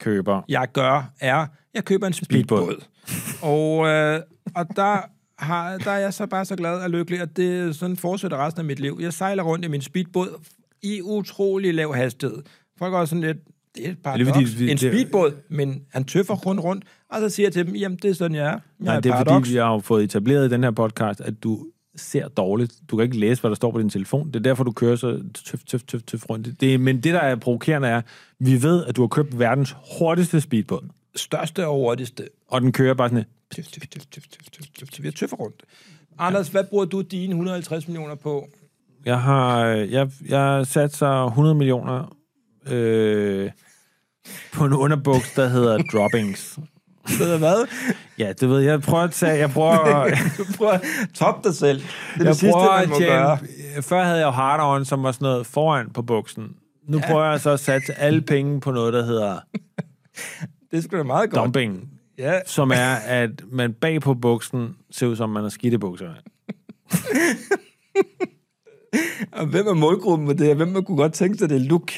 [0.01, 0.43] køber.
[0.49, 2.85] jeg gør, er, jeg køber en speedbåd.
[3.43, 4.21] og, øh,
[4.57, 4.99] og der,
[5.39, 8.61] har, der er jeg så bare så glad og lykkelig, at det sådan fortsætter resten
[8.61, 8.99] af mit liv.
[9.03, 10.41] Jeg sejler rundt i min speedbåd
[10.83, 12.43] i utrolig lav hastighed.
[12.79, 13.39] Folk er også sådan lidt,
[13.75, 14.59] det er Er det fordi, paradoks.
[14.59, 17.99] vi- en speedbåd, men han tøffer rundt rundt, og så siger jeg til dem, jamen
[18.03, 18.51] det er sådan, jeg er.
[18.51, 19.35] Jeg Nej, er det er paradoks.
[19.47, 21.67] fordi, vi har jo fået etableret i den her podcast, at du
[21.97, 22.73] ser dårligt.
[22.91, 24.27] Du kan ikke læse, hvad der står på din telefon.
[24.27, 26.61] Det er derfor, du kører så tøf, tøf, tøf, tøf rundt.
[26.61, 28.03] Det, men det, der er provokerende, er,
[28.39, 30.89] vi ved, at du har købt verdens hurtigste speedbåd.
[31.17, 32.29] Største og hurtigste.
[32.49, 33.25] Og den kører bare sådan,
[33.57, 35.05] Tøf, tøf, tøf, tøf, tøf, tøf, tøf.
[35.05, 35.63] Jeg tøffer rundt.
[36.19, 38.49] Anders, hvad bruger du dine 150 millioner på?
[39.05, 42.17] Jeg har jeg, jeg sat så 100 millioner
[42.71, 43.51] øh,
[44.53, 46.59] på en underbuks, der hedder Droppings.
[47.19, 47.67] Ved hvad?
[48.19, 48.71] Ja, det ved jeg.
[48.71, 50.09] Jeg prøver at tage, jeg prøver,
[50.39, 50.83] Du prøver at
[51.15, 51.79] toppe dig selv.
[51.79, 53.39] Det er det jeg sidste, prøver man må gøre.
[53.39, 56.45] tjene, Før havde jeg jo hard on, som var sådan noget foran på buksen.
[56.89, 57.07] Nu ja.
[57.07, 59.39] prøver jeg så at satse alle penge på noget, der hedder
[60.71, 61.45] Det sgu da meget godt.
[61.45, 61.89] dumping.
[62.19, 62.41] Ja.
[62.47, 66.11] Som er, at man bag på buksen ser ud som, man har skidte bukser.
[69.33, 70.55] Og hvem er målgruppen med det her?
[70.55, 71.91] Hvem man kunne godt tænke sig det look?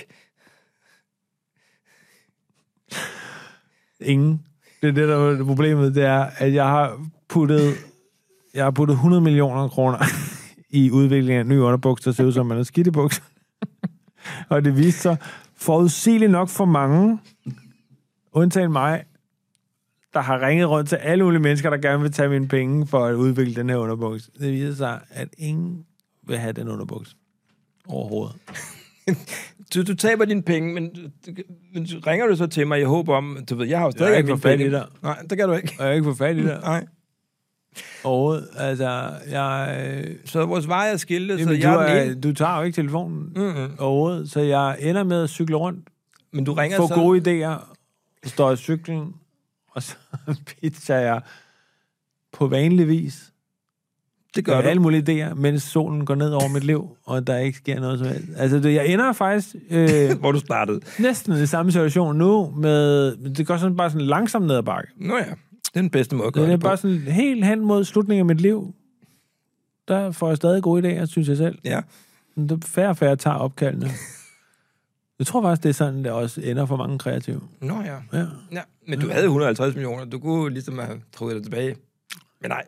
[4.05, 4.42] Ingen.
[4.82, 5.94] Det er det, der er problemet.
[5.94, 7.74] Det er, at jeg har puttet,
[8.55, 9.98] jeg har puttet 100 millioner kroner
[10.70, 13.22] i udviklingen af en ny underbuks, der ser ud som, man har skidte bukser.
[14.48, 15.16] Og det viste sig
[15.57, 17.18] forudsigeligt nok for mange,
[18.32, 19.05] undtagen mig,
[20.14, 23.05] der har ringet rundt til alle mulige mennesker, der gerne vil tage mine penge for
[23.05, 24.30] at udvikle den her underbuks.
[24.40, 25.84] Det viser sig, at ingen
[26.26, 27.16] vil have den underbuks
[27.88, 28.36] overhovedet.
[29.74, 30.90] Du, du taber dine penge, men,
[31.26, 31.32] du-
[31.74, 34.10] men ringer du så til mig i håb om, du ved, jeg har jo stadig
[34.10, 34.86] Jeg ikke fået fat i dig.
[35.02, 35.68] Nej, det kan du ikke.
[35.78, 36.86] Og jeg har ikke fået fat i det Nej.
[38.04, 38.48] overhovedet.
[38.56, 40.16] Altså, jeg...
[40.24, 42.76] Så vores veje er skilte, så Jamen, du, jeg er er, du tager jo ikke
[42.76, 43.70] telefonen Mm-mm.
[43.78, 45.88] overhovedet, så jeg ender med at cykle rundt,
[46.32, 46.94] Men du ringer få så...
[46.94, 47.74] gode idéer,
[48.24, 49.14] står i cyklen,
[49.70, 49.96] og så
[50.60, 51.20] pitcher jeg
[52.32, 53.31] på vanlig vis
[54.36, 54.68] Det gør gør du.
[54.68, 57.98] alle mulige idéer, mens solen går ned over mit liv, og der ikke sker noget
[57.98, 58.28] som helst.
[58.36, 60.80] Altså, det, jeg ender faktisk øh, Hvor du startede.
[60.98, 64.88] næsten i samme situation nu, med, det går sådan bare sådan langsomt ned ad bakke.
[64.96, 65.30] Nå ja, det
[65.74, 68.20] er den bedste måde at gøre Det det, er bare sådan helt hen mod slutningen
[68.20, 68.74] af mit liv.
[69.88, 71.58] Der får jeg stadig gode idéer, synes jeg selv.
[71.64, 71.80] Ja.
[72.36, 73.90] Men det er færre og færre tager opkaldene.
[75.18, 77.40] Jeg tror faktisk, det er sådan, det også ender for mange kreative.
[77.60, 78.18] Nå ja.
[78.18, 78.26] Ja.
[78.52, 78.60] ja.
[78.88, 80.04] Men du havde 150 millioner.
[80.04, 81.76] Du kunne ligesom have trukket dig tilbage.
[82.40, 82.64] Men nej.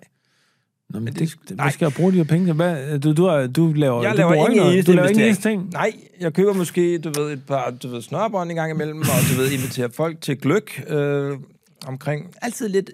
[0.90, 1.64] Nå, men det, det- det, nej.
[1.64, 2.54] hvad skal jeg bruge de her penge til?
[2.54, 5.36] Hvad, du, du, er, du laver, Jeg du laver bruger ingen eneste Du laver ingen
[5.36, 5.70] ting.
[5.72, 9.06] Nej, jeg køber måske, du ved, et par du ved, snørbånd en gang imellem, og
[9.30, 11.38] du ved, inviterer folk til gløk øh,
[11.86, 12.34] omkring.
[12.42, 12.90] Altid lidt,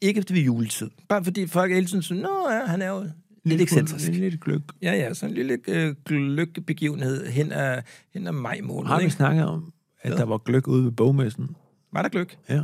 [0.00, 0.90] ikke ved juletid.
[1.08, 3.04] Bare fordi folk hele tiden synes, nå ja, han er jo
[3.44, 4.06] lidt ekscentrisk.
[4.06, 4.60] Lidt, lidt gløk.
[4.82, 7.82] Ja, ja, sådan en lille øh, gløkbegivenhed hen ad,
[8.14, 8.88] hen ad maj måned.
[8.88, 9.14] Har vi ikke?
[9.14, 9.72] snakket om,
[10.02, 10.16] at Ja.
[10.16, 11.48] der var gløk ude ved bogmessen?
[11.92, 12.36] Var der gløk?
[12.48, 12.54] Ja.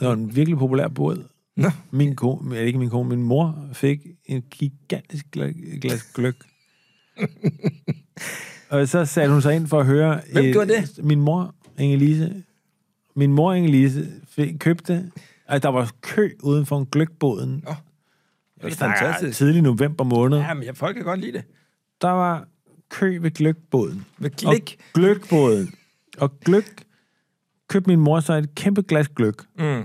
[0.00, 1.24] Det var en virkelig populær båd.
[1.56, 1.70] Nå.
[1.90, 6.34] Min kone, ikke min kone, min mor fik en gigantisk gla- glas gløk.
[8.70, 10.20] og så satte hun sig ind for at høre...
[10.32, 11.04] Hvem et- gjorde det?
[11.04, 12.42] Min mor, Inge-Lise.
[13.16, 15.10] Min mor, Inge-Lise, fik, købte...
[15.48, 17.50] Altså, der var kø uden for en gløkbåden.
[17.66, 17.74] Nå,
[18.62, 19.38] det er fantastisk.
[19.38, 20.38] Tidlig november måned.
[20.38, 21.44] Ja, men ja, folk kan godt lide det.
[22.00, 22.48] Der var
[22.90, 24.04] kø ved gløkbåden.
[24.18, 24.78] Med Og klik.
[24.94, 25.74] gløkbåden.
[26.18, 26.84] Og gløk
[27.68, 29.34] købte min mor så et kæmpe glas gløk.
[29.58, 29.84] Mm.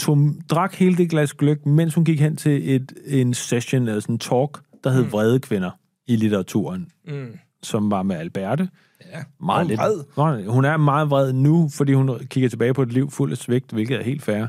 [0.00, 0.18] Tog,
[0.50, 4.14] drak hele det glas gløk, mens hun gik hen til et, en session, eller sådan
[4.14, 5.12] en talk, der hed mm.
[5.12, 5.70] Vrede Kvinder
[6.06, 7.26] i litteraturen, Mm.
[7.62, 8.68] som var med Alberte.
[9.12, 10.46] Ja, Meget Hun er vred.
[10.46, 13.72] Hun er meget vred nu, fordi hun kigger tilbage på et liv fuld af svigt,
[13.72, 14.46] hvilket er helt fair.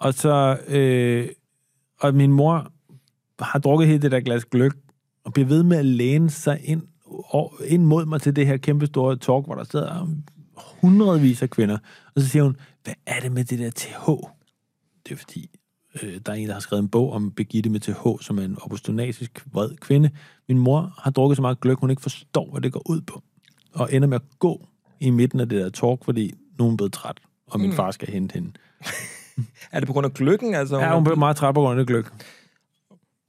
[0.00, 0.58] Og så...
[0.68, 1.28] Øh,
[2.00, 2.72] og min mor
[3.40, 4.76] har drukket hele det der glas gløk,
[5.24, 8.56] og bliver ved med at læne sig ind, og, ind mod mig til det her
[8.56, 10.08] kæmpe store talk, hvor der sidder
[10.56, 11.78] hundredvis af kvinder.
[12.14, 14.10] Og så siger hun, hvad er det med det der TH?
[15.06, 15.50] Det er fordi,
[16.02, 18.42] øh, der er en, der har skrevet en bog om Begitte med TH, som er
[18.42, 20.10] en opostolatisk vred kvinde.
[20.48, 23.22] Min mor har drukket så meget gløk, hun ikke forstår, hvad det går ud på.
[23.74, 24.66] Og ender med at gå
[25.00, 27.76] i midten af det der talk, fordi nogen er blevet træt, og min Mm.
[27.76, 28.52] far skal hente hende.
[29.72, 30.54] Er det på grund af gløkken?
[30.54, 32.12] Altså, Ja, hun blev meget træt på grund af gløk.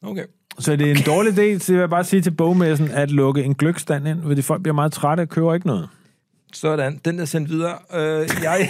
[0.01, 0.25] Okay.
[0.59, 3.43] Så det er en dårlig idé, så jeg vil bare sige til bogmessen, at lukke
[3.43, 5.89] en gløkstand ind, fordi folk bliver meget trætte og køber ikke noget.
[6.53, 7.77] Sådan, den er sendt videre.
[7.93, 8.69] Øh, jeg...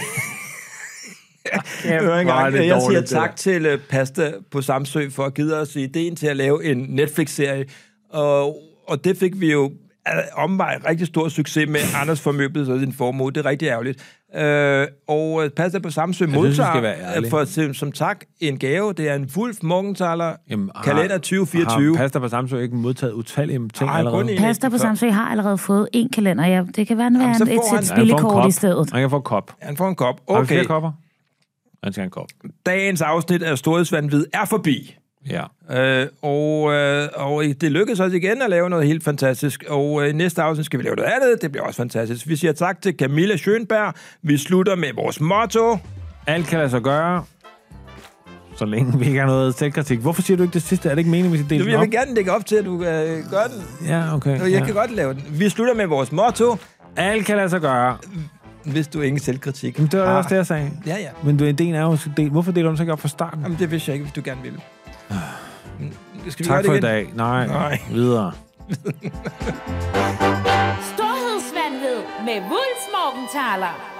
[1.84, 5.76] Hør engang, det jeg siger tak til uh, Pasta på Samsø for at give os
[5.76, 7.66] ideen til at lave en Netflix-serie.
[8.10, 9.72] Og, og det fik vi jo
[10.32, 13.30] omvej rigtig stor succes med Anders Formøblet og sin formue.
[13.30, 14.17] Det er rigtig ærgerligt.
[14.36, 18.92] Øh, og øh, Pasta på Samsø modtager være øh, for, som, som tak en gave.
[18.92, 21.96] Det er en Wolf Morgenthaler Jamen, har- kalender 2024.
[21.96, 24.36] Har Pasta på Samsø ikke modtaget utallige ting Nej, allerede?
[24.38, 24.78] Pasta på.
[24.78, 26.46] Samsø har allerede fået en kalender.
[26.46, 28.48] Ja, det kan være, Jamen, være et sæt spillekort kop.
[28.48, 28.90] i stedet.
[28.92, 29.52] Han kan få en kop.
[29.62, 30.20] Han får en kop.
[30.26, 30.34] Okay.
[30.36, 30.92] Har vi flere kopper?
[31.84, 32.28] Han skal have en kop.
[32.66, 34.96] dagens afsnit af Storhedsvandvid er forbi.
[35.30, 35.44] Ja.
[36.00, 39.64] Øh, og, øh, og det lykkedes os igen at lave noget helt fantastisk.
[39.68, 41.42] Og øh, næste afsnit skal vi lave noget andet.
[41.42, 42.28] Det bliver også fantastisk.
[42.28, 43.92] Vi siger tak til Camilla Schönberg.
[44.22, 45.78] Vi slutter med vores motto.
[46.26, 47.24] Alt kan lade sig gøre,
[48.58, 49.98] så længe vi ikke har noget selvkritik.
[49.98, 50.88] Hvorfor siger du ikke det sidste?
[50.88, 52.84] Er det ikke meningen, vi skal dele Jeg vil gerne lægge op til, at du
[52.84, 53.88] øh, gør den.
[53.88, 54.40] Ja, okay.
[54.40, 54.64] Jeg ja.
[54.64, 55.24] kan godt lave den.
[55.30, 56.56] Vi slutter med vores motto.
[56.96, 57.96] Alt kan lade sig gøre.
[58.64, 60.16] Hvis du ingen selvkritik Jamen, det var har.
[60.16, 60.70] også det, jeg sagde.
[60.86, 61.08] Ja, ja.
[61.24, 62.30] Men du, ideen er jo, del.
[62.30, 63.40] hvorfor deler du den så ikke op fra starten?
[63.42, 64.58] Jamen, det vidste jeg ikke, hvis du gerne ville.
[66.28, 67.10] Skal vi tak gøre for i dag.
[67.14, 67.80] Nej, Nej.
[67.90, 68.32] videre.
[70.94, 73.97] Storhedsvandved med Wulfs Morgenthaler.